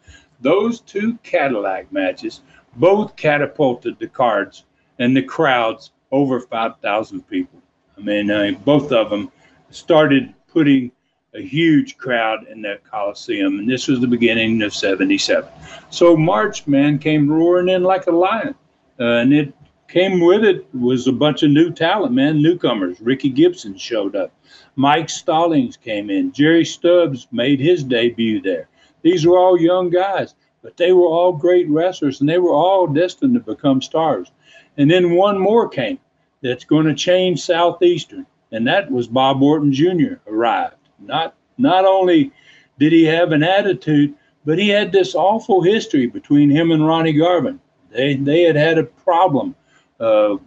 Those 0.42 0.82
two 0.82 1.18
Cadillac 1.24 1.92
matches 1.92 2.42
both 2.76 3.15
catapulted 3.15 3.98
the 4.00 4.08
cards 4.08 4.65
and 5.00 5.15
the 5.15 5.24
crowds 5.24 5.92
over 6.12 6.39
5,000 6.39 7.28
people. 7.30 7.62
I 7.98 8.02
mean, 8.02 8.32
uh, 8.32 8.52
both 8.63 8.91
of 8.91 9.10
them 9.10 9.32
started 9.69 10.34
putting 10.48 10.91
a 11.34 11.41
huge 11.41 11.98
crowd 11.98 12.48
in 12.48 12.62
that 12.63 12.84
Coliseum, 12.89 13.60
and 13.60 13.69
this 13.69 13.88
was 13.88 14.00
the 14.00 14.08
beginning 14.08 14.62
of 14.63 14.74
77. 14.74 15.50
So 15.89 16.17
March, 16.17 16.65
man, 16.65 16.98
came 16.98 17.30
roaring 17.30 17.69
in 17.69 17.84
like 17.84 18.08
a 18.08 18.12
lion, 18.12 18.56
uh, 19.00 19.04
and 19.04 19.34
it 19.34 19.54
came 19.88 20.19
with 20.19 20.43
it 20.43 20.67
was 20.74 21.08
a 21.08 21.12
bunch 21.12 21.43
of 21.43 21.52
new 21.52 21.72
talent, 21.72 22.13
man, 22.13 22.41
newcomers. 22.41 23.00
Ricky 23.02 23.30
Gibson 23.30 23.78
showed 23.78 24.15
up. 24.15 24.32
Mike 24.76 25.10
Stallings 25.10 25.78
came 25.78 26.10
in. 26.10 26.32
Jerry 26.32 26.65
Stubbs 26.65 27.28
made 27.32 27.60
his 27.60 27.84
debut 27.84 28.41
there. 28.41 28.69
These 29.02 29.26
were 29.26 29.38
all 29.38 29.60
young 29.60 29.89
guys, 29.89 30.36
but 30.62 30.78
they 30.78 30.93
were 30.93 31.08
all 31.08 31.34
great 31.34 31.67
wrestlers, 31.69 32.22
and 32.22 32.30
they 32.30 32.38
were 32.38 32.54
all 32.54 32.88
destined 32.88 33.34
to 33.36 33.39
become 33.39 33.82
stars. 33.82 34.32
And 34.80 34.89
then 34.89 35.12
one 35.12 35.38
more 35.38 35.68
came 35.68 36.00
that's 36.42 36.63
going 36.63 36.86
to 36.86 36.94
change 36.96 37.42
Southeastern, 37.42 38.26
and 38.54 38.65
that 38.65 38.89
was 38.89 39.08
Bob 39.08 39.44
Orton 39.44 39.74
Jr. 39.74 40.15
arrived. 40.26 40.76
Not 41.00 41.36
not 41.58 41.84
only 41.84 42.32
did 42.80 42.94
he 42.94 43.04
have 43.04 43.34
an 43.34 43.44
attitude, 43.44 44.15
but 44.46 44.58
he 44.58 44.70
had 44.70 44.94
this 44.94 45.15
awful 45.15 45.62
history 45.62 46.08
between 46.08 46.50
him 46.50 46.72
and 46.72 46.88
Ronnie 46.88 47.12
Garvin. 47.12 47.60
They 47.92 48.15
they 48.15 48.44
had 48.44 48.56
had 48.56 48.78
a 48.78 48.86
problem 48.86 49.54
uh, 50.00 50.38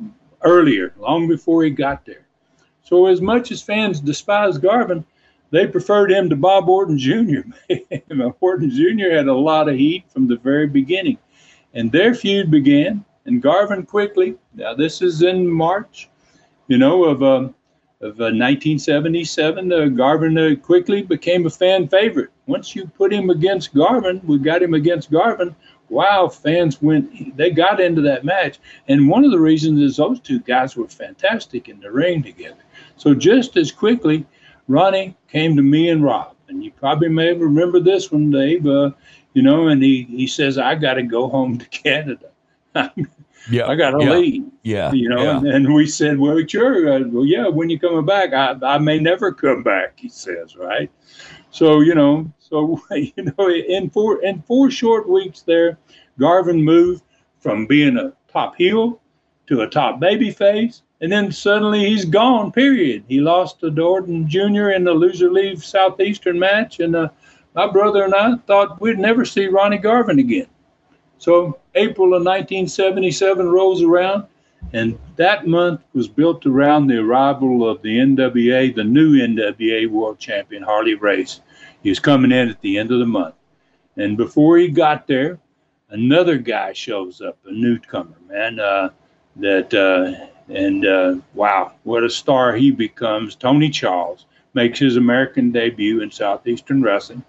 earlier, 0.41 0.95
long 0.97 1.29
before 1.29 1.63
he 1.63 1.71
got 1.71 2.07
there. 2.07 2.25
So 2.85 3.05
as 3.07 3.21
much 3.21 3.53
as 3.53 3.61
fans 3.61 4.01
despised 4.01 4.63
Garvin, 4.63 5.05
they 5.51 5.67
preferred 5.67 6.11
him 6.11 6.31
to 6.31 6.37
Bob 6.37 6.71
Orton 6.71 6.97
Jr. 6.97 7.43
Orton 8.41 8.71
Jr. 8.71 9.11
had 9.15 9.29
a 9.29 9.35
lot 9.35 9.69
of 9.69 9.77
heat 9.77 10.05
from 10.09 10.27
the 10.27 10.37
very 10.37 10.67
beginning, 10.67 11.19
and 11.75 11.93
their 11.93 12.15
feud 12.15 12.51
began. 12.51 13.05
And 13.27 13.41
Garvin 13.41 13.85
quickly, 13.85 14.37
now 14.55 14.75
this 14.75 15.01
is 15.01 15.23
in 15.23 15.49
March, 15.49 16.09
you 16.69 16.79
know, 16.79 17.05
of 17.05 17.23
um, 17.23 17.55
of 18.03 18.19
uh, 18.21 18.35
1977, 18.35 19.73
uh, 19.73 19.87
Garvin 19.87 20.37
uh, 20.37 20.57
quickly 20.61 21.03
became 21.03 21.47
a 21.47 21.51
fan 21.51 21.87
favorite. 21.87 22.31
Once 22.47 22.75
you 22.75 22.85
put 22.85 23.13
him 23.13 23.31
against 23.31 23.73
Garvin, 23.75 24.21
we 24.25 24.39
got 24.39 24.61
him 24.61 24.75
against 24.75 25.13
Garvin. 25.13 25.55
Wow, 25.89 26.29
fans 26.29 26.83
went, 26.83 27.37
they 27.37 27.51
got 27.51 27.81
into 27.81 28.01
that 28.01 28.25
match. 28.25 28.59
And 28.89 29.09
one 29.09 29.25
of 29.25 29.31
the 29.31 29.39
reasons 29.39 29.81
is 29.81 29.97
those 29.97 30.19
two 30.19 30.41
guys 30.41 30.75
were 30.75 30.89
fantastic 30.89 31.69
in 31.69 31.79
the 31.79 31.93
ring 31.93 32.25
together. 32.25 32.65
So 32.97 33.15
just 33.15 33.57
as 33.57 33.71
quickly, 33.71 34.27
Ronnie 34.67 35.17
came 35.29 35.55
to 35.55 35.63
me 35.63 35.91
and 35.91 36.03
Rob. 36.03 36.35
And 36.49 36.65
you 36.65 36.73
probably 36.73 37.09
may 37.09 37.33
remember 37.33 37.79
this 37.79 38.11
one, 38.11 38.33
Dave. 38.33 38.67
Uh, 38.67 38.91
you 39.33 39.43
know, 39.43 39.69
and 39.69 39.81
he, 39.81 40.03
he 40.05 40.27
says, 40.27 40.59
I 40.59 40.75
got 40.75 40.95
to 40.95 41.03
go 41.05 41.29
home 41.29 41.57
to 41.59 41.69
Canada. 41.69 42.31
Yeah, 43.51 43.67
I 43.67 43.75
got 43.75 43.91
to 43.91 44.05
yeah. 44.05 44.11
leave. 44.13 44.45
Yeah, 44.63 44.93
You 44.93 45.09
know, 45.09 45.23
yeah. 45.23 45.39
and, 45.39 45.49
and 45.49 45.75
we 45.75 45.87
said, 45.87 46.19
well, 46.19 46.39
sure. 46.47 46.93
Uh, 46.93 47.01
well, 47.09 47.27
yeah, 47.27 47.49
when 47.49 47.69
you 47.69 47.79
coming 47.79 48.07
back? 48.07 48.33
I, 48.33 48.57
I 48.65 48.79
may 48.79 48.99
never 48.99 49.33
come 49.33 49.63
back, 49.63 49.99
he 49.99 50.09
says, 50.09 50.57
right? 50.57 50.91
So, 51.51 51.81
you 51.81 51.95
know, 51.95 52.33
so, 52.39 52.81
you 52.91 53.13
know, 53.17 53.51
in 53.51 53.91
four, 53.91 54.23
in 54.23 54.43
four 54.43 54.71
short 54.71 55.09
weeks 55.09 55.43
there, 55.43 55.79
Garvin 56.19 56.63
moved 56.63 57.03
from 57.41 57.67
being 57.67 57.97
a 57.97 58.13
top 58.33 58.55
heel 58.57 59.01
to 59.49 59.63
a 59.63 59.69
top 59.69 59.99
baby 59.99 60.31
face. 60.31 60.83
And 61.01 61.11
then 61.11 61.33
suddenly 61.33 61.81
he's 61.81 62.05
gone, 62.05 62.53
period. 62.53 63.05
He 63.09 63.21
lost 63.21 63.59
to 63.61 63.83
Orton 63.83 64.29
Jr. 64.29 64.71
in 64.71 64.85
the 64.85 64.95
loser 64.95 65.33
leave 65.33 65.65
Southeastern 65.65 66.39
match. 66.39 66.79
And 66.79 66.95
uh, 66.95 67.09
my 67.55 67.67
brother 67.71 68.05
and 68.05 68.15
I 68.15 68.37
thought 68.47 68.81
we'd 68.81 69.01
never 69.01 69.25
see 69.25 69.49
Ronnie 69.49 69.79
Garvin 69.79 70.21
again. 70.21 70.47
So 71.23 71.61
April 71.77 72.15
of 72.15 72.25
1977 72.25 73.49
rolls 73.49 73.81
around, 73.81 74.25
and 74.73 74.99
that 75.15 75.47
month 75.47 75.81
was 75.93 76.09
built 76.09 76.47
around 76.47 76.89
the 76.89 76.99
arrival 76.99 77.71
of 77.71 77.81
the 77.81 77.97
NWA, 77.99 78.75
the 78.75 78.83
new 78.83 79.17
NWA 79.17 79.89
world 79.89 80.19
champion, 80.19 80.65
Harley 80.65 80.97
Race. 80.97 81.41
He 81.85 81.91
was 81.91 82.01
coming 82.01 82.33
in 82.33 82.49
at 82.49 82.61
the 82.61 82.77
end 82.77 82.91
of 82.91 82.99
the 82.99 83.07
month. 83.07 83.37
And 83.97 84.17
before 84.17 84.59
he 84.59 84.67
got 84.67 85.07
there, 85.07 85.39
another 85.91 86.39
guy 86.39 86.73
shows 86.73 87.21
up, 87.21 87.39
a 87.47 87.53
newcomer, 87.53 88.17
man. 88.29 88.59
Uh, 88.59 88.89
that 89.37 89.73
uh, 89.73 90.27
and 90.53 90.85
uh, 90.85 91.15
wow, 91.35 91.71
what 91.85 92.03
a 92.03 92.11
star 92.11 92.53
he 92.57 92.73
becomes! 92.73 93.37
Tony 93.37 93.71
Charles 93.71 94.27
makes 94.55 94.81
his 94.81 94.97
American 94.97 95.53
debut 95.53 96.01
in 96.01 96.11
Southeastern 96.11 96.83
Wrestling, 96.83 97.23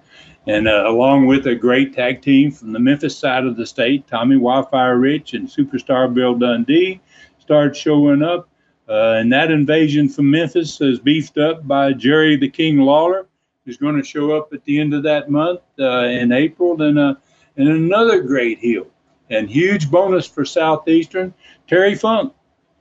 and 0.47 0.67
uh, 0.67 0.83
along 0.87 1.25
with 1.27 1.47
a 1.47 1.55
great 1.55 1.93
tag 1.93 2.21
team 2.21 2.51
from 2.51 2.73
the 2.73 2.79
Memphis 2.79 3.17
side 3.17 3.45
of 3.45 3.55
the 3.55 3.65
state, 3.65 4.07
Tommy 4.07 4.35
Wildfire 4.35 4.97
Rich 4.97 5.33
and 5.33 5.47
Superstar 5.47 6.13
Bill 6.13 6.35
Dundee 6.35 6.99
start 7.39 7.75
showing 7.75 8.21
up. 8.21 8.49
Uh, 8.89 9.15
and 9.19 9.31
that 9.31 9.51
invasion 9.51 10.09
from 10.09 10.29
Memphis 10.29 10.81
is 10.81 10.99
beefed 10.99 11.37
up 11.37 11.65
by 11.65 11.93
Jerry 11.93 12.35
the 12.35 12.49
King 12.49 12.79
Lawler, 12.79 13.27
who's 13.63 13.77
going 13.77 13.95
to 13.95 14.03
show 14.03 14.35
up 14.35 14.51
at 14.51 14.63
the 14.65 14.79
end 14.79 14.93
of 14.93 15.03
that 15.03 15.29
month 15.29 15.61
uh, 15.79 16.03
in 16.03 16.33
April, 16.33 16.81
and 16.81 16.99
uh, 16.99 17.15
and 17.55 17.69
another 17.69 18.21
great 18.21 18.59
heel. 18.59 18.87
And 19.29 19.49
huge 19.49 19.89
bonus 19.89 20.27
for 20.27 20.43
Southeastern, 20.43 21.33
Terry 21.65 21.95
Funk, 21.95 22.33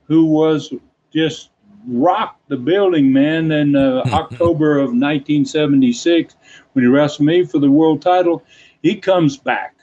who 0.07 0.25
was 0.25 0.73
just 1.13 1.49
rocked 1.87 2.47
the 2.49 2.57
building, 2.57 3.11
man, 3.11 3.51
in 3.51 3.75
uh, 3.75 4.03
October 4.11 4.77
of 4.77 4.89
1976 4.89 6.35
when 6.73 6.85
he 6.85 6.89
wrestled 6.89 7.27
me 7.27 7.45
for 7.45 7.59
the 7.59 7.71
world 7.71 8.01
title. 8.01 8.43
He 8.81 8.95
comes 8.95 9.37
back. 9.37 9.75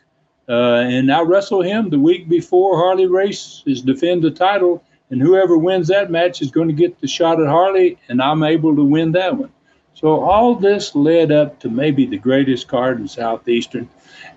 Uh, 0.48 0.82
and 0.84 1.12
I 1.12 1.22
wrestle 1.22 1.62
him 1.62 1.90
the 1.90 1.98
week 1.98 2.28
before 2.28 2.76
Harley 2.76 3.06
Race 3.06 3.62
is 3.66 3.82
defend 3.82 4.22
the 4.22 4.32
title, 4.32 4.82
and 5.10 5.22
whoever 5.22 5.56
wins 5.56 5.88
that 5.88 6.10
match 6.10 6.42
is 6.42 6.50
going 6.50 6.66
to 6.66 6.74
get 6.74 7.00
the 7.00 7.06
shot 7.06 7.40
at 7.40 7.46
Harley, 7.46 7.98
and 8.08 8.20
I'm 8.20 8.42
able 8.42 8.74
to 8.74 8.82
win 8.82 9.12
that 9.12 9.36
one. 9.36 9.52
So 9.94 10.20
all 10.20 10.56
this 10.56 10.94
led 10.94 11.30
up 11.30 11.60
to 11.60 11.68
maybe 11.68 12.04
the 12.06 12.18
greatest 12.18 12.66
card 12.66 12.98
in 12.98 13.06
Southeastern, 13.06 13.88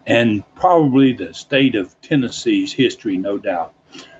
and 0.05 0.43
probably 0.55 1.13
the 1.13 1.33
state 1.33 1.73
of 1.75 1.99
Tennessee's 2.01 2.73
history, 2.73 3.17
no 3.17 3.39
doubt. 3.39 3.73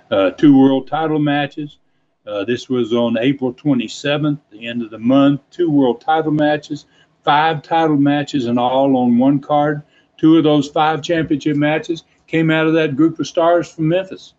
Uh, 0.10 0.32
two 0.32 0.58
world 0.58 0.88
title 0.88 1.20
matches. 1.20 1.78
Uh, 2.26 2.44
this 2.46 2.70
was 2.70 2.94
on 2.94 3.18
April 3.18 3.54
27th, 3.54 4.40
the 4.50 4.68
end 4.68 4.82
of 4.82 4.90
the 4.90 5.00
month. 5.00 5.42
Two 5.52 5.70
world 5.70 6.00
title 6.00 6.32
matches, 6.32 6.86
five 7.24 7.62
title 7.62 7.98
matches, 7.98 8.46
and 8.46 8.58
all 8.58 8.96
on 8.96 9.18
one 9.18 9.40
card. 9.40 9.84
Two 10.18 10.38
of 10.38 10.44
those 10.44 10.70
five 10.70 11.02
championship 11.02 11.58
matches 11.58 12.06
came 12.28 12.50
out 12.50 12.68
of 12.68 12.74
that 12.74 12.96
group 12.96 13.20
of 13.20 13.28
stars 13.28 13.70
from 13.72 13.90
Memphis. 13.90 14.34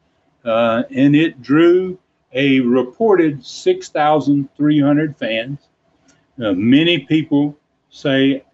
Uh, 0.44 0.84
and 0.90 1.14
it 1.14 1.42
drew 1.42 1.98
a 2.32 2.60
reported 2.60 3.44
6,300 3.44 5.16
fans. 5.16 5.58
Uh, 6.42 6.52
many 6.52 6.98
people 7.00 7.56
say 7.90 8.44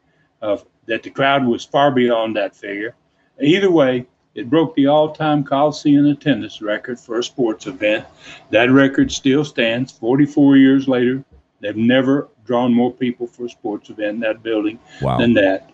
uh, 0.43 0.57
that 0.87 1.03
the 1.03 1.11
crowd 1.11 1.47
was 1.47 1.65
far 1.65 1.91
beyond 1.91 2.37
that 2.37 2.55
figure. 2.55 2.95
Either 3.41 3.71
way, 3.71 4.07
it 4.35 4.49
broke 4.49 4.75
the 4.75 4.87
all 4.87 5.13
time 5.13 5.43
Coliseum 5.45 6.07
attendance 6.07 6.63
record 6.63 6.99
for 6.99 7.19
a 7.19 7.25
sports 7.25 7.67
event. 7.67 8.07
That 8.51 8.71
record 8.71 9.11
still 9.11 9.45
stands 9.45 9.93
44 9.93 10.57
years 10.57 10.89
later. 10.89 11.25
They've 11.61 11.77
never 11.77 12.29
drawn 12.45 12.73
more 12.73 12.93
people 12.93 13.27
for 13.27 13.47
a 13.47 13.49
sports 13.49 13.91
event 13.91 14.15
in 14.15 14.21
that 14.21 14.43
building 14.43 14.79
Wow. 15.03 15.19
than 15.19 15.35
that. 15.35 15.71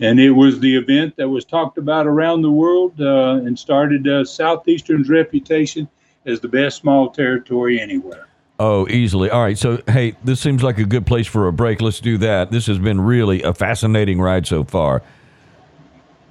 And 0.00 0.18
it 0.18 0.30
was 0.30 0.60
the 0.60 0.76
event 0.76 1.16
that 1.16 1.28
was 1.28 1.44
talked 1.44 1.76
about 1.76 2.06
around 2.06 2.42
the 2.42 2.50
world 2.50 3.00
uh, 3.00 3.40
and 3.44 3.58
started 3.58 4.08
uh, 4.08 4.24
Southeastern's 4.24 5.08
reputation 5.10 5.88
as 6.26 6.40
the 6.40 6.48
best 6.48 6.78
small 6.78 7.10
territory 7.10 7.80
anywhere. 7.80 8.26
Oh, 8.58 8.86
easily. 8.88 9.30
All 9.30 9.42
right. 9.42 9.56
So, 9.56 9.80
hey, 9.88 10.14
this 10.22 10.40
seems 10.40 10.62
like 10.62 10.78
a 10.78 10.84
good 10.84 11.06
place 11.06 11.26
for 11.26 11.48
a 11.48 11.52
break. 11.52 11.80
Let's 11.80 12.00
do 12.00 12.18
that. 12.18 12.50
This 12.50 12.66
has 12.66 12.78
been 12.78 13.00
really 13.00 13.42
a 13.42 13.54
fascinating 13.54 14.20
ride 14.20 14.46
so 14.46 14.64
far. 14.64 15.02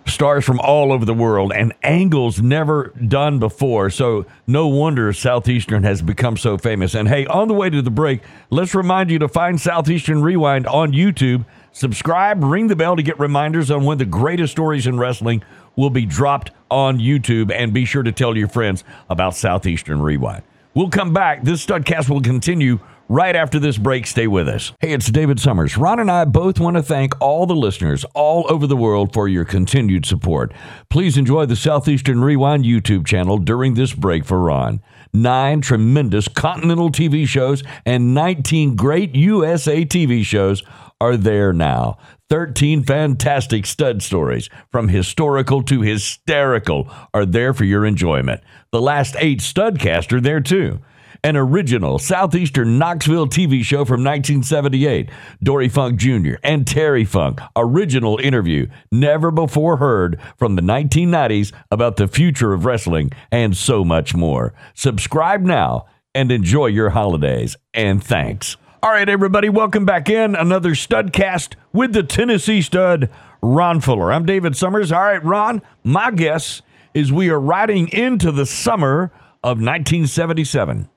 Stars 0.07 0.43
from 0.43 0.59
all 0.59 0.91
over 0.91 1.05
the 1.05 1.13
world 1.13 1.51
and 1.53 1.73
angles 1.83 2.41
never 2.41 2.87
done 3.07 3.37
before. 3.39 3.89
So, 3.89 4.25
no 4.47 4.67
wonder 4.67 5.13
Southeastern 5.13 5.83
has 5.83 6.01
become 6.01 6.35
so 6.35 6.57
famous. 6.57 6.95
And 6.95 7.07
hey, 7.07 7.25
on 7.27 7.47
the 7.47 7.53
way 7.53 7.69
to 7.69 7.81
the 7.81 7.91
break, 7.91 8.21
let's 8.49 8.73
remind 8.73 9.11
you 9.11 9.19
to 9.19 9.27
find 9.27 9.61
Southeastern 9.61 10.21
Rewind 10.21 10.65
on 10.67 10.91
YouTube. 10.91 11.45
Subscribe, 11.71 12.43
ring 12.43 12.67
the 12.67 12.75
bell 12.75 12.95
to 12.95 13.03
get 13.03 13.19
reminders 13.19 13.69
on 13.69 13.85
when 13.85 13.99
the 13.99 14.05
greatest 14.05 14.51
stories 14.51 14.87
in 14.87 14.97
wrestling 14.97 15.43
will 15.75 15.91
be 15.91 16.05
dropped 16.05 16.51
on 16.71 16.97
YouTube. 16.97 17.51
And 17.53 17.73
be 17.73 17.85
sure 17.85 18.03
to 18.03 18.11
tell 18.11 18.35
your 18.35 18.47
friends 18.47 18.83
about 19.09 19.35
Southeastern 19.35 20.01
Rewind. 20.01 20.43
We'll 20.73 20.89
come 20.89 21.13
back. 21.13 21.43
This 21.43 21.65
studcast 21.65 22.09
will 22.09 22.21
continue 22.21 22.79
right 23.09 23.35
after 23.35 23.59
this 23.59 23.77
break. 23.77 24.07
Stay 24.07 24.27
with 24.27 24.47
us. 24.47 24.71
Hey, 24.79 24.93
it's 24.93 25.11
David 25.11 25.39
Summers. 25.39 25.75
Ron 25.75 25.99
and 25.99 26.09
I 26.09 26.23
both 26.23 26.59
want 26.59 26.77
to 26.77 26.83
thank 26.83 27.19
all 27.19 27.45
the 27.45 27.55
listeners 27.55 28.05
all 28.13 28.45
over 28.49 28.67
the 28.67 28.77
world 28.77 29.11
for 29.13 29.27
your 29.27 29.43
continued 29.43 30.05
support. 30.05 30.53
Please 30.89 31.17
enjoy 31.17 31.45
the 31.45 31.55
Southeastern 31.55 32.21
Rewind 32.21 32.63
YouTube 32.63 33.05
channel 33.05 33.37
during 33.39 33.73
this 33.73 33.93
break 33.93 34.23
for 34.23 34.39
Ron. 34.39 34.81
Nine 35.11 35.59
tremendous 35.59 36.27
Continental 36.27 36.91
TV 36.91 37.27
shows 37.27 37.63
and 37.85 38.13
19 38.13 38.75
great 38.75 39.15
USA 39.15 39.83
TV 39.83 40.23
shows 40.23 40.63
are 41.01 41.17
there 41.17 41.51
now. 41.51 41.97
13 42.29 42.83
fantastic 42.83 43.65
stud 43.65 44.03
stories, 44.03 44.49
from 44.69 44.89
historical 44.89 45.63
to 45.63 45.81
hysterical, 45.81 46.87
are 47.11 47.25
there 47.25 47.55
for 47.55 47.63
your 47.63 47.85
enjoyment. 47.85 48.41
The 48.71 48.81
last 48.81 49.15
eight 49.17 49.39
Studcast 49.39 50.13
are 50.13 50.21
there 50.21 50.39
too. 50.41 50.79
An 51.21 51.35
original 51.35 51.99
Southeastern 51.99 52.79
Knoxville 52.79 53.27
TV 53.27 53.61
show 53.61 53.83
from 53.83 54.05
1978, 54.05 55.09
Dory 55.43 55.67
Funk 55.67 55.99
Jr. 55.99 56.35
and 56.43 56.65
Terry 56.65 57.03
Funk, 57.03 57.41
original 57.57 58.17
interview, 58.19 58.67
never 58.89 59.29
before 59.29 59.77
heard 59.77 60.17
from 60.37 60.55
the 60.55 60.61
1990s 60.61 61.51
about 61.71 61.97
the 61.97 62.07
future 62.07 62.53
of 62.53 62.63
wrestling, 62.63 63.11
and 63.33 63.57
so 63.57 63.83
much 63.83 64.15
more. 64.15 64.53
Subscribe 64.73 65.41
now 65.41 65.87
and 66.15 66.31
enjoy 66.31 66.67
your 66.67 66.91
holidays, 66.91 67.57
and 67.73 68.01
thanks. 68.01 68.55
All 68.81 68.91
right, 68.91 69.09
everybody, 69.09 69.49
welcome 69.49 69.85
back 69.85 70.09
in 70.09 70.35
another 70.35 70.71
Studcast 70.71 71.55
with 71.73 71.91
the 71.91 72.03
Tennessee 72.03 72.61
stud, 72.61 73.09
Ron 73.41 73.81
Fuller. 73.81 74.13
I'm 74.13 74.25
David 74.25 74.55
Summers. 74.55 74.89
All 74.93 75.01
right, 75.01 75.23
Ron, 75.25 75.61
my 75.83 76.11
guess 76.11 76.61
is 76.93 77.11
we 77.11 77.29
are 77.29 77.41
riding 77.41 77.89
into 77.89 78.31
the 78.31 78.45
summer 78.45 79.11
of 79.43 79.57
1977. 79.57 80.87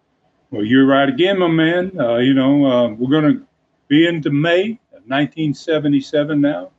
Well, 0.53 0.67
you're 0.67 0.85
right 0.85 1.09
again, 1.09 1.39
my 1.39 1.47
man. 1.47 1.99
Uh, 1.99 2.17
you 2.17 2.35
know, 2.35 2.67
uh, 2.67 2.89
we're 2.89 3.09
going 3.09 3.39
to 3.39 3.47
be 3.89 4.07
into 4.07 4.29
May 4.29 4.73
of 4.93 5.01
1977 5.07 6.43
now. 6.43 6.73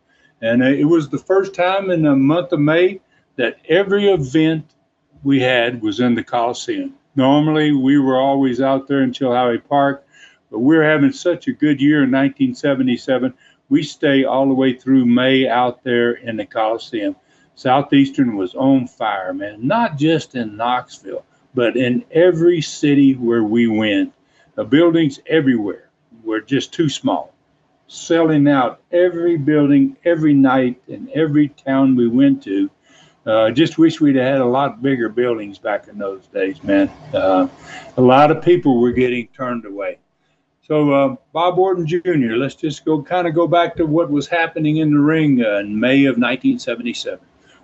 And 0.43 0.61
uh, 0.61 0.67
it 0.67 0.83
was 0.83 1.09
the 1.09 1.17
first 1.17 1.55
time 1.55 1.89
in 1.89 2.03
the 2.03 2.15
month 2.15 2.51
of 2.51 2.59
May 2.59 3.01
that 3.35 3.57
every 3.67 4.09
event 4.09 4.75
we 5.23 5.39
had 5.39 5.81
was 5.81 5.99
in 5.99 6.13
the 6.13 6.23
Coliseum. 6.23 6.93
Normally, 7.15 7.71
we 7.71 7.97
were 7.97 8.21
always 8.21 8.61
out 8.61 8.87
there 8.87 9.01
in 9.01 9.11
Chilhowee 9.11 9.67
Park, 9.67 10.05
but 10.51 10.59
we're 10.59 10.87
having 10.87 11.11
such 11.11 11.47
a 11.47 11.51
good 11.51 11.81
year 11.81 12.03
in 12.03 12.11
1977. 12.11 13.33
We 13.69 13.81
stay 13.81 14.23
all 14.23 14.47
the 14.47 14.53
way 14.53 14.75
through 14.75 15.07
May 15.07 15.47
out 15.47 15.83
there 15.83 16.11
in 16.11 16.37
the 16.37 16.45
Coliseum. 16.45 17.15
Southeastern 17.55 18.37
was 18.37 18.53
on 18.53 18.85
fire, 18.85 19.33
man, 19.33 19.65
not 19.65 19.97
just 19.97 20.35
in 20.35 20.57
Knoxville 20.57 21.25
but 21.53 21.75
in 21.75 22.03
every 22.11 22.61
city 22.61 23.13
where 23.15 23.43
we 23.43 23.67
went, 23.67 24.13
the 24.55 24.63
buildings 24.63 25.19
everywhere 25.27 25.89
were 26.23 26.41
just 26.41 26.73
too 26.73 26.89
small. 26.89 27.33
Selling 27.87 28.47
out 28.47 28.81
every 28.91 29.37
building, 29.37 29.97
every 30.05 30.33
night, 30.33 30.81
in 30.87 31.09
every 31.13 31.49
town 31.49 31.95
we 31.95 32.07
went 32.07 32.43
to. 32.43 32.69
Uh, 33.25 33.51
just 33.51 33.77
wish 33.77 34.01
we'd 34.01 34.15
had 34.15 34.41
a 34.41 34.45
lot 34.45 34.81
bigger 34.81 35.09
buildings 35.09 35.57
back 35.57 35.87
in 35.87 35.97
those 35.97 36.27
days, 36.27 36.61
man. 36.63 36.89
Uh, 37.13 37.47
a 37.97 38.01
lot 38.01 38.31
of 38.31 38.43
people 38.43 38.81
were 38.81 38.91
getting 38.91 39.27
turned 39.27 39.65
away. 39.65 39.97
So 40.63 40.91
uh, 40.91 41.15
Bob 41.33 41.59
Orton 41.59 41.85
Jr. 41.85 42.35
Let's 42.35 42.55
just 42.55 42.85
go 42.85 43.01
kind 43.01 43.27
of 43.27 43.35
go 43.35 43.47
back 43.47 43.75
to 43.75 43.85
what 43.85 44.09
was 44.09 44.27
happening 44.27 44.77
in 44.77 44.91
the 44.91 44.99
ring 44.99 45.43
uh, 45.43 45.57
in 45.57 45.77
May 45.77 46.05
of 46.05 46.15
1977. 46.17 47.19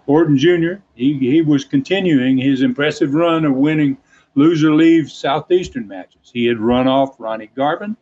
Orton 0.10 0.40
Jr. 0.40 0.82
He, 0.96 1.14
he 1.20 1.44
was 1.44 1.64
continuing 1.64 2.36
his 2.36 2.64
impressive 2.64 3.14
run 3.14 3.46
of 3.46 3.54
winning 3.54 3.96
loser 4.34 4.74
leave 4.74 5.12
Southeastern 5.12 5.88
matches. 5.88 6.32
He 6.34 6.48
had 6.48 6.58
run 6.58 6.88
off 6.88 7.20
Ronnie 7.20 7.52
Garvin. 7.56 7.96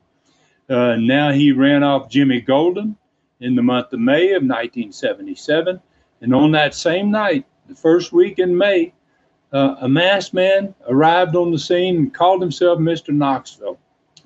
Uh, 0.69 0.95
now 0.95 1.33
he 1.33 1.51
ran 1.51 1.83
off 1.83 2.09
Jimmy 2.09 2.39
Golden 2.39 2.95
in 3.41 3.55
the 3.55 3.61
month 3.61 3.91
of 3.91 3.99
May 3.99 4.27
of 4.27 4.41
1977. 4.43 5.81
And 6.21 6.33
on 6.33 6.51
that 6.53 6.73
same 6.73 7.11
night, 7.11 7.45
the 7.67 7.75
first 7.75 8.13
week 8.13 8.39
in 8.39 8.57
May, 8.57 8.93
uh, 9.51 9.75
a 9.81 9.89
masked 9.89 10.33
man 10.33 10.73
arrived 10.87 11.35
on 11.35 11.51
the 11.51 11.59
scene 11.59 11.97
and 11.97 12.13
called 12.13 12.41
himself 12.41 12.79
Mr. 12.79 13.13
Knoxville. 13.13 13.79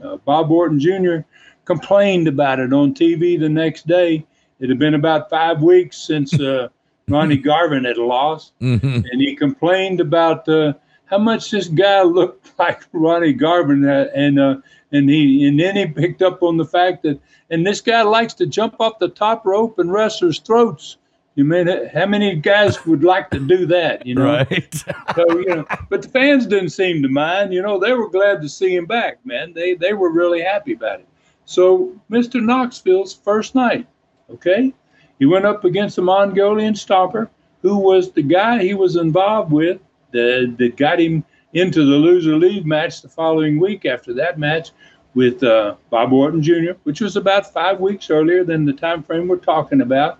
Uh, 0.04 0.18
Bob 0.18 0.52
Orton 0.52 0.80
Jr. 0.80 1.22
complained 1.66 2.28
about 2.28 2.60
it 2.60 2.74
on 2.74 2.94
TV 2.94 3.40
the 3.40 3.50
next 3.50 3.88
day. 3.88 4.24
It 4.60 4.70
had 4.70 4.78
been 4.78 4.94
about 4.94 5.32
five 5.32 5.64
weeks 5.64 5.98
since 5.98 6.40
uh, 6.40 6.68
Ronnie 7.12 7.38
Garvin 7.38 7.86
had 7.86 7.98
lost, 7.98 8.54
mm-hmm. 8.62 9.06
and 9.12 9.22
he 9.22 9.36
complained 9.36 10.00
about 10.00 10.48
uh, 10.48 10.74
how 11.06 11.18
much 11.18 11.52
this 11.52 11.68
guy 11.68 12.02
looked 12.04 12.52
like 12.60 12.82
Ronnie 12.92 13.34
Garvin, 13.34 13.88
uh, 13.88 14.08
and 14.16 14.40
uh, 14.40 14.58
and 14.92 15.10
he 15.10 15.48
and 15.48 15.60
then 15.60 15.76
he 15.76 15.86
picked 15.86 16.22
up 16.22 16.44
on 16.44 16.58
the 16.58 16.66
fact 16.66 17.04
that 17.04 17.20
and 17.50 17.68
this 17.68 17.82
guy 17.82 18.02
likes 18.02 18.34
to 18.36 18.46
jump 18.46 18.76
off 18.80 19.00
the 19.00 19.10
top 19.10 19.46
rope 19.46 19.78
and 19.80 19.92
wrestlers' 19.92 20.40
throats. 20.40 20.98
You 21.36 21.46
mean 21.46 21.68
how 21.94 22.06
many 22.08 22.36
guys 22.36 22.86
would 22.86 23.04
like 23.04 23.30
to 23.32 23.40
do 23.40 23.66
that? 23.68 24.06
You 24.06 24.16
know, 24.16 24.26
right? 24.26 24.76
so 25.16 25.40
you 25.40 25.56
know, 25.56 25.66
but 25.90 26.02
the 26.02 26.10
fans 26.10 26.46
didn't 26.46 26.72
seem 26.72 27.02
to 27.04 27.10
mind. 27.10 27.54
You 27.54 27.62
know, 27.62 27.80
they 27.80 27.94
were 27.94 28.10
glad 28.10 28.42
to 28.42 28.50
see 28.50 28.76
him 28.76 28.86
back. 28.86 29.26
Man, 29.26 29.54
they 29.54 29.76
they 29.76 29.94
were 29.94 30.12
really 30.12 30.42
happy 30.42 30.74
about 30.74 31.00
it. 31.00 31.08
So 31.46 31.94
Mr. 32.10 32.42
Knoxville's 32.42 33.14
first 33.14 33.56
night, 33.56 33.88
okay, 34.30 34.74
he 35.22 35.28
went 35.28 35.46
up 35.46 35.66
against 35.66 36.00
a 36.00 36.02
Mongolian 36.02 36.74
Stomper, 36.74 37.30
who 37.62 37.78
was 37.78 38.12
the 38.12 38.24
guy 38.24 38.64
he 38.64 38.74
was 38.74 38.96
involved 38.96 39.52
with 39.52 39.80
that, 40.14 40.56
that 40.58 40.76
got 40.78 41.00
him 41.00 41.24
into 41.54 41.86
the 41.86 41.96
loser 41.96 42.36
leave 42.36 42.66
match 42.66 43.04
the 43.04 43.08
following 43.08 43.60
week 43.60 43.86
after 43.86 44.16
that 44.16 44.40
match 44.40 44.72
with 45.14 45.44
uh, 45.44 45.76
Bob 45.92 46.12
Orton 46.12 46.42
Jr., 46.42 46.72
which 46.86 47.02
was 47.02 47.18
about 47.18 47.54
five 47.54 47.80
weeks 47.80 48.10
earlier 48.10 48.44
than 48.44 48.66
the 48.66 48.74
time 48.74 49.04
frame 49.04 49.28
we're 49.28 49.36
talking 49.36 49.82
about 49.82 50.20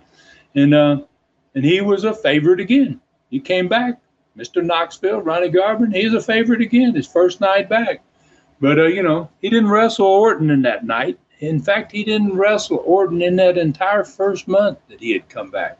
and 0.54 0.72
uh, 0.72 1.00
and 1.56 1.64
he 1.64 1.80
was 1.80 2.04
a 2.04 2.14
favorite 2.14 2.60
again. 2.60 3.00
He 3.28 3.40
came 3.40 3.66
back, 3.66 4.00
Mr. 4.36 4.64
Knoxville, 4.64 5.22
Ronnie 5.22 5.48
Garvin. 5.48 5.90
He's 5.90 6.14
a 6.14 6.20
favorite 6.20 6.60
again. 6.60 6.94
His 6.94 7.06
first 7.08 7.40
night 7.40 7.68
back, 7.68 8.02
but 8.60 8.78
uh, 8.78 8.86
you 8.86 9.02
know 9.02 9.28
he 9.40 9.50
didn't 9.50 9.70
wrestle 9.70 10.06
Orton 10.06 10.50
in 10.50 10.62
that 10.62 10.86
night. 10.86 11.18
In 11.42 11.60
fact, 11.60 11.90
he 11.90 12.04
didn't 12.04 12.36
wrestle 12.36 12.84
Orton 12.86 13.20
in 13.20 13.34
that 13.36 13.58
entire 13.58 14.04
first 14.04 14.46
month 14.46 14.78
that 14.88 15.00
he 15.00 15.12
had 15.12 15.28
come 15.28 15.50
back. 15.50 15.76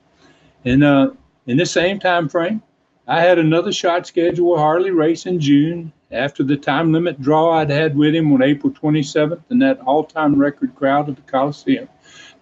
And 0.64 0.82
uh, 0.82 1.12
in 1.46 1.56
the 1.56 1.64
same 1.64 2.00
time 2.00 2.28
frame, 2.28 2.60
I 3.06 3.20
had 3.20 3.38
another 3.38 3.72
shot 3.72 4.04
scheduled 4.08 4.58
Harley 4.58 4.90
Race 4.90 5.24
in 5.24 5.38
June 5.38 5.92
after 6.10 6.42
the 6.42 6.56
time 6.56 6.92
limit 6.92 7.22
draw 7.22 7.52
I'd 7.52 7.70
had 7.70 7.96
with 7.96 8.12
him 8.12 8.32
on 8.32 8.42
April 8.42 8.72
27th 8.72 9.42
in 9.50 9.60
that 9.60 9.78
all-time 9.82 10.34
record 10.34 10.74
crowd 10.74 11.08
at 11.08 11.14
the 11.14 11.22
Coliseum. 11.22 11.88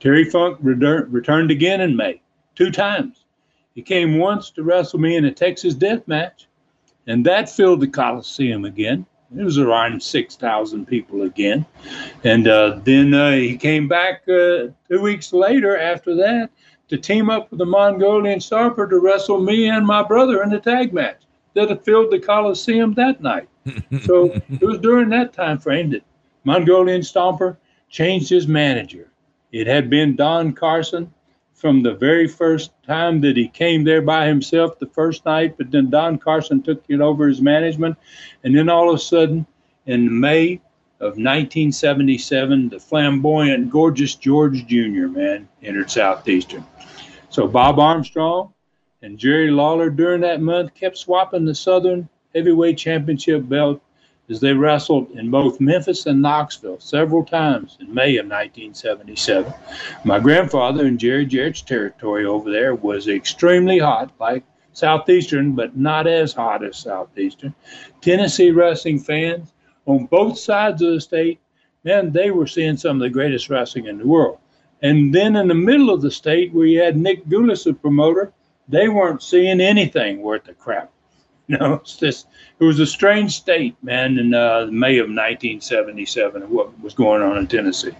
Terry 0.00 0.24
Funk 0.24 0.56
returned 0.62 1.50
again 1.50 1.82
in 1.82 1.94
May, 1.94 2.22
two 2.54 2.70
times. 2.70 3.26
He 3.74 3.82
came 3.82 4.16
once 4.16 4.50
to 4.52 4.62
wrestle 4.62 4.98
me 4.98 5.16
in 5.16 5.26
a 5.26 5.30
Texas 5.30 5.74
death 5.74 6.08
match, 6.08 6.48
and 7.06 7.26
that 7.26 7.50
filled 7.50 7.80
the 7.80 7.88
Coliseum 7.88 8.64
again. 8.64 9.04
It 9.36 9.44
was 9.44 9.58
around 9.58 10.02
6,000 10.02 10.86
people 10.86 11.22
again. 11.22 11.64
And 12.24 12.48
uh, 12.48 12.80
then 12.82 13.14
uh, 13.14 13.32
he 13.32 13.56
came 13.56 13.86
back 13.86 14.22
uh, 14.28 14.68
two 14.88 15.00
weeks 15.00 15.32
later 15.32 15.78
after 15.78 16.14
that 16.16 16.50
to 16.88 16.98
team 16.98 17.30
up 17.30 17.50
with 17.50 17.58
the 17.58 17.66
Mongolian 17.66 18.40
Stomper 18.40 18.88
to 18.90 18.98
wrestle 18.98 19.40
me 19.40 19.68
and 19.68 19.86
my 19.86 20.02
brother 20.02 20.42
in 20.42 20.52
a 20.52 20.60
tag 20.60 20.92
match 20.92 21.20
that 21.54 21.84
filled 21.84 22.10
the 22.10 22.18
Coliseum 22.18 22.94
that 22.94 23.20
night. 23.20 23.48
so 24.02 24.32
it 24.48 24.62
was 24.62 24.78
during 24.78 25.08
that 25.10 25.32
time 25.32 25.58
frame 25.58 25.90
that 25.90 26.02
Mongolian 26.44 27.02
Stomper 27.02 27.56
changed 27.88 28.30
his 28.30 28.48
manager 28.48 29.10
it 29.52 29.66
had 29.66 29.90
been 29.90 30.16
Don 30.16 30.52
Carson 30.52 31.12
from 31.60 31.82
the 31.82 31.94
very 31.94 32.26
first 32.26 32.70
time 32.86 33.20
that 33.20 33.36
he 33.36 33.46
came 33.46 33.84
there 33.84 34.00
by 34.00 34.26
himself 34.26 34.78
the 34.78 34.86
first 34.86 35.26
night, 35.26 35.56
but 35.58 35.70
then 35.70 35.90
Don 35.90 36.18
Carson 36.18 36.62
took 36.62 36.82
it 36.88 37.00
over 37.02 37.28
his 37.28 37.42
management. 37.42 37.98
And 38.42 38.56
then 38.56 38.70
all 38.70 38.88
of 38.88 38.96
a 38.96 38.98
sudden, 38.98 39.46
in 39.84 40.20
May 40.20 40.54
of 41.00 41.16
1977, 41.18 42.70
the 42.70 42.80
flamboyant, 42.80 43.70
gorgeous 43.70 44.14
George 44.14 44.66
Jr., 44.66 45.06
man, 45.08 45.48
entered 45.62 45.90
Southeastern. 45.90 46.64
So 47.28 47.46
Bob 47.46 47.78
Armstrong 47.78 48.54
and 49.02 49.18
Jerry 49.18 49.50
Lawler 49.50 49.90
during 49.90 50.22
that 50.22 50.40
month 50.40 50.74
kept 50.74 50.96
swapping 50.96 51.44
the 51.44 51.54
Southern 51.54 52.08
Heavyweight 52.34 52.78
Championship 52.78 53.46
belt 53.46 53.82
as 54.30 54.40
they 54.40 54.52
wrestled 54.52 55.10
in 55.10 55.30
both 55.30 55.60
Memphis 55.60 56.06
and 56.06 56.22
Knoxville 56.22 56.78
several 56.78 57.24
times 57.24 57.76
in 57.80 57.92
May 57.92 58.16
of 58.16 58.26
1977. 58.26 59.52
My 60.04 60.20
grandfather 60.20 60.86
in 60.86 60.98
Jerry 60.98 61.26
Jarrett's 61.26 61.62
territory 61.62 62.24
over 62.24 62.50
there 62.50 62.76
was 62.76 63.08
extremely 63.08 63.78
hot, 63.78 64.12
like 64.20 64.44
Southeastern, 64.72 65.56
but 65.56 65.76
not 65.76 66.06
as 66.06 66.32
hot 66.32 66.64
as 66.64 66.78
Southeastern. 66.78 67.54
Tennessee 68.00 68.52
wrestling 68.52 69.00
fans 69.00 69.52
on 69.86 70.06
both 70.06 70.38
sides 70.38 70.80
of 70.80 70.92
the 70.92 71.00
state, 71.00 71.40
man, 71.82 72.12
they 72.12 72.30
were 72.30 72.46
seeing 72.46 72.76
some 72.76 72.96
of 72.96 73.02
the 73.02 73.10
greatest 73.10 73.50
wrestling 73.50 73.86
in 73.86 73.98
the 73.98 74.06
world. 74.06 74.38
And 74.82 75.12
then 75.12 75.34
in 75.36 75.48
the 75.48 75.54
middle 75.54 75.90
of 75.90 76.02
the 76.02 76.10
state, 76.10 76.54
where 76.54 76.66
you 76.66 76.80
had 76.80 76.96
Nick 76.96 77.26
Gulas, 77.26 77.68
a 77.68 77.74
promoter, 77.74 78.32
they 78.68 78.88
weren't 78.88 79.22
seeing 79.22 79.60
anything 79.60 80.22
worth 80.22 80.48
a 80.48 80.54
crap. 80.54 80.92
Know, 81.58 81.74
it's 81.74 81.96
just 81.96 82.28
it 82.60 82.64
was 82.64 82.78
a 82.78 82.86
strange 82.86 83.36
state, 83.36 83.74
man, 83.82 84.18
in 84.18 84.34
uh, 84.34 84.68
May 84.70 84.98
of 84.98 85.08
1977, 85.08 86.42
what 86.42 86.80
was 86.80 86.94
going 86.94 87.22
on 87.22 87.38
in 87.38 87.48
Tennessee. 87.48 87.90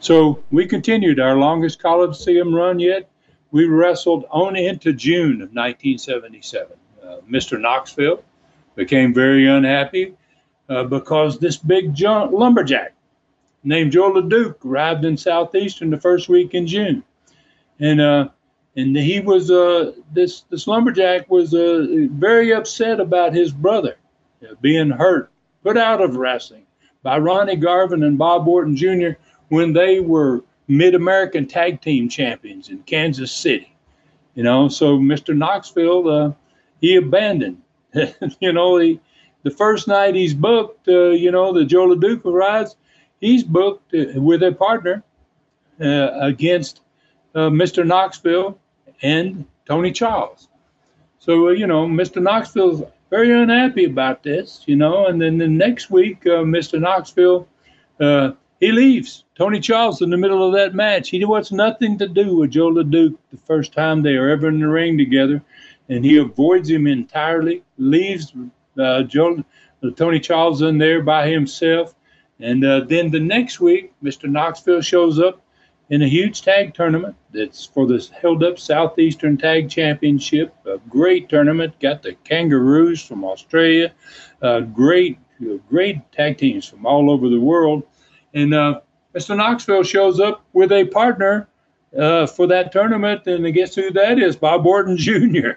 So 0.00 0.42
we 0.50 0.66
continued 0.66 1.20
our 1.20 1.36
longest 1.36 1.80
Coliseum 1.80 2.52
run 2.52 2.80
yet. 2.80 3.08
We 3.52 3.66
wrestled 3.66 4.24
on 4.32 4.56
into 4.56 4.92
June 4.92 5.34
of 5.34 5.54
1977. 5.54 6.76
Uh, 7.00 7.16
Mr. 7.30 7.60
Knoxville 7.60 8.24
became 8.74 9.14
very 9.14 9.46
unhappy 9.46 10.16
uh, 10.68 10.82
because 10.82 11.38
this 11.38 11.56
big 11.56 11.94
junk 11.94 12.32
lumberjack 12.32 12.92
named 13.62 13.92
Joe 13.92 14.10
LeDuc 14.10 14.64
arrived 14.64 15.04
in 15.04 15.16
Southeastern 15.16 15.90
the 15.90 16.00
first 16.00 16.28
week 16.28 16.54
in 16.54 16.66
June. 16.66 17.04
And 17.78 18.00
uh, 18.00 18.28
and 18.76 18.96
he 18.96 19.20
was 19.20 19.50
uh, 19.50 19.92
this 20.12 20.42
this 20.42 20.66
lumberjack 20.66 21.28
was 21.30 21.54
uh, 21.54 21.86
very 22.12 22.52
upset 22.52 23.00
about 23.00 23.34
his 23.34 23.52
brother 23.52 23.96
uh, 24.42 24.54
being 24.60 24.90
hurt, 24.90 25.30
put 25.62 25.76
out 25.76 26.00
of 26.00 26.16
wrestling 26.16 26.66
by 27.02 27.18
Ronnie 27.18 27.56
Garvin 27.56 28.02
and 28.04 28.18
Bob 28.18 28.46
Orton 28.46 28.76
Jr. 28.76 29.10
when 29.48 29.72
they 29.72 30.00
were 30.00 30.44
Mid 30.68 30.94
American 30.94 31.46
Tag 31.46 31.80
Team 31.80 32.08
Champions 32.08 32.68
in 32.68 32.78
Kansas 32.84 33.32
City. 33.32 33.74
You 34.34 34.44
know, 34.44 34.68
so 34.68 34.98
Mr. 34.98 35.36
Knoxville 35.36 36.08
uh, 36.08 36.32
he 36.80 36.96
abandoned. 36.96 37.60
you 38.40 38.52
know, 38.52 38.78
he, 38.78 39.00
the 39.42 39.50
first 39.50 39.88
night 39.88 40.14
he's 40.14 40.34
booked, 40.34 40.86
uh, 40.86 41.10
you 41.10 41.32
know, 41.32 41.52
the 41.52 41.64
Joe 41.64 41.88
LeDuc 41.88 42.20
rides, 42.24 42.76
he's 43.20 43.42
booked 43.42 43.92
uh, 43.94 44.20
with 44.20 44.44
a 44.44 44.52
partner 44.52 45.02
against 45.80 46.82
uh, 47.34 47.48
Mr. 47.48 47.86
Knoxville 47.86 48.58
and 49.02 49.44
Tony 49.66 49.92
Charles. 49.92 50.48
So, 51.18 51.48
uh, 51.48 51.50
you 51.50 51.66
know, 51.66 51.86
Mr. 51.86 52.22
Knoxville's 52.22 52.82
very 53.10 53.32
unhappy 53.32 53.84
about 53.84 54.22
this, 54.22 54.62
you 54.66 54.76
know, 54.76 55.06
and 55.06 55.20
then 55.20 55.38
the 55.38 55.48
next 55.48 55.90
week, 55.90 56.26
uh, 56.26 56.44
Mr. 56.44 56.80
Knoxville, 56.80 57.46
uh, 58.00 58.32
he 58.60 58.72
leaves 58.72 59.24
Tony 59.34 59.58
Charles 59.58 60.02
in 60.02 60.10
the 60.10 60.16
middle 60.16 60.46
of 60.46 60.52
that 60.54 60.74
match. 60.74 61.10
He 61.10 61.24
wants 61.24 61.50
nothing 61.50 61.98
to 61.98 62.08
do 62.08 62.36
with 62.36 62.50
Joe 62.50 62.70
LeDuc 62.70 63.16
the 63.30 63.38
first 63.46 63.72
time 63.72 64.02
they 64.02 64.16
are 64.16 64.28
ever 64.28 64.48
in 64.48 64.60
the 64.60 64.68
ring 64.68 64.96
together, 64.96 65.42
and 65.88 66.04
he 66.04 66.18
avoids 66.18 66.70
him 66.70 66.86
entirely, 66.86 67.62
leaves 67.78 68.32
uh, 68.78 69.02
Joe, 69.02 69.42
uh, 69.82 69.90
Tony 69.90 70.20
Charles 70.20 70.62
in 70.62 70.78
there 70.78 71.02
by 71.02 71.28
himself. 71.28 71.94
And 72.38 72.62
then 72.62 73.10
the 73.10 73.20
next 73.20 73.60
week, 73.60 73.92
Mr. 74.02 74.26
Knoxville 74.26 74.80
shows 74.80 75.20
up 75.20 75.42
in 75.90 76.02
a 76.02 76.08
huge 76.08 76.42
tag 76.42 76.72
tournament 76.72 77.16
that's 77.32 77.66
for 77.66 77.86
this 77.86 78.08
held 78.08 78.42
up 78.44 78.58
Southeastern 78.58 79.36
Tag 79.36 79.68
Championship. 79.68 80.54
A 80.64 80.78
great 80.88 81.28
tournament. 81.28 81.78
Got 81.80 82.02
the 82.02 82.14
Kangaroos 82.24 83.04
from 83.04 83.24
Australia. 83.24 83.92
Uh, 84.40 84.60
great, 84.60 85.18
great 85.68 86.10
tag 86.12 86.38
teams 86.38 86.64
from 86.64 86.86
all 86.86 87.10
over 87.10 87.28
the 87.28 87.40
world. 87.40 87.82
And 88.34 88.54
uh, 88.54 88.80
Mr. 89.14 89.36
Knoxville 89.36 89.82
shows 89.82 90.20
up 90.20 90.44
with 90.52 90.70
a 90.70 90.84
partner 90.86 91.48
uh, 91.98 92.26
for 92.26 92.46
that 92.46 92.70
tournament, 92.70 93.26
and 93.26 93.52
guess 93.52 93.74
who 93.74 93.90
that 93.90 94.20
is? 94.20 94.36
Bob 94.36 94.64
Orton 94.64 94.96
Jr. 94.96 95.50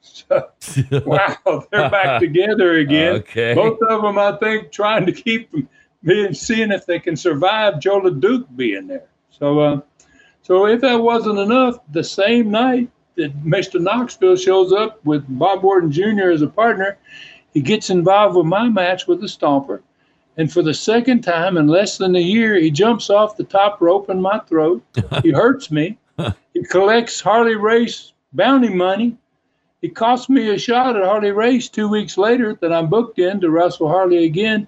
So, 0.00 0.50
wow, 1.06 1.66
they're 1.70 1.90
back 1.90 2.20
together 2.20 2.74
again. 2.78 3.16
Okay. 3.16 3.54
Both 3.54 3.78
of 3.88 4.02
them, 4.02 4.18
I 4.18 4.36
think, 4.38 4.72
trying 4.72 5.06
to 5.06 5.12
keep 5.12 5.50
them 5.52 5.68
being, 6.02 6.34
seeing 6.34 6.72
if 6.72 6.86
they 6.86 6.98
can 6.98 7.16
survive 7.16 7.78
Joe 7.80 8.00
LeDuc 8.00 8.56
being 8.56 8.88
there. 8.88 9.08
So, 9.38 9.60
uh, 9.60 9.80
so 10.42 10.66
if 10.66 10.80
that 10.80 10.96
wasn't 10.96 11.38
enough, 11.38 11.78
the 11.92 12.04
same 12.04 12.50
night, 12.50 12.90
that 13.16 13.44
Mr. 13.44 13.80
Knoxville 13.80 14.36
shows 14.36 14.72
up 14.72 15.04
with 15.04 15.24
Bob 15.38 15.64
Orton 15.64 15.90
Jr. 15.90 16.30
as 16.30 16.42
a 16.42 16.46
partner. 16.46 16.98
He 17.52 17.60
gets 17.60 17.90
involved 17.90 18.36
with 18.36 18.46
my 18.46 18.68
match 18.68 19.06
with 19.06 19.20
the 19.20 19.26
Stomper. 19.26 19.80
And 20.36 20.52
for 20.52 20.62
the 20.62 20.74
second 20.74 21.22
time 21.22 21.56
in 21.56 21.66
less 21.66 21.96
than 21.96 22.14
a 22.14 22.20
year, 22.20 22.56
he 22.56 22.70
jumps 22.70 23.08
off 23.08 23.38
the 23.38 23.44
top 23.44 23.80
rope 23.80 24.10
in 24.10 24.20
my 24.20 24.38
throat. 24.40 24.82
he 25.22 25.30
hurts 25.30 25.70
me. 25.70 25.98
He 26.54 26.64
collects 26.64 27.20
Harley 27.20 27.54
Race 27.54 28.14
bounty 28.32 28.70
money. 28.70 29.18
It 29.82 29.94
cost 29.94 30.30
me 30.30 30.48
a 30.48 30.58
shot 30.58 30.96
at 30.96 31.04
Harley 31.04 31.32
Race 31.32 31.68
two 31.68 31.86
weeks 31.86 32.16
later 32.16 32.54
that 32.62 32.72
I'm 32.72 32.88
booked 32.88 33.18
in 33.18 33.42
to 33.42 33.50
wrestle 33.50 33.90
Harley 33.90 34.24
again. 34.24 34.66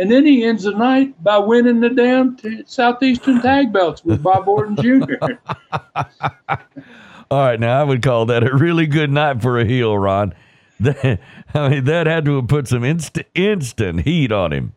And 0.00 0.10
then 0.10 0.24
he 0.24 0.44
ends 0.44 0.62
the 0.62 0.70
night 0.70 1.22
by 1.22 1.36
winning 1.36 1.80
the 1.80 1.90
damn 1.90 2.34
t- 2.34 2.62
Southeastern 2.64 3.42
tag 3.42 3.70
belts 3.70 4.02
with 4.02 4.22
Bob 4.22 4.48
Orton 4.48 4.74
Jr. 4.76 5.14
All 7.30 7.38
right, 7.38 7.60
now 7.60 7.78
I 7.78 7.84
would 7.84 8.02
call 8.02 8.24
that 8.26 8.42
a 8.42 8.56
really 8.56 8.86
good 8.86 9.10
night 9.10 9.42
for 9.42 9.58
a 9.58 9.64
heel, 9.66 9.96
Ron. 9.96 10.34
That, 10.80 11.20
I 11.52 11.68
mean, 11.68 11.84
that 11.84 12.06
had 12.06 12.24
to 12.24 12.36
have 12.36 12.48
put 12.48 12.66
some 12.66 12.84
instant 12.84 13.26
instant 13.34 14.00
heat 14.00 14.32
on 14.32 14.50
him. 14.50 14.72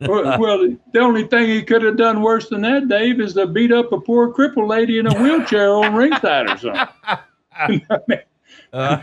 well, 0.00 0.38
well, 0.38 0.76
the 0.92 0.98
only 0.98 1.26
thing 1.26 1.48
he 1.48 1.62
could 1.62 1.80
have 1.82 1.96
done 1.96 2.20
worse 2.20 2.50
than 2.50 2.60
that, 2.60 2.88
Dave, 2.88 3.18
is 3.20 3.32
to 3.32 3.46
beat 3.46 3.72
up 3.72 3.90
a 3.90 3.98
poor 3.98 4.30
crippled 4.30 4.68
lady 4.68 4.98
in 4.98 5.06
a 5.06 5.18
wheelchair 5.18 5.70
on 5.70 5.94
ringside 5.94 6.50
or 6.50 6.58
something. 6.58 8.20
Uh, 8.70 8.98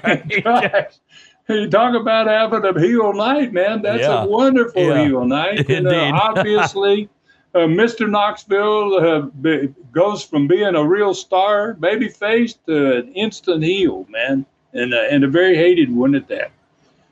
You 1.49 1.69
talk 1.69 1.95
about 1.99 2.27
having 2.27 2.63
a 2.63 2.79
heel 2.79 3.13
night, 3.13 3.51
man. 3.51 3.81
That's 3.81 4.07
Yeah. 4.07 4.23
a 4.23 4.27
wonderful 4.27 4.81
Yeah. 4.81 5.05
heel 5.05 5.25
night. 5.25 5.69
And, 5.69 5.87
uh, 5.87 6.11
obviously, 6.23 7.09
uh, 7.53 7.59
Mr. 7.59 8.09
Knoxville 8.09 8.95
uh, 8.95 9.21
be, 9.41 9.73
goes 9.91 10.23
from 10.23 10.47
being 10.47 10.75
a 10.75 10.83
real 10.83 11.13
star, 11.13 11.73
baby 11.73 12.07
face, 12.07 12.53
to 12.67 12.97
an 12.97 13.13
instant 13.13 13.63
heel, 13.63 14.05
man, 14.09 14.45
and 14.73 14.93
uh, 14.93 15.01
and 15.11 15.23
a 15.23 15.27
very 15.27 15.55
hated 15.55 15.93
one 15.93 16.15
at 16.15 16.27
that. 16.29 16.51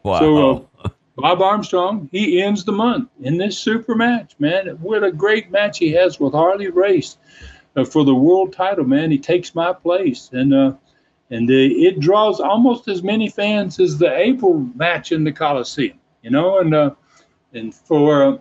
wow. 0.04 0.20
So, 0.20 0.68
uh, 0.84 0.90
Bob 1.18 1.42
Armstrong, 1.42 2.10
he 2.12 2.42
ends 2.42 2.64
the 2.64 2.72
month 2.72 3.10
in 3.22 3.38
this 3.38 3.58
super 3.58 3.96
match, 3.96 4.34
man. 4.40 4.68
What 4.82 5.04
a 5.04 5.12
great 5.12 5.52
match 5.52 5.78
he 5.78 5.92
has 5.92 6.20
with 6.20 6.34
Harley 6.34 6.70
Race 6.70 7.18
uh, 7.76 7.84
for 7.84 8.04
the 8.06 8.16
world 8.16 8.54
title, 8.54 8.86
man. 8.86 9.12
He 9.12 9.20
takes 9.20 9.54
my 9.54 9.74
place, 9.74 10.30
and 10.34 10.54
uh, 10.54 10.72
and 11.32 11.50
uh, 11.50 11.54
it 11.54 12.00
draws 12.00 12.40
almost 12.40 12.88
as 12.90 13.02
many 13.02 13.30
fans 13.30 13.80
as 13.80 13.98
the 13.98 14.16
April 14.16 14.60
match 14.76 15.14
in 15.14 15.24
the 15.24 15.32
Coliseum, 15.32 15.98
you 16.22 16.30
know. 16.30 16.60
And 16.60 16.76
uh, 16.76 16.92
and 17.54 17.74
for 17.74 18.24
uh, 18.24 18.32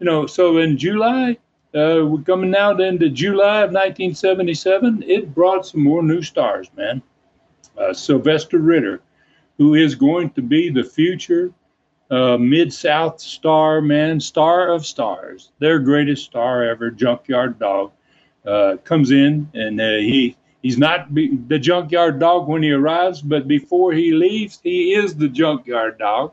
you 0.00 0.06
know, 0.06 0.26
so 0.26 0.58
in 0.58 0.76
July, 0.76 1.38
uh, 1.74 2.02
we're 2.04 2.22
coming 2.26 2.50
now 2.50 2.76
into 2.76 3.08
July 3.08 3.62
of 3.62 3.70
1977. 3.70 5.04
It 5.06 5.32
brought 5.32 5.66
some 5.66 5.82
more 5.82 6.02
new 6.02 6.22
stars, 6.22 6.68
man. 6.76 7.00
Uh, 7.78 7.92
Sylvester 7.92 8.58
Ritter, 8.58 9.00
who 9.56 9.74
is 9.74 9.94
going 9.94 10.30
to 10.30 10.42
be 10.42 10.70
the 10.70 10.84
future 10.84 11.52
uh, 12.10 12.36
Mid 12.36 12.72
South 12.72 13.20
star, 13.20 13.80
man, 13.80 14.20
star 14.20 14.72
of 14.72 14.84
stars, 14.84 15.52
their 15.60 15.78
greatest 15.78 16.24
star 16.24 16.64
ever, 16.64 16.90
Junkyard 16.90 17.58
Dog, 17.58 17.92
comes 18.84 19.10
in 19.10 19.48
and 19.54 19.80
he 19.80 20.36
he's 20.64 20.78
not 20.78 21.14
be, 21.14 21.36
the 21.46 21.58
Junkyard 21.58 22.18
Dog 22.18 22.48
when 22.48 22.62
he 22.62 22.72
arrives, 22.72 23.20
but 23.20 23.46
before 23.46 23.92
he 23.92 24.12
leaves, 24.12 24.58
he 24.64 24.94
is 24.94 25.14
the 25.14 25.28
Junkyard 25.28 25.98
Dog, 25.98 26.32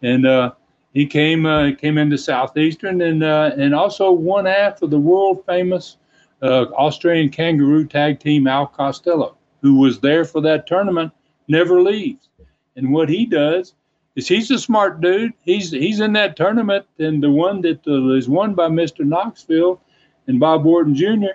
and 0.00 0.24
uh, 0.24 0.52
he 0.94 1.04
came 1.04 1.44
uh, 1.44 1.72
came 1.72 1.98
into 1.98 2.16
Southeastern 2.16 3.02
and 3.02 3.22
uh, 3.22 3.50
and 3.58 3.74
also 3.74 4.10
one 4.10 4.46
half 4.46 4.80
of 4.80 4.90
the 4.90 4.98
world 4.98 5.44
famous 5.44 5.98
uh, 6.40 6.66
Australian 6.72 7.28
Kangaroo 7.28 7.84
Tag 7.84 8.20
Team 8.20 8.46
Al 8.46 8.66
Costello, 8.68 9.36
who 9.60 9.78
was 9.78 10.00
there 10.00 10.24
for 10.24 10.40
that 10.40 10.66
tournament, 10.66 11.12
never 11.48 11.82
leaves, 11.82 12.28
and 12.76 12.92
what 12.92 13.08
he 13.08 13.26
does 13.26 13.74
is 14.14 14.28
he's 14.28 14.52
a 14.52 14.58
smart 14.58 15.00
dude. 15.00 15.32
He's 15.42 15.72
he's 15.72 15.98
in 15.98 16.12
that 16.12 16.36
tournament, 16.36 16.86
and 17.00 17.20
the 17.20 17.30
one 17.30 17.60
that 17.62 17.84
uh, 17.88 18.14
is 18.14 18.28
won 18.28 18.54
by 18.54 18.68
Mr. 18.68 19.04
Knoxville 19.04 19.80
and 20.28 20.38
Bob 20.38 20.64
Orton 20.64 20.94
Jr. 20.94 21.34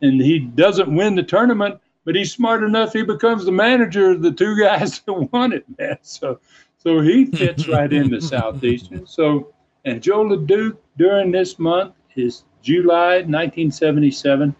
And 0.00 0.20
he 0.20 0.38
doesn't 0.38 0.94
win 0.94 1.14
the 1.14 1.22
tournament, 1.22 1.80
but 2.04 2.14
he's 2.14 2.32
smart 2.32 2.62
enough. 2.62 2.92
He 2.92 3.02
becomes 3.02 3.44
the 3.44 3.52
manager 3.52 4.10
of 4.12 4.22
the 4.22 4.32
two 4.32 4.56
guys 4.60 5.00
that 5.00 5.12
won 5.32 5.52
it, 5.52 5.64
man. 5.78 5.98
So 6.02 6.40
so 6.78 7.00
he 7.00 7.26
fits 7.26 7.68
right 7.68 7.92
into 7.92 8.20
Southeastern. 8.20 9.06
So 9.06 9.52
and 9.84 10.02
Joe 10.02 10.24
LeDuc 10.24 10.76
during 10.96 11.30
this 11.30 11.58
month, 11.58 11.94
his 12.08 12.44
July 12.62 13.22
1977, 13.22 14.54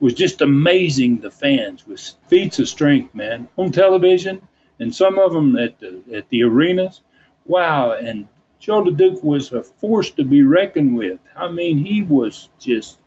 was 0.00 0.14
just 0.14 0.40
amazing. 0.40 1.18
The 1.18 1.30
fans 1.30 1.86
with 1.86 2.12
feats 2.28 2.58
of 2.58 2.68
strength, 2.68 3.14
man, 3.14 3.48
on 3.56 3.72
television, 3.72 4.40
and 4.78 4.94
some 4.94 5.18
of 5.18 5.32
them 5.32 5.56
at 5.56 5.78
the 5.78 6.02
at 6.14 6.28
the 6.30 6.42
arenas. 6.42 7.02
Wow! 7.46 7.92
And 7.92 8.28
Joe 8.58 8.84
LeDuc 8.84 9.22
was 9.24 9.52
a 9.52 9.62
force 9.62 10.10
to 10.12 10.24
be 10.24 10.42
reckoned 10.42 10.96
with. 10.96 11.18
I 11.36 11.50
mean, 11.50 11.78
he 11.78 12.02
was 12.02 12.48
just 12.58 12.99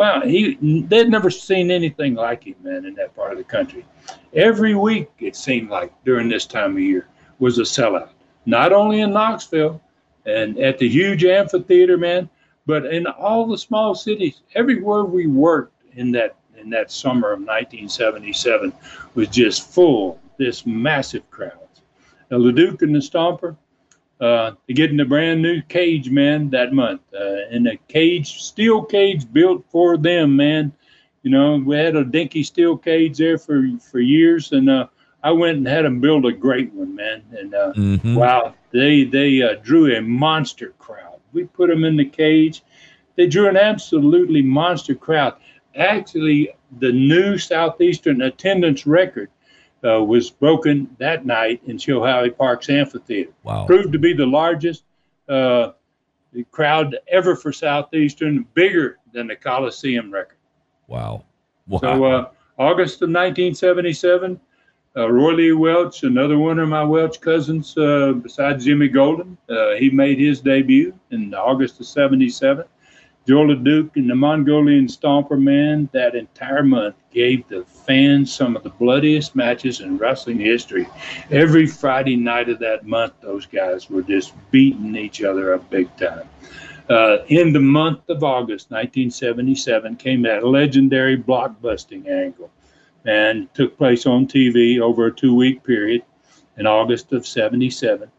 wow. 0.00 0.22
He 0.22 0.54
they'd 0.88 1.10
never 1.10 1.28
seen 1.28 1.70
anything 1.70 2.14
like 2.14 2.44
him, 2.44 2.54
man, 2.62 2.86
in 2.86 2.94
that 2.94 3.14
part 3.14 3.32
of 3.32 3.38
the 3.38 3.44
country. 3.44 3.84
Every 4.32 4.74
week 4.74 5.10
it 5.18 5.36
seemed 5.36 5.68
like 5.68 5.92
during 6.04 6.26
this 6.30 6.46
time 6.46 6.72
of 6.72 6.80
year 6.80 7.06
was 7.38 7.58
a 7.58 7.62
sellout. 7.62 8.08
Not 8.46 8.72
only 8.72 9.00
in 9.00 9.12
Knoxville 9.12 9.78
and 10.24 10.58
at 10.58 10.78
the 10.78 10.88
huge 10.88 11.24
amphitheater, 11.24 11.98
man, 11.98 12.30
but 12.64 12.86
in 12.86 13.06
all 13.06 13.46
the 13.46 13.58
small 13.58 13.94
cities, 13.94 14.40
everywhere 14.54 15.04
we 15.04 15.26
worked 15.26 15.84
in 15.92 16.12
that 16.12 16.36
in 16.56 16.70
that 16.70 16.90
summer 16.90 17.32
of 17.32 17.40
1977 17.40 18.72
was 19.14 19.28
just 19.28 19.70
full. 19.70 20.18
This 20.38 20.64
massive 20.64 21.30
crowds. 21.30 21.82
Now, 22.30 22.38
Leduc 22.38 22.80
and 22.80 22.94
the 22.94 23.00
Stomper, 23.00 23.54
uh, 24.20 24.52
they 24.66 24.74
get 24.74 24.90
in 24.90 25.00
a 25.00 25.04
brand 25.04 25.42
new 25.42 25.62
cage, 25.62 26.10
man, 26.10 26.50
that 26.50 26.72
month, 26.72 27.00
uh, 27.18 27.48
in 27.50 27.66
a 27.66 27.76
cage, 27.88 28.40
steel 28.42 28.82
cage 28.82 29.30
built 29.32 29.64
for 29.70 29.96
them, 29.96 30.36
man. 30.36 30.72
You 31.22 31.30
know, 31.30 31.56
we 31.64 31.76
had 31.76 31.96
a 31.96 32.04
dinky 32.04 32.42
steel 32.42 32.76
cage 32.76 33.18
there 33.18 33.38
for 33.38 33.62
for 33.90 33.98
years, 34.00 34.52
and 34.52 34.68
uh, 34.70 34.86
I 35.22 35.32
went 35.32 35.58
and 35.58 35.66
had 35.66 35.84
them 35.84 36.00
build 36.00 36.26
a 36.26 36.32
great 36.32 36.72
one, 36.72 36.94
man. 36.94 37.22
And 37.38 37.54
uh, 37.54 37.72
Mhm. 37.76 38.16
wow, 38.16 38.54
they 38.72 39.04
they 39.04 39.42
uh, 39.42 39.56
drew 39.62 39.94
a 39.94 40.00
monster 40.00 40.74
crowd. 40.78 41.18
We 41.32 41.44
put 41.44 41.68
them 41.68 41.84
in 41.84 41.96
the 41.96 42.04
cage. 42.04 42.62
They 43.16 43.26
drew 43.26 43.48
an 43.48 43.56
absolutely 43.56 44.42
monster 44.42 44.94
crowd. 44.94 45.34
Actually, 45.76 46.50
the 46.78 46.92
new 46.92 47.38
Southeastern 47.38 48.22
attendance 48.22 48.86
record 48.86 49.28
uh, 49.84 50.02
was 50.02 50.30
broken 50.30 50.94
that 50.98 51.24
night 51.24 51.62
in 51.66 51.76
Chilhowee 51.76 52.36
Park's 52.36 52.68
amphitheater. 52.68 53.32
Wow. 53.42 53.66
Proved 53.66 53.92
to 53.92 53.98
be 53.98 54.12
the 54.12 54.26
largest 54.26 54.84
uh, 55.28 55.72
crowd 56.50 56.96
ever 57.08 57.36
for 57.36 57.52
Southeastern, 57.52 58.46
bigger 58.54 58.98
than 59.12 59.26
the 59.26 59.36
Coliseum 59.36 60.10
record. 60.10 60.36
Wow. 60.86 61.24
Wow. 61.66 61.80
So, 61.80 62.04
uh, 62.04 62.30
August 62.58 62.96
of 62.96 63.08
1977, 63.08 64.40
uh, 64.96 65.10
Roy 65.10 65.32
Lee 65.32 65.52
Welch, 65.52 66.02
another 66.02 66.36
one 66.36 66.58
of 66.58 66.68
my 66.68 66.82
Welch 66.82 67.20
cousins, 67.20 67.76
uh, 67.78 68.12
besides 68.12 68.64
Jimmy 68.64 68.88
Golden, 68.88 69.38
uh, 69.48 69.74
he 69.76 69.88
made 69.88 70.18
his 70.18 70.40
debut 70.40 70.92
in 71.10 71.32
August 71.32 71.80
of 71.80 71.86
77. 71.86 72.64
Joe 73.28 73.44
LeDuc 73.44 73.96
and 73.96 74.08
the 74.08 74.14
Mongolian 74.14 74.86
Stomper 74.86 75.40
Man 75.40 75.88
that 75.92 76.14
entire 76.14 76.62
month 76.62 76.96
gave 77.12 77.46
the 77.48 77.64
fans 77.64 78.32
some 78.32 78.56
of 78.56 78.62
the 78.62 78.70
bloodiest 78.70 79.36
matches 79.36 79.80
in 79.80 79.98
wrestling 79.98 80.38
history. 80.38 80.88
Every 81.30 81.66
Friday 81.66 82.16
night 82.16 82.48
of 82.48 82.58
that 82.60 82.86
month, 82.86 83.12
those 83.20 83.44
guys 83.44 83.90
were 83.90 84.02
just 84.02 84.32
beating 84.50 84.96
each 84.96 85.22
other 85.22 85.54
up 85.54 85.68
big 85.68 85.94
time. 85.96 86.28
Uh, 86.88 87.18
in 87.28 87.52
the 87.52 87.60
month 87.60 88.08
of 88.08 88.24
August 88.24 88.70
1977 88.70 89.96
came 89.96 90.22
that 90.22 90.44
legendary 90.44 91.16
blockbusting 91.16 92.08
angle 92.08 92.50
and 93.04 93.52
took 93.54 93.76
place 93.76 94.06
on 94.06 94.26
TV 94.26 94.80
over 94.80 95.06
a 95.06 95.14
two 95.14 95.34
week 95.34 95.62
period 95.62 96.02
in 96.56 96.66
August 96.66 97.12
of 97.12 97.26
77. 97.26 98.10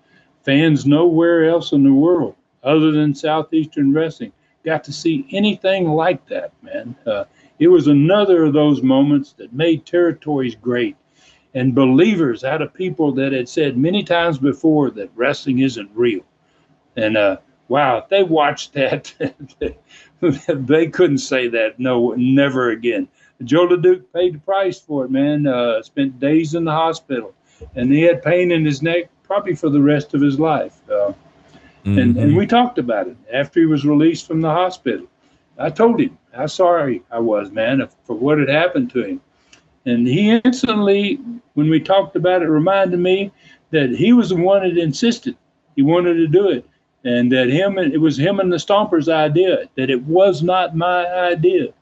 Fans 0.43 0.85
nowhere 0.85 1.49
else 1.49 1.71
in 1.71 1.83
the 1.83 1.93
world, 1.93 2.35
other 2.63 2.91
than 2.91 3.13
Southeastern 3.13 3.93
Wrestling, 3.93 4.31
got 4.63 4.83
to 4.85 4.93
see 4.93 5.27
anything 5.31 5.89
like 5.89 6.25
that, 6.27 6.51
man. 6.61 6.95
Uh, 7.05 7.25
it 7.59 7.67
was 7.67 7.87
another 7.87 8.45
of 8.45 8.53
those 8.53 8.81
moments 8.81 9.33
that 9.33 9.53
made 9.53 9.85
territories 9.85 10.55
great 10.55 10.95
and 11.53 11.75
believers 11.75 12.43
out 12.43 12.61
of 12.61 12.73
people 12.73 13.11
that 13.13 13.33
had 13.33 13.47
said 13.47 13.77
many 13.77 14.03
times 14.03 14.37
before 14.37 14.89
that 14.91 15.09
wrestling 15.15 15.59
isn't 15.59 15.89
real. 15.93 16.21
And 16.95 17.17
uh, 17.17 17.37
wow, 17.67 18.05
they 18.09 18.23
watched 18.23 18.73
that, 18.73 19.13
they 20.47 20.87
couldn't 20.87 21.17
say 21.19 21.47
that 21.49 21.79
no, 21.79 22.13
never 22.17 22.71
again. 22.71 23.07
Joe 23.43 23.67
LeDuc 23.67 24.03
paid 24.13 24.35
the 24.35 24.39
price 24.39 24.79
for 24.79 25.05
it, 25.05 25.11
man. 25.11 25.47
Uh, 25.47 25.81
spent 25.81 26.19
days 26.19 26.53
in 26.53 26.63
the 26.63 26.71
hospital, 26.71 27.33
and 27.75 27.91
he 27.91 28.01
had 28.01 28.21
pain 28.21 28.51
in 28.51 28.63
his 28.63 28.81
neck 28.81 29.09
probably 29.23 29.55
for 29.55 29.69
the 29.69 29.81
rest 29.81 30.13
of 30.13 30.21
his 30.21 30.39
life. 30.39 30.79
Uh, 30.89 31.13
and, 31.85 32.17
and 32.17 32.35
we 32.35 32.45
talked 32.45 32.77
about 32.77 33.07
it 33.07 33.17
after 33.33 33.59
he 33.59 33.65
was 33.65 33.85
released 33.85 34.27
from 34.27 34.41
the 34.41 34.49
hospital. 34.49 35.07
I 35.57 35.69
told 35.69 35.99
him 35.99 36.17
how 36.33 36.47
sorry 36.47 37.03
I 37.11 37.19
was, 37.19 37.51
man, 37.51 37.87
for 38.03 38.15
what 38.15 38.39
had 38.39 38.49
happened 38.49 38.91
to 38.91 39.03
him. 39.03 39.21
And 39.85 40.07
he 40.07 40.29
instantly, 40.29 41.19
when 41.53 41.69
we 41.69 41.79
talked 41.79 42.15
about 42.15 42.41
it, 42.41 42.47
reminded 42.47 42.99
me 42.99 43.31
that 43.71 43.89
he 43.89 44.13
was 44.13 44.29
the 44.29 44.35
one 44.35 44.61
that 44.61 44.77
insisted. 44.77 45.35
He 45.75 45.81
wanted 45.81 46.15
to 46.15 46.27
do 46.27 46.49
it. 46.49 46.65
And 47.03 47.31
that 47.31 47.49
him, 47.49 47.79
it 47.79 47.99
was 47.99 48.17
him 48.17 48.39
and 48.39 48.51
the 48.51 48.57
Stompers' 48.57 49.11
idea, 49.11 49.67
that 49.75 49.89
it 49.89 50.03
was 50.03 50.43
not 50.43 50.75
my 50.75 51.07
idea. 51.07 51.73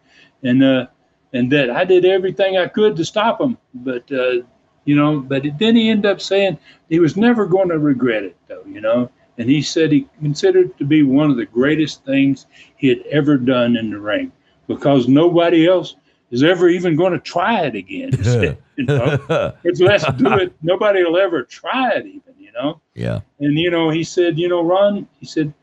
And, 0.43 0.63
uh, 0.63 0.87
and 1.33 1.51
that 1.51 1.69
I 1.69 1.83
did 1.83 2.05
everything 2.05 2.57
I 2.57 2.67
could 2.67 2.95
to 2.95 3.05
stop 3.05 3.41
him. 3.41 3.57
But, 3.73 4.09
uh, 4.11 4.43
you 4.85 4.95
know, 4.95 5.19
but 5.19 5.43
then 5.59 5.75
he 5.75 5.89
ended 5.89 6.09
up 6.09 6.21
saying 6.21 6.57
he 6.87 6.99
was 6.99 7.17
never 7.17 7.45
going 7.45 7.69
to 7.69 7.79
regret 7.79 8.23
it, 8.23 8.37
though, 8.47 8.63
you 8.65 8.79
know. 8.79 9.11
And 9.39 9.49
he 9.49 9.61
said 9.61 9.91
he 9.91 10.07
considered 10.19 10.71
it 10.71 10.77
to 10.77 10.85
be 10.85 11.01
one 11.01 11.31
of 11.31 11.37
the 11.37 11.45
greatest 11.45 12.03
things 12.03 12.45
he 12.75 12.89
had 12.89 13.01
ever 13.09 13.37
done 13.37 13.77
in 13.77 13.89
the 13.89 13.99
ring 13.99 14.33
because 14.67 15.07
nobody 15.07 15.65
else 15.65 15.95
is 16.29 16.43
ever 16.43 16.67
even 16.67 16.97
going 16.97 17.13
to 17.13 17.19
try 17.19 17.61
it 17.61 17.73
again. 17.73 18.11
you 18.75 18.83
know? 18.85 19.53
it's 19.63 19.79
let's 19.79 20.05
do 20.13 20.33
it. 20.33 20.53
Nobody 20.61 21.03
will 21.03 21.17
ever 21.17 21.43
try 21.43 21.91
it 21.91 22.05
even, 22.05 22.33
you 22.37 22.51
know? 22.51 22.81
Yeah. 22.95 23.21
And, 23.39 23.57
you 23.57 23.71
know, 23.71 23.89
he 23.89 24.03
said, 24.03 24.37
you 24.37 24.49
know, 24.49 24.61
Ron, 24.61 25.07
he 25.21 25.25
said, 25.25 25.53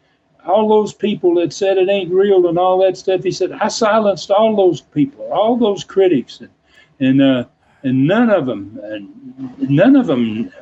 all 0.46 0.68
those 0.68 0.94
people 0.94 1.34
that 1.34 1.52
said 1.52 1.76
it 1.76 1.90
ain't 1.90 2.10
real 2.10 2.48
and 2.48 2.58
all 2.58 2.78
that 2.82 2.96
stuff, 2.96 3.22
he 3.24 3.30
said, 3.30 3.52
I 3.52 3.68
silenced 3.68 4.30
all 4.30 4.56
those 4.56 4.80
people, 4.80 5.30
all 5.30 5.56
those 5.58 5.84
critics. 5.84 6.40
And, 6.40 6.50
and, 6.98 7.22
uh, 7.22 7.44
and 7.82 8.06
none 8.06 8.30
of 8.30 8.46
them, 8.46 8.80
none 9.58 9.96
of 9.96 10.06
them 10.06 10.52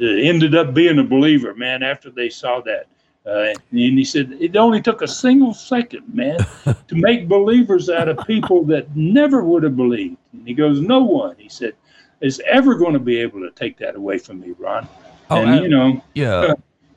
ended 0.00 0.54
up 0.54 0.74
being 0.74 0.98
a 0.98 1.04
believer, 1.04 1.54
man, 1.54 1.82
after 1.82 2.10
they 2.10 2.28
saw 2.28 2.60
that. 2.60 2.86
Uh, 3.26 3.54
and 3.70 3.98
he 3.98 4.04
said 4.04 4.36
it 4.38 4.54
only 4.54 4.82
took 4.82 5.00
a 5.00 5.08
single 5.08 5.54
second, 5.54 6.02
man, 6.12 6.38
to 6.88 6.94
make 6.94 7.26
believers 7.26 7.88
out 7.88 8.06
of 8.08 8.18
people 8.26 8.64
that 8.64 8.94
never 8.94 9.42
would 9.42 9.62
have 9.62 9.76
believed. 9.76 10.18
And 10.32 10.46
he 10.46 10.52
goes, 10.52 10.80
no 10.80 11.02
one, 11.02 11.36
he 11.38 11.48
said, 11.48 11.72
is 12.20 12.42
ever 12.46 12.74
going 12.74 12.92
to 12.92 12.98
be 12.98 13.18
able 13.18 13.40
to 13.40 13.50
take 13.52 13.78
that 13.78 13.96
away 13.96 14.18
from 14.18 14.40
me, 14.40 14.52
Ron. 14.58 14.86
Oh, 15.30 15.40
and 15.40 15.50
I, 15.50 15.60
you 15.62 15.68
know, 15.68 16.02
yeah, 16.14 16.32
uh, 16.32 16.54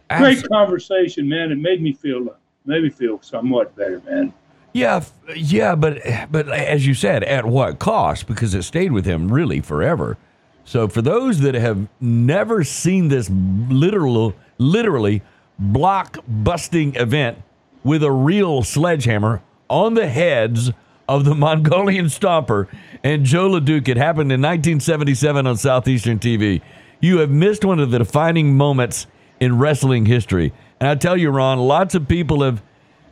great 0.18 0.48
conversation, 0.50 1.30
man. 1.30 1.52
It 1.52 1.60
made 1.60 1.82
me 1.82 1.94
feel 1.94 2.36
made 2.66 2.84
me 2.84 2.90
feel 2.90 3.22
somewhat 3.22 3.74
better, 3.76 4.02
man. 4.02 4.34
Yeah, 4.78 5.04
yeah, 5.36 5.74
but 5.74 6.04
but 6.30 6.48
as 6.50 6.86
you 6.86 6.94
said, 6.94 7.24
at 7.24 7.46
what 7.46 7.80
cost? 7.80 8.28
Because 8.28 8.54
it 8.54 8.62
stayed 8.62 8.92
with 8.92 9.06
him 9.06 9.34
really 9.34 9.60
forever. 9.60 10.18
So 10.66 10.88
for 10.88 11.02
those 11.02 11.40
that 11.40 11.56
have 11.56 11.88
never 12.00 12.64
seen 12.64 13.08
this 13.08 13.28
literal, 13.32 14.36
literally 14.60 15.24
block 15.58 16.20
busting 16.28 16.94
event 16.94 17.42
with 17.84 18.04
a 18.04 18.12
real 18.12 18.62
sledgehammer 18.62 19.42
on 19.68 19.96
the 19.96 20.08
heads 20.08 20.72
of 21.10 21.26
the 21.26 21.34
Mongolian 21.46 22.06
Stomper 22.06 22.68
and 23.04 23.26
Joe 23.26 23.50
LeDuc. 23.50 23.88
It 23.88 23.98
happened 23.98 24.32
in 24.32 24.42
1977 24.42 25.48
on 25.48 25.58
Southeastern 25.58 26.20
TV. 26.20 26.62
You 27.00 27.18
have 27.18 27.32
missed 27.32 27.66
one 27.66 27.80
of 27.80 27.90
the 27.90 27.98
defining 27.98 28.56
moments 28.56 29.08
in 29.40 29.58
wrestling 29.58 30.06
history. 30.06 30.54
And 30.80 30.88
I 30.88 30.94
tell 30.94 31.18
you, 31.18 31.32
Ron, 31.32 31.58
lots 31.58 31.96
of 31.96 32.08
people 32.08 32.44
have 32.44 32.62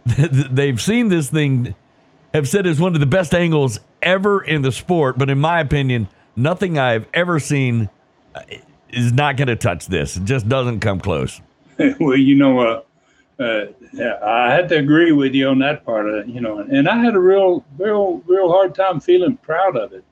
they've 0.51 0.79
seen 0.81 1.09
this 1.09 1.29
thing, 1.29 1.75
have 2.33 2.47
said 2.47 2.67
it's 2.67 2.79
one 2.79 2.93
of 2.93 2.99
the 2.99 3.05
best 3.05 3.33
angles 3.33 3.79
ever 4.01 4.43
in 4.43 4.61
the 4.61 4.71
sport. 4.71 5.17
But 5.17 5.29
in 5.29 5.39
my 5.39 5.59
opinion, 5.59 6.07
nothing 6.35 6.77
I've 6.77 7.07
ever 7.13 7.39
seen 7.39 7.89
uh, 8.33 8.41
is 8.89 9.11
not 9.13 9.37
going 9.37 9.47
to 9.47 9.55
touch 9.55 9.87
this. 9.87 10.17
It 10.17 10.25
just 10.25 10.47
doesn't 10.47 10.79
come 10.81 10.99
close. 10.99 11.41
well, 11.99 12.15
you 12.15 12.35
know, 12.35 12.59
uh, 12.59 12.81
uh, 13.39 13.65
I 14.23 14.53
had 14.53 14.69
to 14.69 14.77
agree 14.77 15.11
with 15.11 15.33
you 15.33 15.49
on 15.49 15.59
that 15.59 15.85
part 15.85 16.07
of 16.07 16.15
it, 16.15 16.27
you 16.27 16.39
know, 16.39 16.59
and 16.59 16.87
I 16.87 16.97
had 16.97 17.15
a 17.15 17.19
real, 17.19 17.65
real, 17.77 18.21
real 18.27 18.49
hard 18.49 18.75
time 18.75 18.99
feeling 18.99 19.37
proud 19.37 19.75
of 19.75 19.91
it 19.93 20.03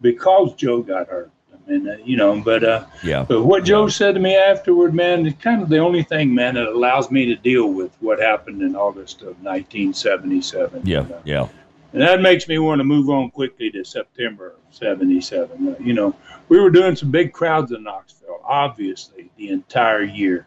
because 0.00 0.54
Joe 0.54 0.82
got 0.82 1.08
hurt. 1.08 1.30
Mean, 1.66 1.88
uh, 1.88 1.96
you 2.04 2.16
know, 2.16 2.40
but 2.40 2.64
uh, 2.64 2.86
yeah. 3.02 3.24
But 3.26 3.42
what 3.42 3.64
Joe 3.64 3.84
yeah. 3.84 3.90
said 3.90 4.14
to 4.14 4.20
me 4.20 4.36
afterward, 4.36 4.94
man, 4.94 5.26
is 5.26 5.34
kind 5.40 5.62
of 5.62 5.68
the 5.68 5.78
only 5.78 6.02
thing, 6.02 6.34
man, 6.34 6.54
that 6.54 6.66
allows 6.66 7.10
me 7.10 7.26
to 7.26 7.36
deal 7.36 7.72
with 7.72 7.94
what 8.00 8.18
happened 8.18 8.62
in 8.62 8.74
August 8.74 9.20
of 9.22 9.40
1977. 9.42 10.82
Yeah, 10.84 11.06
yeah. 11.24 11.48
And 11.92 12.00
that 12.00 12.20
makes 12.20 12.48
me 12.48 12.58
want 12.58 12.80
to 12.80 12.84
move 12.84 13.10
on 13.10 13.30
quickly 13.30 13.70
to 13.70 13.84
September 13.84 14.54
of 14.68 14.74
77. 14.74 15.68
Uh, 15.68 15.74
you 15.78 15.92
know, 15.92 16.16
we 16.48 16.58
were 16.58 16.70
doing 16.70 16.96
some 16.96 17.10
big 17.10 17.32
crowds 17.32 17.70
in 17.72 17.82
Knoxville, 17.82 18.40
obviously, 18.44 19.30
the 19.36 19.50
entire 19.50 20.02
year. 20.02 20.46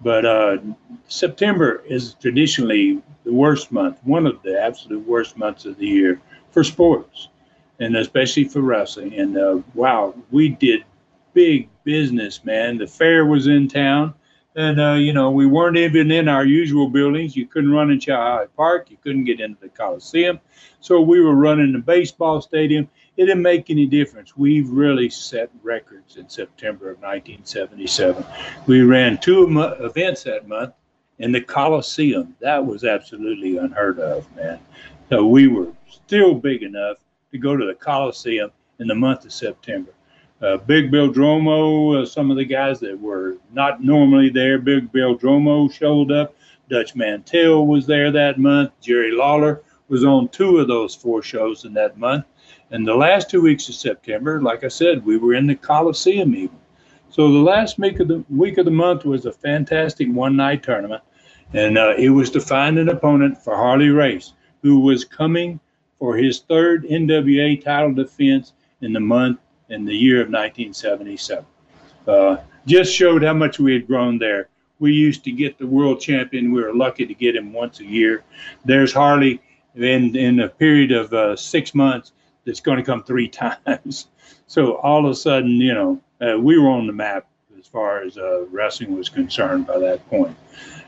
But 0.00 0.24
uh, 0.24 0.58
September 1.08 1.82
is 1.86 2.14
traditionally 2.14 3.02
the 3.24 3.32
worst 3.32 3.70
month, 3.70 3.98
one 4.02 4.26
of 4.26 4.42
the 4.42 4.60
absolute 4.60 5.06
worst 5.06 5.36
months 5.36 5.64
of 5.64 5.76
the 5.76 5.86
year 5.86 6.20
for 6.50 6.64
sports, 6.64 7.28
and 7.80 7.96
especially 7.96 8.44
for 8.44 8.60
wrestling. 8.60 9.14
And 9.18 9.36
uh, 9.36 9.60
wow, 9.74 10.14
we 10.30 10.50
did 10.50 10.84
big 11.32 11.68
business, 11.84 12.44
man. 12.44 12.78
The 12.78 12.86
fair 12.86 13.26
was 13.26 13.46
in 13.46 13.68
town. 13.68 14.14
And, 14.56 14.80
uh, 14.80 14.94
you 14.94 15.12
know, 15.12 15.30
we 15.30 15.46
weren't 15.46 15.76
even 15.76 16.10
in 16.10 16.28
our 16.28 16.44
usual 16.44 16.88
buildings. 16.88 17.36
You 17.36 17.46
couldn't 17.46 17.72
run 17.72 17.90
in 17.90 18.00
Chilhowee 18.00 18.48
Park. 18.56 18.90
You 18.90 18.98
couldn't 19.02 19.24
get 19.24 19.40
into 19.40 19.60
the 19.60 19.68
Coliseum. 19.68 20.40
So 20.80 21.00
we 21.00 21.20
were 21.20 21.34
running 21.34 21.72
the 21.72 21.78
baseball 21.78 22.40
stadium 22.40 22.88
it 23.20 23.26
didn't 23.26 23.42
make 23.42 23.68
any 23.68 23.84
difference. 23.84 24.34
We 24.34 24.62
really 24.62 25.10
set 25.10 25.50
records 25.62 26.16
in 26.16 26.26
September 26.30 26.90
of 26.90 27.02
1977. 27.02 28.24
We 28.66 28.80
ran 28.80 29.18
two 29.18 29.44
events 29.80 30.22
that 30.22 30.48
month 30.48 30.72
in 31.18 31.30
the 31.30 31.42
Coliseum. 31.42 32.34
That 32.40 32.64
was 32.64 32.82
absolutely 32.82 33.58
unheard 33.58 33.98
of, 33.98 34.34
man. 34.36 34.58
So 35.10 35.26
we 35.26 35.48
were 35.48 35.68
still 35.86 36.34
big 36.34 36.62
enough 36.62 36.96
to 37.32 37.38
go 37.38 37.56
to 37.56 37.66
the 37.66 37.74
Coliseum 37.74 38.50
in 38.78 38.88
the 38.88 38.94
month 38.94 39.24
of 39.24 39.32
September. 39.32 39.92
Uh, 40.42 40.56
Big 40.56 40.90
Bill 40.90 41.12
Dromo, 41.12 42.02
uh, 42.02 42.06
some 42.06 42.30
of 42.30 42.36
the 42.36 42.44
guys 42.44 42.80
that 42.80 42.98
were 42.98 43.36
not 43.52 43.82
normally 43.82 44.30
there, 44.30 44.58
Big 44.58 44.90
Bill 44.90 45.16
Dromo 45.16 45.70
showed 45.72 46.10
up. 46.10 46.34
Dutch 46.70 46.94
Mantell 46.94 47.66
was 47.66 47.86
there 47.86 48.10
that 48.10 48.38
month. 48.38 48.72
Jerry 48.80 49.12
Lawler 49.12 49.62
was 49.88 50.04
on 50.04 50.28
two 50.28 50.58
of 50.58 50.68
those 50.68 50.94
four 50.94 51.20
shows 51.20 51.64
in 51.64 51.74
that 51.74 51.98
month. 51.98 52.24
And 52.70 52.86
the 52.86 52.94
last 52.94 53.28
two 53.28 53.42
weeks 53.42 53.68
of 53.68 53.74
September, 53.74 54.40
like 54.40 54.64
I 54.64 54.68
said, 54.68 55.04
we 55.04 55.18
were 55.18 55.34
in 55.34 55.46
the 55.46 55.56
Coliseum 55.56 56.34
even. 56.34 56.56
So 57.10 57.32
the 57.32 57.38
last 57.38 57.76
week 57.78 57.98
of 57.98 58.06
the 58.06 58.24
week 58.30 58.56
of 58.58 58.64
the 58.64 58.70
month 58.70 59.04
was 59.04 59.26
a 59.26 59.32
fantastic 59.32 60.08
one 60.08 60.36
night 60.36 60.62
tournament, 60.62 61.02
and 61.52 61.76
uh, 61.76 61.94
it 61.98 62.10
was 62.10 62.30
to 62.30 62.40
find 62.40 62.78
an 62.78 62.88
opponent 62.88 63.36
for 63.42 63.56
Harley 63.56 63.88
Race, 63.88 64.32
who 64.62 64.78
was 64.78 65.04
coming 65.04 65.58
for 66.00 66.16
his 66.16 66.40
third 66.40 66.84
NWA 66.84 67.62
title 67.62 67.94
defense 67.94 68.54
in 68.80 68.92
the 68.92 69.00
month 69.00 69.38
in 69.68 69.84
the 69.84 69.94
year 69.94 70.16
of 70.16 70.28
1977. 70.28 71.44
Uh, 72.08 72.38
just 72.66 72.92
showed 72.92 73.22
how 73.22 73.34
much 73.34 73.60
we 73.60 73.72
had 73.74 73.86
grown 73.86 74.18
there. 74.18 74.48
We 74.80 74.92
used 74.92 75.22
to 75.24 75.30
get 75.30 75.58
the 75.58 75.66
world 75.66 76.00
champion. 76.00 76.52
We 76.52 76.62
were 76.62 76.74
lucky 76.74 77.06
to 77.06 77.14
get 77.14 77.36
him 77.36 77.52
once 77.52 77.80
a 77.80 77.84
year. 77.84 78.24
There's 78.64 78.92
Harley 78.92 79.40
in 79.76 80.16
in 80.16 80.40
a 80.40 80.48
period 80.48 80.90
of 80.90 81.12
uh, 81.12 81.36
six 81.36 81.74
months 81.74 82.12
that's 82.44 82.60
going 82.60 82.78
to 82.78 82.82
come 82.82 83.04
three 83.04 83.28
times. 83.66 84.08
So 84.46 84.76
all 84.76 85.04
of 85.04 85.12
a 85.12 85.14
sudden, 85.14 85.50
you 85.52 85.74
know, 85.74 86.00
uh, 86.20 86.38
we 86.38 86.58
were 86.58 86.70
on 86.70 86.86
the 86.86 86.92
map 86.92 87.26
as 87.58 87.66
far 87.66 88.02
as 88.02 88.16
uh, 88.16 88.46
wrestling 88.46 88.96
was 88.96 89.10
concerned 89.10 89.66
by 89.66 89.78
that 89.78 90.08
point. 90.08 90.36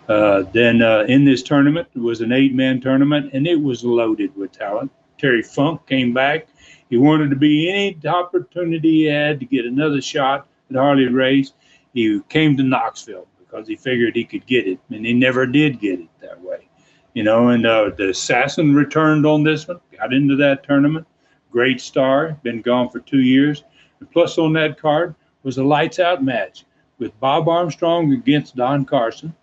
Uh, 0.09 0.43
then 0.53 0.81
uh, 0.83 1.05
in 1.07 1.25
this 1.25 1.43
tournament, 1.43 1.87
it 1.95 2.01
was 2.01 2.23
an 2.23 2.33
eight 2.33 2.55
man 2.55 2.81
tournament 2.81 3.31
and 3.35 3.47
it 3.47 3.61
was 3.61 3.85
loaded 3.85 4.35
with 4.35 4.53
talent. 4.53 4.91
Terry 5.23 5.43
Funk 5.43 5.87
came 5.87 6.13
back. 6.13 6.49
He 6.91 6.99
wanted 6.99 7.31
to 7.31 7.37
be 7.37 7.71
any 7.71 7.97
opportunity 8.07 8.91
he 8.91 9.05
had 9.05 9.41
to 9.41 9.47
get 9.47 9.65
another 9.65 10.03
shot 10.03 10.47
at 10.69 10.77
Harley 10.77 11.09
Race. 11.09 11.55
He 11.95 12.21
came 12.29 12.57
to 12.59 12.63
Knoxville 12.63 13.27
because 13.39 13.67
he 13.67 13.77
figured 13.77 14.15
he 14.15 14.25
could 14.25 14.45
get 14.47 14.67
it, 14.67 14.79
and 14.91 15.07
he 15.07 15.15
never 15.15 15.47
did 15.47 15.81
get 15.81 16.01
it 16.01 16.09
that 16.21 16.39
way. 16.41 16.69
You 17.15 17.23
know, 17.23 17.49
and 17.49 17.65
uh, 17.65 17.93
the 17.97 18.11
assassin 18.11 18.75
returned 18.75 19.25
on 19.25 19.43
this 19.43 19.67
one, 19.67 19.81
got 19.97 20.13
into 20.13 20.37
that 20.37 20.65
tournament 20.65 21.07
great 21.53 21.81
star, 21.81 22.37
been 22.43 22.63
gone 22.63 22.89
for 22.89 22.99
two 23.01 23.21
years. 23.21 23.63
And 24.01 24.11
plus 24.11 24.39
on 24.39 24.55
that 24.55 24.81
card 24.81 25.15
was 25.45 25.59
a 25.59 25.63
lights 25.63 26.01
out 26.01 26.25
match 26.25 26.65
with 26.99 27.19
Bob 27.21 27.49
Armstrong 27.49 28.13
against 28.13 28.57
Don 28.57 28.85
Carson. 28.85 29.35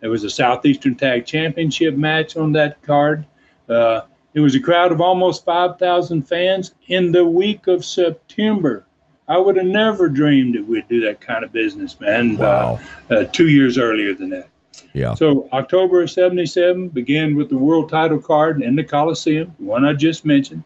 There 0.00 0.10
was 0.10 0.24
a 0.24 0.30
Southeastern 0.30 0.96
Tag 0.96 1.24
Championship 1.24 1.94
match 1.94 2.36
on 2.36 2.52
that 2.52 2.82
card. 2.82 3.24
Uh, 3.68 4.02
it 4.34 4.40
was 4.40 4.54
a 4.54 4.60
crowd 4.60 4.92
of 4.92 5.00
almost 5.00 5.44
5,000 5.44 6.22
fans 6.22 6.74
in 6.86 7.12
the 7.12 7.24
week 7.24 7.66
of 7.66 7.84
September. 7.84 8.84
I 9.28 9.38
would 9.38 9.56
have 9.56 9.66
never 9.66 10.08
dreamed 10.08 10.54
that 10.54 10.66
we'd 10.66 10.88
do 10.88 11.00
that 11.02 11.20
kind 11.20 11.44
of 11.44 11.52
business, 11.52 11.98
man. 12.00 12.36
Uh, 12.36 12.38
wow. 12.40 12.80
Uh, 13.10 13.14
uh, 13.14 13.24
two 13.24 13.48
years 13.48 13.78
earlier 13.78 14.14
than 14.14 14.30
that. 14.30 14.48
Yeah. 14.94 15.14
So 15.14 15.48
October 15.52 16.02
of 16.02 16.10
77 16.10 16.88
began 16.88 17.34
with 17.34 17.48
the 17.48 17.58
world 17.58 17.88
title 17.88 18.18
card 18.18 18.62
in 18.62 18.76
the 18.76 18.84
Coliseum, 18.84 19.54
the 19.58 19.64
one 19.64 19.84
I 19.84 19.92
just 19.92 20.24
mentioned. 20.24 20.64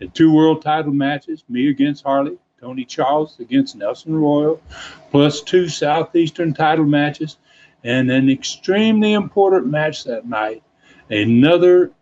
Had 0.00 0.14
two 0.14 0.32
world 0.32 0.62
title 0.62 0.92
matches, 0.92 1.44
me 1.48 1.68
against 1.68 2.04
Harley, 2.04 2.38
Tony 2.60 2.84
Charles 2.84 3.38
against 3.40 3.76
Nelson 3.76 4.14
Royal, 4.16 4.60
plus 5.10 5.40
two 5.40 5.68
Southeastern 5.68 6.54
title 6.54 6.84
matches, 6.84 7.36
and 7.84 8.10
an 8.10 8.30
extremely 8.30 9.12
important 9.12 9.66
match 9.66 10.04
that 10.04 10.26
night, 10.26 10.62
another 11.10 11.92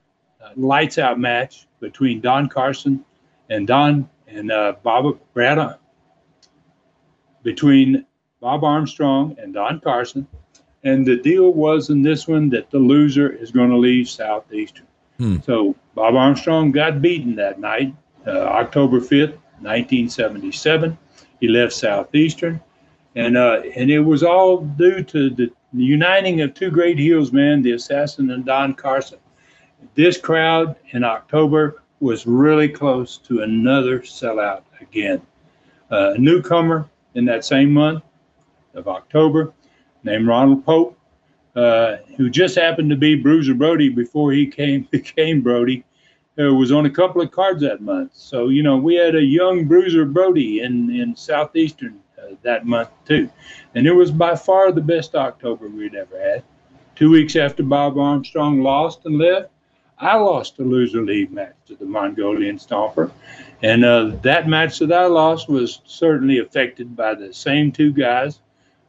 lights 0.54 0.98
out 0.98 1.18
match 1.18 1.66
between 1.80 2.20
Don 2.20 2.48
Carson 2.48 3.04
and 3.50 3.66
Don 3.66 4.08
and 4.26 4.50
uh, 4.50 4.74
Bob 4.82 5.18
Brad 5.34 5.76
between 7.42 8.04
Bob 8.40 8.64
Armstrong 8.64 9.36
and 9.40 9.54
Don 9.54 9.80
Carson. 9.80 10.26
And 10.84 11.06
the 11.06 11.16
deal 11.16 11.52
was 11.52 11.90
in 11.90 12.02
this 12.02 12.28
one 12.28 12.48
that 12.50 12.70
the 12.70 12.78
loser 12.78 13.30
is 13.30 13.50
going 13.50 13.70
to 13.70 13.76
leave 13.76 14.08
Southeastern. 14.08 14.86
Hmm. 15.18 15.38
So 15.44 15.74
Bob 15.94 16.14
Armstrong 16.14 16.72
got 16.72 17.00
beaten 17.00 17.34
that 17.36 17.58
night, 17.58 17.94
uh, 18.26 18.30
October 18.30 19.00
5th, 19.00 19.38
1977. 19.60 20.98
He 21.40 21.48
left 21.48 21.72
Southeastern. 21.72 22.60
And, 23.14 23.36
uh, 23.36 23.62
and 23.74 23.90
it 23.90 24.00
was 24.00 24.22
all 24.22 24.58
due 24.58 25.02
to 25.02 25.30
the 25.30 25.50
uniting 25.72 26.42
of 26.42 26.52
two 26.52 26.70
great 26.70 26.98
heels, 26.98 27.32
man, 27.32 27.62
the 27.62 27.72
assassin 27.72 28.30
and 28.30 28.44
Don 28.44 28.74
Carson. 28.74 29.18
This 29.94 30.18
crowd 30.18 30.76
in 30.90 31.04
October 31.04 31.82
was 32.00 32.26
really 32.26 32.68
close 32.68 33.18
to 33.18 33.42
another 33.42 34.00
sellout 34.00 34.62
again. 34.80 35.22
Uh, 35.90 36.12
a 36.14 36.18
newcomer 36.18 36.88
in 37.14 37.24
that 37.24 37.44
same 37.44 37.72
month 37.72 38.02
of 38.74 38.88
October 38.88 39.52
named 40.04 40.26
Ronald 40.26 40.64
Pope, 40.64 40.98
uh, 41.54 41.96
who 42.16 42.28
just 42.28 42.56
happened 42.56 42.90
to 42.90 42.96
be 42.96 43.14
Bruiser 43.14 43.54
Brody 43.54 43.88
before 43.88 44.32
he 44.32 44.46
came 44.46 44.82
became 44.90 45.40
Brody, 45.42 45.84
uh, 46.38 46.52
was 46.52 46.72
on 46.72 46.84
a 46.86 46.90
couple 46.90 47.22
of 47.22 47.30
cards 47.30 47.62
that 47.62 47.80
month. 47.80 48.10
So 48.14 48.48
you 48.48 48.62
know 48.62 48.76
we 48.76 48.96
had 48.96 49.14
a 49.14 49.22
young 49.22 49.64
Bruiser 49.64 50.04
Brody 50.04 50.60
in 50.60 50.90
in 50.90 51.16
southeastern 51.16 52.00
uh, 52.18 52.34
that 52.42 52.66
month 52.66 52.90
too, 53.06 53.30
and 53.74 53.86
it 53.86 53.92
was 53.92 54.10
by 54.10 54.36
far 54.36 54.72
the 54.72 54.82
best 54.82 55.14
October 55.14 55.68
we'd 55.68 55.94
ever 55.94 56.20
had. 56.20 56.44
Two 56.94 57.10
weeks 57.10 57.36
after 57.36 57.62
Bob 57.62 57.98
Armstrong 57.98 58.62
lost 58.62 59.04
and 59.04 59.18
left, 59.18 59.50
I 59.98 60.16
lost 60.16 60.58
a 60.58 60.62
loser 60.62 61.02
leave 61.02 61.30
match 61.30 61.54
to 61.66 61.76
the 61.76 61.86
Mongolian 61.86 62.58
Stomper. 62.58 63.10
And 63.62 63.84
uh, 63.84 64.12
that 64.22 64.46
match 64.46 64.78
that 64.80 64.92
I 64.92 65.06
lost 65.06 65.48
was 65.48 65.80
certainly 65.86 66.38
affected 66.38 66.94
by 66.94 67.14
the 67.14 67.32
same 67.32 67.72
two 67.72 67.92
guys 67.92 68.40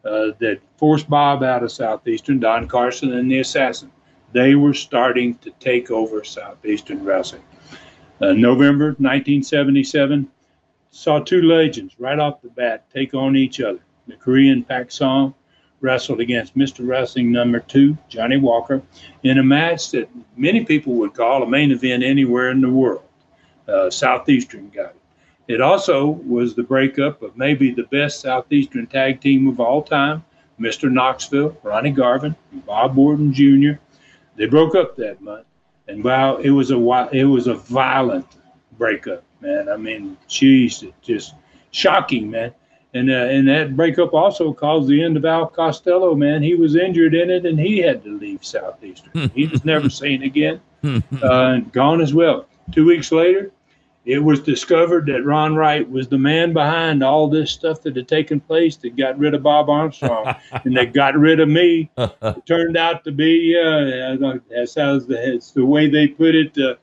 uh, 0.03 0.31
that 0.39 0.59
forced 0.77 1.09
Bob 1.09 1.43
out 1.43 1.63
of 1.63 1.71
Southeastern, 1.71 2.39
Don 2.39 2.67
Carson 2.67 3.13
and 3.13 3.31
the 3.31 3.39
Assassin. 3.39 3.91
They 4.33 4.55
were 4.55 4.73
starting 4.73 5.35
to 5.39 5.51
take 5.59 5.91
over 5.91 6.23
Southeastern 6.23 7.03
wrestling. 7.03 7.43
Uh, 8.19 8.33
November 8.33 8.87
1977 8.97 10.29
saw 10.91 11.19
two 11.19 11.41
legends 11.43 11.95
right 11.99 12.19
off 12.19 12.41
the 12.41 12.49
bat 12.49 12.89
take 12.93 13.13
on 13.13 13.35
each 13.35 13.61
other. 13.61 13.79
The 14.07 14.15
Korean 14.15 14.63
Pak 14.63 14.91
Song 14.91 15.33
wrestled 15.81 16.19
against 16.19 16.57
Mr. 16.57 16.87
Wrestling 16.87 17.31
number 17.31 17.59
two, 17.59 17.97
Johnny 18.09 18.37
Walker, 18.37 18.81
in 19.23 19.37
a 19.37 19.43
match 19.43 19.91
that 19.91 20.09
many 20.35 20.65
people 20.65 20.93
would 20.95 21.13
call 21.13 21.43
a 21.43 21.49
main 21.49 21.71
event 21.71 22.03
anywhere 22.03 22.49
in 22.49 22.61
the 22.61 22.69
world. 22.69 23.03
Uh, 23.67 23.89
Southeastern 23.89 24.69
got 24.69 24.91
it. 24.91 24.95
It 25.47 25.61
also 25.61 26.07
was 26.07 26.55
the 26.55 26.63
breakup 26.63 27.21
of 27.21 27.37
maybe 27.37 27.71
the 27.71 27.83
best 27.83 28.21
Southeastern 28.21 28.87
tag 28.87 29.21
team 29.21 29.47
of 29.47 29.59
all 29.59 29.81
time, 29.81 30.23
Mr. 30.59 30.91
Knoxville, 30.91 31.57
Ronnie 31.63 31.91
Garvin, 31.91 32.35
Bob 32.65 32.97
Orton 32.97 33.33
Jr. 33.33 33.79
They 34.35 34.45
broke 34.45 34.75
up 34.75 34.95
that 34.97 35.21
month, 35.21 35.45
and 35.87 36.03
wow, 36.03 36.37
it 36.37 36.49
was 36.49 36.71
a 36.71 37.09
it 37.11 37.23
was 37.23 37.47
a 37.47 37.53
violent 37.53 38.27
breakup, 38.77 39.23
man. 39.39 39.69
I 39.69 39.77
mean, 39.77 40.17
geez, 40.27 40.83
just 41.01 41.33
shocking, 41.71 42.29
man. 42.29 42.53
And, 42.93 43.11
uh, 43.11 43.13
and 43.13 43.47
that 43.47 43.75
breakup 43.75 44.13
also 44.13 44.53
caused 44.53 44.87
the 44.87 45.03
end 45.03 45.17
of 45.17 45.25
Al 45.25 45.47
Costello, 45.47 46.15
man. 46.15 46.41
He 46.41 46.55
was 46.55 46.75
injured 46.75 47.13
in 47.13 47.29
it 47.29 47.45
and 47.45 47.59
he 47.59 47.79
had 47.79 48.03
to 48.03 48.17
leave 48.17 48.43
Southeastern. 48.43 49.29
he 49.35 49.47
was 49.47 49.65
never 49.65 49.89
seen 50.01 50.23
again, 50.23 50.61
uh, 51.21 51.57
gone 51.71 52.01
as 52.01 52.13
well. 52.13 52.47
Two 52.71 52.85
weeks 52.85 53.11
later, 53.11 53.51
it 54.07 54.23
was 54.23 54.39
discovered 54.39 55.05
that 55.07 55.25
Ron 55.25 55.53
Wright 55.53 55.87
was 55.87 56.07
the 56.07 56.17
man 56.17 56.53
behind 56.53 57.03
all 57.03 57.27
this 57.27 57.51
stuff 57.51 57.81
that 57.81 57.97
had 57.97 58.07
taken 58.07 58.39
place 58.39 58.77
that 58.77 58.95
got 58.95 59.19
rid 59.19 59.33
of 59.33 59.43
Bob 59.43 59.69
Armstrong 59.69 60.33
and 60.63 60.77
that 60.77 60.93
got 60.93 61.15
rid 61.17 61.41
of 61.41 61.49
me. 61.49 61.89
It 61.97 62.45
turned 62.45 62.77
out 62.77 63.03
to 63.03 63.11
be, 63.11 63.57
uh, 63.57 64.17
how 64.17 64.99
the, 64.99 65.51
the 65.53 65.65
way 65.65 65.89
they 65.89 66.07
put 66.07 66.35
it, 66.35 66.57
uh, 66.57 66.75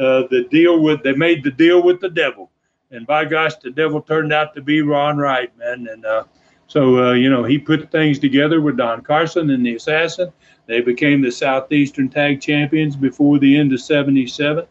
uh, 0.00 0.26
the 0.30 0.48
deal 0.50 0.80
with, 0.80 1.04
they 1.04 1.12
made 1.12 1.44
the 1.44 1.52
deal 1.52 1.82
with 1.82 2.00
the 2.00 2.10
devil 2.10 2.50
and 2.92 3.06
by 3.06 3.24
gosh, 3.24 3.56
the 3.56 3.70
devil 3.70 4.00
turned 4.00 4.32
out 4.32 4.54
to 4.54 4.62
be 4.62 4.82
Ron 4.82 5.16
Wright, 5.16 5.56
man. 5.58 5.88
And 5.90 6.04
uh, 6.04 6.24
so, 6.66 7.08
uh, 7.08 7.12
you 7.12 7.30
know, 7.30 7.42
he 7.42 7.58
put 7.58 7.90
things 7.90 8.18
together 8.18 8.60
with 8.60 8.76
Don 8.76 9.02
Carson 9.02 9.50
and 9.50 9.64
the 9.64 9.74
Assassin. 9.74 10.32
They 10.66 10.80
became 10.80 11.20
the 11.20 11.32
Southeastern 11.32 12.08
Tag 12.08 12.40
Champions 12.40 12.94
before 12.94 13.38
the 13.38 13.58
end 13.58 13.72
of 13.72 13.80
'77. 13.80 14.66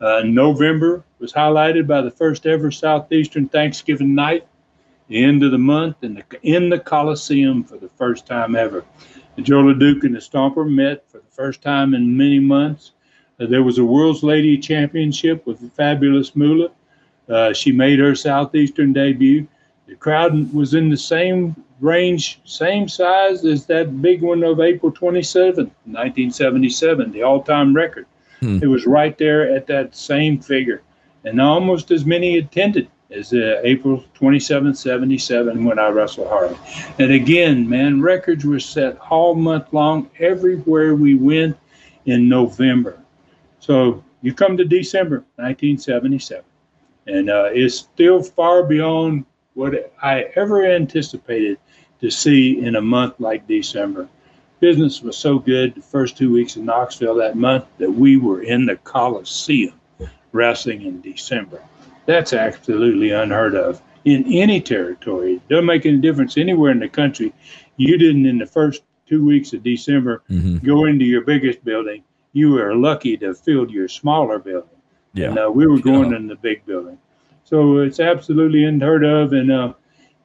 Uh, 0.00 0.22
November 0.24 1.02
was 1.18 1.32
highlighted 1.32 1.86
by 1.86 2.02
the 2.02 2.10
first 2.10 2.46
ever 2.46 2.70
Southeastern 2.70 3.48
Thanksgiving 3.48 4.14
night, 4.14 4.46
the 5.08 5.24
end 5.24 5.42
of 5.42 5.50
the 5.50 5.58
month, 5.58 5.96
in 6.02 6.14
the 6.14 6.24
in 6.42 6.68
the 6.68 6.78
Coliseum 6.78 7.64
for 7.64 7.78
the 7.78 7.88
first 7.88 8.26
time 8.26 8.54
ever. 8.54 8.84
Joe 9.40 9.62
LeDuc 9.62 10.04
and 10.04 10.14
the 10.14 10.20
Stomper 10.20 10.68
met 10.68 11.10
for 11.10 11.18
the 11.18 11.30
first 11.30 11.60
time 11.60 11.94
in 11.94 12.16
many 12.16 12.38
months. 12.38 12.92
Uh, 13.38 13.46
there 13.46 13.62
was 13.62 13.78
a 13.78 13.84
World's 13.84 14.22
Lady 14.22 14.56
Championship 14.56 15.46
with 15.46 15.60
the 15.60 15.68
fabulous 15.68 16.34
Moolah. 16.34 16.70
Uh, 17.28 17.52
she 17.52 17.72
made 17.72 17.98
her 17.98 18.14
Southeastern 18.14 18.92
debut. 18.92 19.46
The 19.86 19.96
crowd 19.96 20.52
was 20.52 20.74
in 20.74 20.90
the 20.90 20.96
same 20.96 21.56
range, 21.80 22.40
same 22.44 22.88
size 22.88 23.44
as 23.44 23.66
that 23.66 24.00
big 24.00 24.22
one 24.22 24.42
of 24.42 24.60
April 24.60 24.90
27, 24.92 25.64
1977, 25.64 27.12
the 27.12 27.22
all 27.22 27.42
time 27.42 27.74
record. 27.74 28.06
Hmm. 28.40 28.58
It 28.62 28.66
was 28.66 28.86
right 28.86 29.16
there 29.18 29.54
at 29.54 29.66
that 29.66 29.94
same 29.94 30.40
figure. 30.40 30.82
And 31.24 31.40
almost 31.40 31.90
as 31.90 32.04
many 32.04 32.38
attended 32.38 32.88
as 33.10 33.32
uh, 33.32 33.60
April 33.62 34.04
27, 34.14 34.74
77, 34.74 35.64
when 35.64 35.78
I 35.78 35.88
wrestled 35.88 36.28
Harley. 36.28 36.56
And 36.98 37.12
again, 37.12 37.68
man, 37.68 38.00
records 38.00 38.44
were 38.44 38.60
set 38.60 38.98
all 39.10 39.34
month 39.34 39.72
long 39.72 40.10
everywhere 40.18 40.94
we 40.94 41.14
went 41.14 41.56
in 42.06 42.28
November. 42.28 43.00
So 43.60 44.04
you 44.22 44.34
come 44.34 44.56
to 44.56 44.64
December 44.64 45.24
1977 45.36 46.44
and 47.06 47.30
uh, 47.30 47.50
it's 47.52 47.76
still 47.76 48.22
far 48.22 48.62
beyond 48.62 49.24
what 49.54 49.92
I 50.02 50.22
ever 50.34 50.64
anticipated 50.66 51.58
to 52.00 52.10
see 52.10 52.60
in 52.60 52.76
a 52.76 52.80
month 52.80 53.14
like 53.18 53.46
December. 53.46 54.08
Business 54.60 55.02
was 55.02 55.16
so 55.16 55.38
good 55.38 55.74
the 55.74 55.82
first 55.82 56.16
two 56.16 56.32
weeks 56.32 56.56
in 56.56 56.64
Knoxville 56.64 57.14
that 57.16 57.36
month 57.36 57.64
that 57.78 57.90
we 57.90 58.16
were 58.16 58.42
in 58.42 58.66
the 58.66 58.76
Coliseum 58.76 59.74
wrestling 60.32 60.82
in 60.82 61.00
December. 61.00 61.62
That's 62.06 62.32
absolutely 62.32 63.10
unheard 63.10 63.54
of 63.54 63.82
in 64.04 64.24
any 64.32 64.60
territory. 64.60 65.34
It 65.34 65.48
doesn't 65.48 65.66
make 65.66 65.86
any 65.86 65.98
difference 65.98 66.36
anywhere 66.36 66.70
in 66.70 66.78
the 66.78 66.88
country. 66.88 67.32
You 67.76 67.98
didn't 67.98 68.26
in 68.26 68.38
the 68.38 68.46
first 68.46 68.82
two 69.06 69.24
weeks 69.24 69.52
of 69.52 69.62
December 69.62 70.22
mm-hmm. 70.30 70.58
go 70.64 70.84
into 70.84 71.04
your 71.04 71.22
biggest 71.22 71.64
building. 71.64 72.04
You 72.32 72.52
were 72.52 72.74
lucky 72.74 73.16
to 73.18 73.34
fill 73.34 73.70
your 73.70 73.88
smaller 73.88 74.38
building. 74.38 74.75
Yeah. 75.16 75.28
And 75.28 75.38
uh, 75.38 75.50
we 75.50 75.66
were 75.66 75.78
going 75.78 76.10
yeah. 76.10 76.18
in 76.18 76.26
the 76.26 76.36
big 76.36 76.64
building. 76.66 76.98
So 77.44 77.78
it's 77.78 78.00
absolutely 78.00 78.64
unheard 78.64 79.02
of. 79.02 79.32
And, 79.32 79.50
uh, 79.50 79.72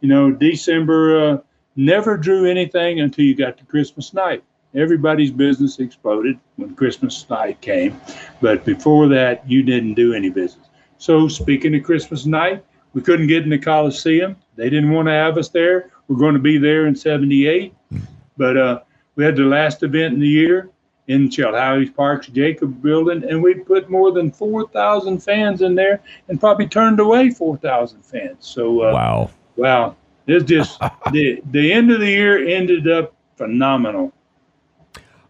you 0.01 0.09
know, 0.09 0.31
December 0.31 1.17
uh, 1.17 1.37
never 1.77 2.17
drew 2.17 2.49
anything 2.49 2.99
until 2.99 3.23
you 3.23 3.33
got 3.33 3.57
to 3.59 3.65
Christmas 3.65 4.13
night. 4.13 4.43
Everybody's 4.75 5.31
business 5.31 5.79
exploded 5.79 6.39
when 6.57 6.75
Christmas 6.75 7.29
night 7.29 7.61
came. 7.61 7.99
But 8.41 8.65
before 8.65 9.07
that, 9.09 9.49
you 9.49 9.63
didn't 9.63 9.93
do 9.93 10.13
any 10.13 10.29
business. 10.29 10.67
So, 10.97 11.27
speaking 11.27 11.75
of 11.75 11.83
Christmas 11.83 12.25
night, 12.25 12.63
we 12.93 13.01
couldn't 13.01 13.27
get 13.27 13.43
in 13.43 13.49
the 13.49 13.57
Coliseum. 13.57 14.35
They 14.55 14.69
didn't 14.69 14.91
want 14.91 15.07
to 15.07 15.13
have 15.13 15.37
us 15.37 15.49
there. 15.49 15.91
We're 16.07 16.17
going 16.17 16.35
to 16.35 16.39
be 16.39 16.57
there 16.57 16.87
in 16.87 16.95
78. 16.95 17.73
But 18.37 18.57
uh, 18.57 18.79
we 19.15 19.23
had 19.23 19.35
the 19.35 19.43
last 19.43 19.83
event 19.83 20.13
in 20.13 20.19
the 20.19 20.27
year 20.27 20.69
in 21.07 21.29
Chilhowee 21.29 21.93
Park's 21.95 22.27
Jacob 22.27 22.81
building, 22.81 23.23
and 23.27 23.41
we 23.41 23.55
put 23.55 23.89
more 23.89 24.11
than 24.11 24.31
4,000 24.31 25.19
fans 25.19 25.61
in 25.61 25.75
there 25.75 26.01
and 26.27 26.39
probably 26.39 26.67
turned 26.67 26.99
away 26.99 27.29
4,000 27.29 28.01
fans. 28.01 28.37
So, 28.39 28.81
uh, 28.81 28.93
wow. 28.93 29.31
Wow. 29.55 29.95
It's 30.27 30.45
just 30.45 30.79
the, 31.11 31.41
the 31.51 31.73
end 31.73 31.91
of 31.91 31.99
the 31.99 32.09
year 32.09 32.47
ended 32.47 32.87
up 32.87 33.13
phenomenal. 33.35 34.13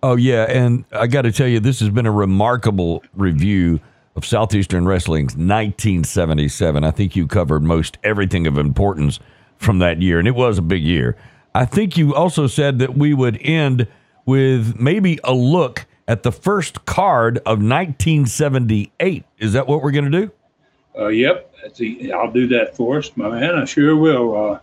Oh, 0.03 0.15
yeah. 0.15 0.45
And 0.49 0.83
I 0.91 1.07
got 1.07 1.23
to 1.23 1.31
tell 1.31 1.47
you, 1.47 1.59
this 1.59 1.79
has 1.79 1.89
been 1.89 2.05
a 2.05 2.11
remarkable 2.11 3.03
review 3.13 3.79
of 4.15 4.25
Southeastern 4.25 4.85
Wrestling's 4.85 5.33
1977. 5.33 6.83
I 6.83 6.91
think 6.91 7.15
you 7.15 7.27
covered 7.27 7.63
most 7.63 7.97
everything 8.03 8.45
of 8.45 8.57
importance 8.57 9.19
from 9.57 9.79
that 9.79 10.01
year, 10.01 10.19
and 10.19 10.27
it 10.27 10.35
was 10.35 10.57
a 10.57 10.61
big 10.61 10.83
year. 10.83 11.15
I 11.53 11.65
think 11.65 11.97
you 11.97 12.15
also 12.15 12.47
said 12.47 12.79
that 12.79 12.97
we 12.97 13.13
would 13.13 13.39
end– 13.41 13.87
with 14.31 14.79
maybe 14.79 15.19
a 15.25 15.33
look 15.33 15.85
at 16.07 16.23
the 16.23 16.31
first 16.31 16.85
card 16.85 17.37
of 17.39 17.61
1978. 17.61 19.25
Is 19.39 19.51
that 19.53 19.67
what 19.67 19.83
we're 19.83 19.91
going 19.91 20.09
to 20.09 20.21
do? 20.25 20.31
Uh, 20.97 21.07
yep, 21.07 21.53
I'll 22.13 22.31
do 22.31 22.47
that 22.47 22.75
for 22.77 22.97
us, 22.99 23.11
my 23.17 23.29
man. 23.29 23.55
I 23.55 23.65
sure 23.65 23.95
will. 23.97 24.53
Uh, 24.53 24.59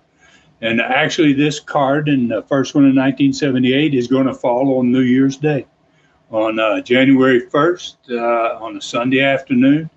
and 0.62 0.80
actually, 0.80 1.34
this 1.34 1.60
card 1.60 2.08
and 2.08 2.30
the 2.30 2.42
first 2.44 2.74
one 2.74 2.84
in 2.84 2.96
1978 2.96 3.94
is 3.94 4.06
going 4.06 4.26
to 4.26 4.34
fall 4.34 4.78
on 4.78 4.90
New 4.90 5.00
Year's 5.02 5.36
Day, 5.36 5.66
on 6.30 6.58
uh, 6.58 6.80
January 6.80 7.42
1st, 7.42 7.96
uh, 8.10 8.64
on 8.64 8.76
a 8.78 8.80
Sunday 8.80 9.20
afternoon. 9.20 9.90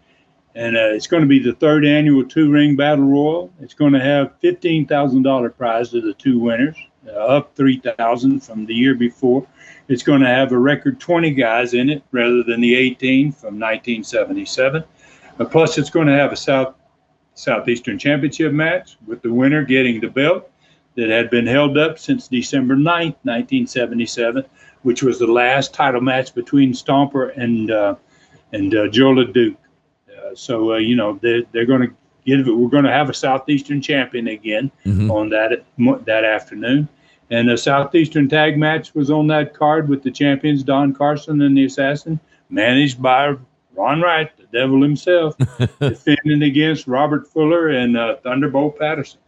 and 0.53 0.75
uh, 0.75 0.91
it's 0.95 1.07
going 1.07 1.21
to 1.23 1.27
be 1.27 1.39
the 1.39 1.53
third 1.53 1.85
annual 1.85 2.25
two 2.25 2.51
ring 2.51 2.75
battle 2.75 3.05
royal. 3.05 3.51
It's 3.61 3.73
going 3.73 3.93
to 3.93 4.01
have 4.01 4.33
fifteen 4.41 4.85
thousand 4.85 5.23
dollar 5.23 5.49
prize 5.49 5.89
to 5.91 6.01
the 6.01 6.13
two 6.13 6.39
winners, 6.39 6.75
uh, 7.07 7.11
up 7.11 7.55
three 7.55 7.79
thousand 7.79 8.41
from 8.41 8.65
the 8.65 8.73
year 8.75 8.95
before. 8.95 9.47
It's 9.91 10.03
going 10.03 10.21
to 10.21 10.27
have 10.27 10.51
a 10.51 10.57
record 10.57 10.99
twenty 10.99 11.31
guys 11.31 11.73
in 11.73 11.89
it 11.89 12.01
rather 12.11 12.43
than 12.43 12.61
the 12.61 12.75
eighteen 12.75 13.31
from 13.31 13.59
1977. 13.59 14.83
Uh, 15.39 15.45
plus, 15.45 15.77
it's 15.77 15.89
going 15.89 16.07
to 16.07 16.13
have 16.13 16.31
a 16.31 16.35
South 16.37 16.75
Southeastern 17.35 17.97
Championship 17.99 18.53
match 18.53 18.97
with 19.05 19.21
the 19.21 19.31
winner 19.33 19.63
getting 19.63 19.99
the 19.99 20.07
belt 20.09 20.49
that 20.95 21.09
had 21.09 21.29
been 21.29 21.47
held 21.47 21.77
up 21.77 21.97
since 21.97 22.27
December 22.27 22.75
9th, 22.75 23.15
1977, 23.23 24.43
which 24.83 25.01
was 25.01 25.19
the 25.19 25.27
last 25.27 25.73
title 25.73 26.01
match 26.01 26.33
between 26.35 26.73
Stomper 26.73 27.35
and 27.37 27.71
uh, 27.71 27.95
and 28.53 28.73
uh, 28.75 28.87
Joe 28.89 29.13
LeDuc. 29.13 29.55
Uh, 30.09 30.35
so 30.35 30.73
uh, 30.73 30.77
you 30.77 30.95
know 30.95 31.19
they're, 31.21 31.43
they're 31.51 31.65
going 31.65 31.81
to 31.81 31.93
give 32.25 32.47
it. 32.47 32.51
We're 32.51 32.69
going 32.69 32.83
to 32.83 32.91
have 32.91 33.09
a 33.09 33.13
southeastern 33.13 33.81
champion 33.81 34.27
again 34.27 34.71
Mhm. 34.85 35.09
on 35.11 35.29
that 35.29 35.63
that 36.05 36.23
afternoon, 36.23 36.87
and 37.31 37.49
a 37.49 37.57
southeastern 37.57 38.29
tag 38.29 38.57
match 38.57 38.93
was 38.93 39.09
on 39.09 39.25
that 39.27 39.53
card 39.55 39.89
with 39.89 40.03
the 40.03 40.11
champions 40.11 40.61
Don 40.63 40.93
Carson 40.93 41.41
and 41.41 41.57
the 41.57 41.65
Assassin, 41.65 42.19
managed 42.49 43.01
by 43.01 43.33
Ron 43.75 44.01
Wright, 44.01 44.29
the 44.37 44.43
Devil 44.55 44.81
himself, 44.83 45.35
defending 45.79 46.43
against 46.43 46.85
Robert 46.87 47.27
Fuller 47.27 47.69
and 47.69 47.97
uh, 47.97 48.17
Thunderbolt 48.17 48.77
Patterson. 48.77 49.19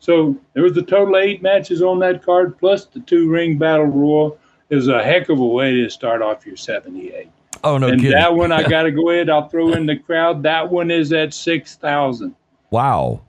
So 0.00 0.36
there 0.54 0.64
was 0.64 0.76
a 0.76 0.82
total 0.82 1.14
of 1.14 1.22
eight 1.22 1.42
matches 1.42 1.80
on 1.82 2.00
that 2.00 2.24
card, 2.24 2.58
plus 2.58 2.86
the 2.86 2.98
two 3.00 3.28
ring 3.30 3.56
battle 3.58 3.84
royal. 3.86 4.38
It 4.70 4.74
was 4.76 4.88
a 4.88 5.02
heck 5.02 5.28
of 5.28 5.38
a 5.38 5.46
way 5.46 5.72
to 5.82 5.88
start 5.90 6.22
off 6.22 6.44
your 6.46 6.56
78 6.56 7.28
Oh 7.64 7.78
no 7.78 7.86
and 7.88 8.00
kidding! 8.00 8.16
that 8.16 8.34
one 8.34 8.50
I 8.50 8.62
got 8.68 8.84
to 8.84 8.90
go 8.90 9.10
ahead. 9.10 9.28
I'll 9.30 9.48
throw 9.48 9.74
in 9.74 9.86
the 9.86 9.96
crowd. 9.96 10.42
That 10.42 10.68
one 10.68 10.90
is 10.90 11.12
at 11.12 11.32
six 11.34 11.76
thousand. 11.76 12.34
wow. 12.70 13.20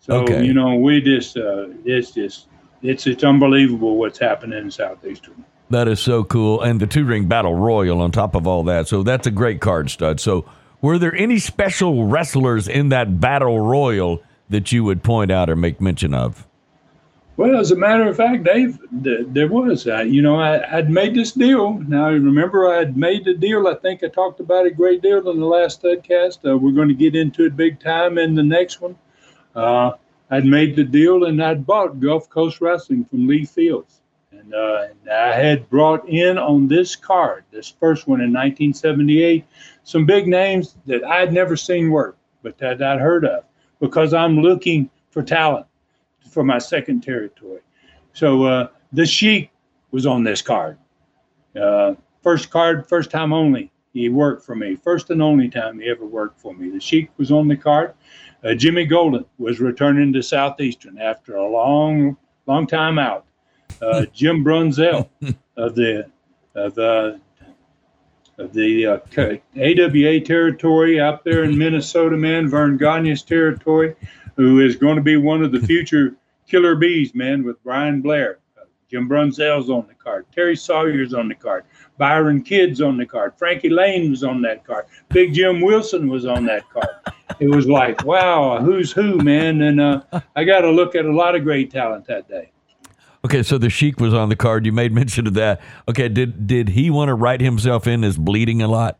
So 0.00 0.20
Okay. 0.22 0.44
you 0.44 0.54
know, 0.54 0.76
we 0.76 1.00
just 1.02 1.36
uh, 1.36 1.66
it's 1.84 2.12
just 2.12 2.46
it's 2.82 3.06
it's 3.06 3.24
unbelievable 3.24 3.96
what's 3.96 4.18
happening 4.18 4.58
in 4.58 4.70
southeastern. 4.70 5.44
That 5.70 5.88
is 5.88 6.00
so 6.00 6.24
cool. 6.24 6.60
And 6.60 6.80
the 6.80 6.86
two 6.86 7.04
ring 7.04 7.26
battle 7.26 7.54
royal 7.54 8.00
on 8.00 8.10
top 8.10 8.34
of 8.34 8.46
all 8.46 8.62
that. 8.64 8.88
So 8.88 9.02
that's 9.02 9.26
a 9.26 9.30
great 9.30 9.60
card 9.60 9.90
stud. 9.90 10.20
So 10.20 10.44
were 10.82 10.98
there 10.98 11.14
any 11.14 11.38
special 11.38 12.06
wrestlers 12.06 12.68
in 12.68 12.90
that 12.90 13.20
battle 13.20 13.60
royal 13.60 14.22
that 14.50 14.70
you 14.70 14.84
would 14.84 15.02
point 15.02 15.30
out 15.30 15.48
or 15.48 15.56
make 15.56 15.80
mention 15.80 16.12
of? 16.12 16.46
Well, 17.38 17.56
as 17.56 17.70
a 17.70 17.76
matter 17.76 18.06
of 18.06 18.16
fact, 18.16 18.44
Dave, 18.44 18.78
th- 19.02 19.26
there 19.28 19.48
was. 19.48 19.86
Uh, 19.86 20.00
you 20.00 20.20
know, 20.20 20.38
I, 20.38 20.76
I'd 20.76 20.90
made 20.90 21.14
this 21.14 21.32
deal. 21.32 21.78
Now, 21.88 22.10
remember, 22.10 22.68
I 22.68 22.76
had 22.76 22.96
made 22.96 23.24
the 23.24 23.32
deal. 23.32 23.66
I 23.66 23.74
think 23.74 24.04
I 24.04 24.08
talked 24.08 24.40
about 24.40 24.66
it 24.66 24.72
a 24.72 24.74
great 24.74 25.00
deal 25.00 25.30
in 25.30 25.40
the 25.40 25.46
last 25.46 25.82
Studcast. 25.82 26.46
Uh, 26.46 26.58
we're 26.58 26.72
going 26.72 26.88
to 26.88 26.94
get 26.94 27.16
into 27.16 27.46
it 27.46 27.56
big 27.56 27.80
time 27.80 28.18
in 28.18 28.34
the 28.34 28.42
next 28.42 28.82
one. 28.82 28.96
Uh, 29.54 29.92
I'd 30.32 30.46
made 30.46 30.76
the 30.76 30.84
deal 30.84 31.24
and 31.24 31.44
I'd 31.44 31.66
bought 31.66 32.00
Gulf 32.00 32.30
Coast 32.30 32.62
Wrestling 32.62 33.04
from 33.04 33.26
Lee 33.26 33.44
Fields. 33.44 34.00
And, 34.30 34.54
uh, 34.54 34.86
and 34.88 35.10
I 35.10 35.34
had 35.34 35.68
brought 35.68 36.08
in 36.08 36.38
on 36.38 36.68
this 36.68 36.96
card, 36.96 37.44
this 37.50 37.68
first 37.68 38.08
one 38.08 38.20
in 38.20 38.32
1978, 38.32 39.44
some 39.84 40.06
big 40.06 40.26
names 40.26 40.76
that 40.86 41.04
I'd 41.04 41.34
never 41.34 41.54
seen 41.54 41.90
work, 41.90 42.16
but 42.42 42.56
that 42.58 42.82
I'd 42.82 42.98
heard 42.98 43.26
of 43.26 43.44
because 43.78 44.14
I'm 44.14 44.38
looking 44.38 44.88
for 45.10 45.22
talent 45.22 45.66
for 46.30 46.42
my 46.42 46.56
second 46.56 47.02
territory. 47.02 47.60
So 48.14 48.44
uh, 48.44 48.68
the 48.90 49.04
Sheik 49.04 49.50
was 49.90 50.06
on 50.06 50.24
this 50.24 50.40
card. 50.40 50.78
Uh, 51.54 51.92
first 52.22 52.48
card, 52.48 52.88
first 52.88 53.10
time 53.10 53.34
only. 53.34 53.70
He 53.92 54.08
worked 54.08 54.46
for 54.46 54.54
me. 54.54 54.76
First 54.76 55.10
and 55.10 55.20
only 55.20 55.50
time 55.50 55.78
he 55.78 55.90
ever 55.90 56.06
worked 56.06 56.40
for 56.40 56.54
me. 56.54 56.70
The 56.70 56.80
Sheik 56.80 57.10
was 57.18 57.30
on 57.30 57.48
the 57.48 57.56
card. 57.56 57.92
Uh, 58.44 58.54
Jimmy 58.54 58.84
Golden 58.84 59.24
was 59.38 59.60
returning 59.60 60.12
to 60.12 60.22
Southeastern 60.22 60.98
after 60.98 61.36
a 61.36 61.48
long, 61.48 62.16
long 62.46 62.66
time 62.66 62.98
out. 62.98 63.24
Uh, 63.80 64.04
Jim 64.12 64.44
Brunzell 64.44 65.08
of 65.56 65.74
the 65.74 66.10
of 66.54 66.78
uh, 66.78 67.12
of 68.38 68.52
the 68.52 68.86
uh, 68.86 68.98
AWA 69.56 70.20
territory 70.20 71.00
out 71.00 71.24
there 71.24 71.44
in 71.44 71.56
Minnesota, 71.58 72.16
man, 72.16 72.48
Verne 72.48 72.78
Gagne's 72.78 73.22
territory, 73.22 73.94
who 74.36 74.60
is 74.60 74.76
going 74.76 74.96
to 74.96 75.02
be 75.02 75.16
one 75.16 75.42
of 75.42 75.52
the 75.52 75.60
future 75.66 76.16
killer 76.46 76.74
bees, 76.74 77.14
man, 77.14 77.44
with 77.44 77.62
Brian 77.62 78.00
Blair. 78.00 78.38
Uh, 78.58 78.64
Jim 78.90 79.08
Brunzell's 79.08 79.70
on 79.70 79.86
the 79.86 79.94
card. 79.94 80.26
Terry 80.34 80.56
Sawyer's 80.56 81.14
on 81.14 81.28
the 81.28 81.34
card. 81.34 81.64
Byron 81.98 82.42
Kidd's 82.42 82.80
on 82.80 82.96
the 82.96 83.06
card. 83.06 83.34
Frankie 83.38 83.68
Lane 83.68 84.10
was 84.10 84.24
on 84.24 84.42
that 84.42 84.64
card. 84.64 84.86
Big 85.10 85.34
Jim 85.34 85.60
Wilson 85.60 86.08
was 86.08 86.26
on 86.26 86.44
that 86.46 86.68
card. 86.70 86.88
It 87.40 87.48
was 87.48 87.66
like, 87.66 88.04
wow, 88.04 88.58
who's 88.60 88.92
who, 88.92 89.16
man? 89.18 89.62
And 89.62 89.80
uh, 89.80 90.02
I 90.36 90.44
got 90.44 90.60
to 90.62 90.70
look 90.70 90.94
at 90.94 91.04
a 91.04 91.12
lot 91.12 91.34
of 91.34 91.44
great 91.44 91.70
talent 91.70 92.06
that 92.06 92.28
day. 92.28 92.50
Okay, 93.24 93.42
so 93.42 93.56
the 93.58 93.70
Sheik 93.70 94.00
was 94.00 94.12
on 94.14 94.28
the 94.28 94.36
card. 94.36 94.66
You 94.66 94.72
made 94.72 94.92
mention 95.00 95.26
of 95.26 95.34
that. 95.34 95.60
Okay, 95.88 96.08
did 96.08 96.46
did 96.46 96.70
he 96.70 96.90
want 96.90 97.08
to 97.08 97.14
write 97.14 97.40
himself 97.40 97.86
in 97.86 98.02
as 98.04 98.16
bleeding 98.16 98.62
a 98.62 98.68
lot? 98.68 98.98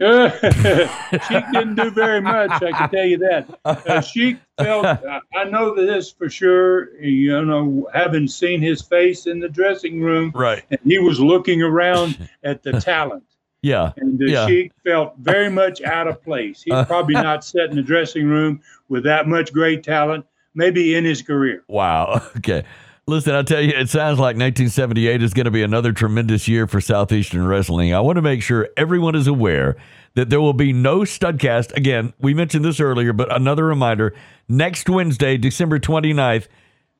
Sheik 0.00 1.44
didn't 1.52 1.74
do 1.74 1.90
very 1.90 2.22
much, 2.22 2.50
I 2.62 2.72
can 2.72 2.88
tell 2.88 3.04
you 3.04 3.18
that. 3.18 3.60
Uh, 3.66 4.00
Sheik 4.00 4.38
felt, 4.56 4.86
I 4.86 5.20
I 5.34 5.44
know 5.44 5.74
this 5.74 6.10
for 6.10 6.30
sure, 6.30 6.94
you 7.02 7.44
know, 7.44 7.86
having 7.92 8.26
seen 8.26 8.62
his 8.62 8.80
face 8.80 9.26
in 9.26 9.40
the 9.40 9.48
dressing 9.50 10.00
room, 10.00 10.32
Right. 10.34 10.64
and 10.70 10.80
he 10.86 10.98
was 10.98 11.20
looking 11.20 11.60
around 11.60 12.30
at 12.42 12.62
the 12.62 12.80
talent. 12.80 13.24
Yeah. 13.62 13.92
And 13.96 14.18
the 14.18 14.30
Yeah. 14.30 14.46
Sheik 14.46 14.72
felt 14.84 15.14
very 15.18 15.50
much 15.62 15.82
out 15.82 16.08
of 16.08 16.22
place. 16.22 16.62
He's 16.62 16.74
uh. 16.74 16.84
probably 16.84 17.14
not 17.28 17.44
sat 17.44 17.70
in 17.70 17.76
the 17.76 17.82
dressing 17.82 18.26
room 18.26 18.60
with 18.88 19.04
that 19.04 19.28
much 19.28 19.52
great 19.52 19.82
talent, 19.82 20.24
maybe 20.54 20.94
in 20.94 21.04
his 21.04 21.22
career. 21.22 21.62
Wow. 21.68 22.22
Okay. 22.38 22.64
Listen, 23.06 23.34
I'll 23.34 23.42
tell 23.42 23.60
you, 23.60 23.70
it 23.70 23.88
sounds 23.88 24.20
like 24.20 24.36
1978 24.36 25.20
is 25.20 25.34
going 25.34 25.46
to 25.46 25.50
be 25.50 25.64
another 25.64 25.92
tremendous 25.92 26.46
year 26.46 26.68
for 26.68 26.80
Southeastern 26.80 27.44
Wrestling. 27.44 27.92
I 27.92 27.98
want 27.98 28.16
to 28.16 28.22
make 28.22 28.40
sure 28.40 28.68
everyone 28.76 29.16
is 29.16 29.26
aware 29.26 29.76
that 30.14 30.30
there 30.30 30.40
will 30.40 30.52
be 30.52 30.72
no 30.72 31.00
studcast. 31.00 31.74
Again, 31.76 32.12
we 32.20 32.34
mentioned 32.34 32.64
this 32.64 32.78
earlier, 32.78 33.12
but 33.12 33.34
another 33.34 33.66
reminder 33.66 34.14
next 34.48 34.88
Wednesday, 34.88 35.36
December 35.36 35.80
29th 35.80 36.46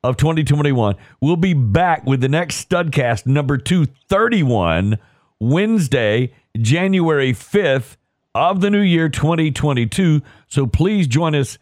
of 0.03 0.17
2021, 0.17 0.95
we'll 1.21 1.37
be 1.37 1.53
back 1.53 2.05
with 2.05 2.19
the 2.19 2.27
next 2.27 2.67
studcast 2.69 3.25
number 3.25 3.57
231, 3.57 4.97
Wednesday, 5.39 6.33
January 6.57 7.33
5th 7.33 7.97
of 8.33 8.61
the 8.61 8.69
new 8.69 8.81
year 8.81 9.09
2022. 9.09 10.21
So 10.47 10.67
please 10.67 11.07
join 11.07 11.35
us 11.35 11.57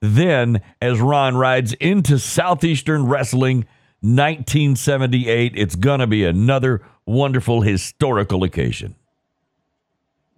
then 0.00 0.60
as 0.80 1.00
Ron 1.00 1.36
rides 1.36 1.72
into 1.74 2.18
Southeastern 2.18 3.06
Wrestling 3.06 3.66
1978. 4.00 5.52
It's 5.56 5.76
going 5.76 6.00
to 6.00 6.06
be 6.06 6.24
another 6.24 6.82
wonderful 7.06 7.62
historical 7.62 8.44
occasion. 8.44 8.96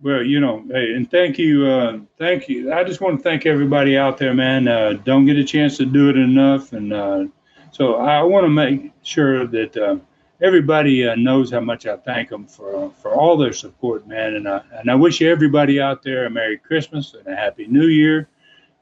Well, 0.03 0.23
you 0.23 0.41
know, 0.41 0.63
hey, 0.71 0.93
and 0.93 1.11
thank 1.11 1.39
you, 1.39 1.67
uh, 1.67 1.99
thank 2.19 2.49
you. 2.49 2.73
I 2.73 2.85
just 2.85 3.01
want 3.01 3.17
to 3.17 3.23
thank 3.23 3.47
everybody 3.47 3.97
out 3.97 4.19
there, 4.19 4.35
man. 4.35 4.69
Uh, 4.69 4.93
don't 5.05 5.25
get 5.25 5.37
a 5.39 5.45
chance 5.45 5.79
to 5.79 5.87
do 5.87 6.11
it 6.11 6.17
enough, 6.17 6.75
and 6.75 6.93
uh, 6.93 7.25
so 7.73 7.97
I 7.97 8.23
want 8.23 8.45
to 8.45 8.51
make 8.51 8.93
sure 9.03 9.47
that 9.47 9.77
uh, 9.77 9.97
everybody 10.41 11.07
uh, 11.07 11.15
knows 11.15 11.51
how 11.51 11.61
much 11.61 11.87
I 11.87 11.97
thank 11.97 12.29
them 12.29 12.47
for 12.47 12.91
for 13.03 13.15
all 13.15 13.37
their 13.37 13.53
support, 13.53 14.07
man. 14.07 14.35
And 14.35 14.49
I 14.49 14.63
and 14.73 14.91
I 14.91 14.95
wish 14.95 15.23
everybody 15.23 15.81
out 15.81 16.03
there 16.03 16.27
a 16.27 16.31
Merry 16.31 16.59
Christmas 16.59 17.15
and 17.15 17.27
a 17.27 17.37
Happy 17.37 17.67
New 17.67 17.87
Year. 17.87 18.29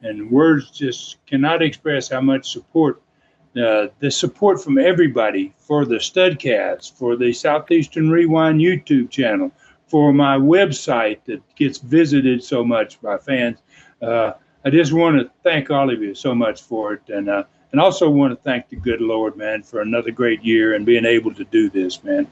And 0.03 0.31
words 0.31 0.71
just 0.71 1.25
cannot 1.27 1.63
express 1.63 2.11
how 2.11 2.21
much 2.21 2.53
support 2.53 3.01
uh, 3.57 3.87
the 4.01 4.11
support 4.11 4.61
from 4.61 4.79
everybody 4.79 5.55
for 5.57 5.85
the 5.85 5.97
Studcast, 5.97 6.93
for 6.99 7.17
the 7.17 7.33
Southeastern 7.33 8.11
Rewind 8.11 8.61
YouTube 8.61 9.11
channel, 9.11 9.53
for 9.87 10.13
my 10.13 10.37
website 10.37 11.21
that 11.27 11.41
gets 11.55 11.79
visited 11.79 12.43
so 12.43 12.65
much 12.65 13.01
by 13.01 13.17
fans. 13.17 13.59
Uh, 14.03 14.33
I 14.65 14.71
just 14.71 14.93
want 14.93 15.21
to 15.21 15.31
thank 15.45 15.71
all 15.71 15.91
of 15.91 16.03
you 16.03 16.15
so 16.15 16.35
much 16.35 16.63
for 16.63 16.95
it, 16.95 17.03
and 17.09 17.29
uh, 17.29 17.45
and 17.75 17.81
also 17.81 18.09
want 18.09 18.31
to 18.31 18.37
thank 18.45 18.69
the 18.69 18.77
good 18.77 19.01
Lord, 19.01 19.37
man, 19.37 19.65
for 19.65 19.81
another 19.81 20.13
great 20.13 20.45
year 20.45 20.75
and 20.75 20.87
being 20.87 21.05
able 21.05 21.35
to 21.35 21.43
do 21.43 21.69
this, 21.69 22.05
man. 22.05 22.25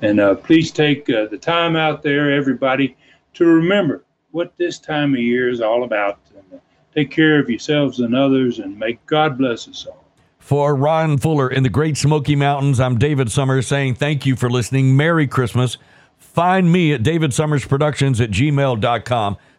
And 0.00 0.18
uh, 0.18 0.36
please 0.36 0.70
take 0.70 1.10
uh, 1.10 1.26
the 1.26 1.36
time 1.36 1.76
out 1.76 2.02
there, 2.02 2.32
everybody, 2.32 2.96
to 3.34 3.44
remember 3.44 4.06
what 4.30 4.56
this 4.56 4.78
time 4.78 5.12
of 5.12 5.20
year 5.20 5.50
is 5.50 5.60
all 5.60 5.84
about. 5.84 6.18
And, 6.34 6.44
uh, 6.54 6.62
take 6.94 7.10
care 7.10 7.38
of 7.38 7.50
yourselves 7.50 8.00
and 8.00 8.16
others, 8.16 8.58
and 8.58 8.78
may 8.78 8.98
God 9.04 9.36
bless 9.36 9.68
us 9.68 9.84
all. 9.84 10.02
For 10.38 10.74
Ron 10.74 11.18
Fuller 11.18 11.50
in 11.50 11.62
the 11.62 11.68
Great 11.68 11.98
Smoky 11.98 12.34
Mountains, 12.34 12.80
I'm 12.80 12.98
David 12.98 13.30
Summers 13.30 13.66
saying 13.66 13.96
thank 13.96 14.24
you 14.24 14.34
for 14.34 14.48
listening. 14.48 14.96
Merry 14.96 15.26
Christmas. 15.26 15.76
Find 16.16 16.72
me 16.72 16.94
at 16.94 17.02
davidsummersproductions 17.02 17.32
Summers 17.34 17.66
Productions 17.66 18.20
at 18.22 18.30
gmail.com. 18.30 19.36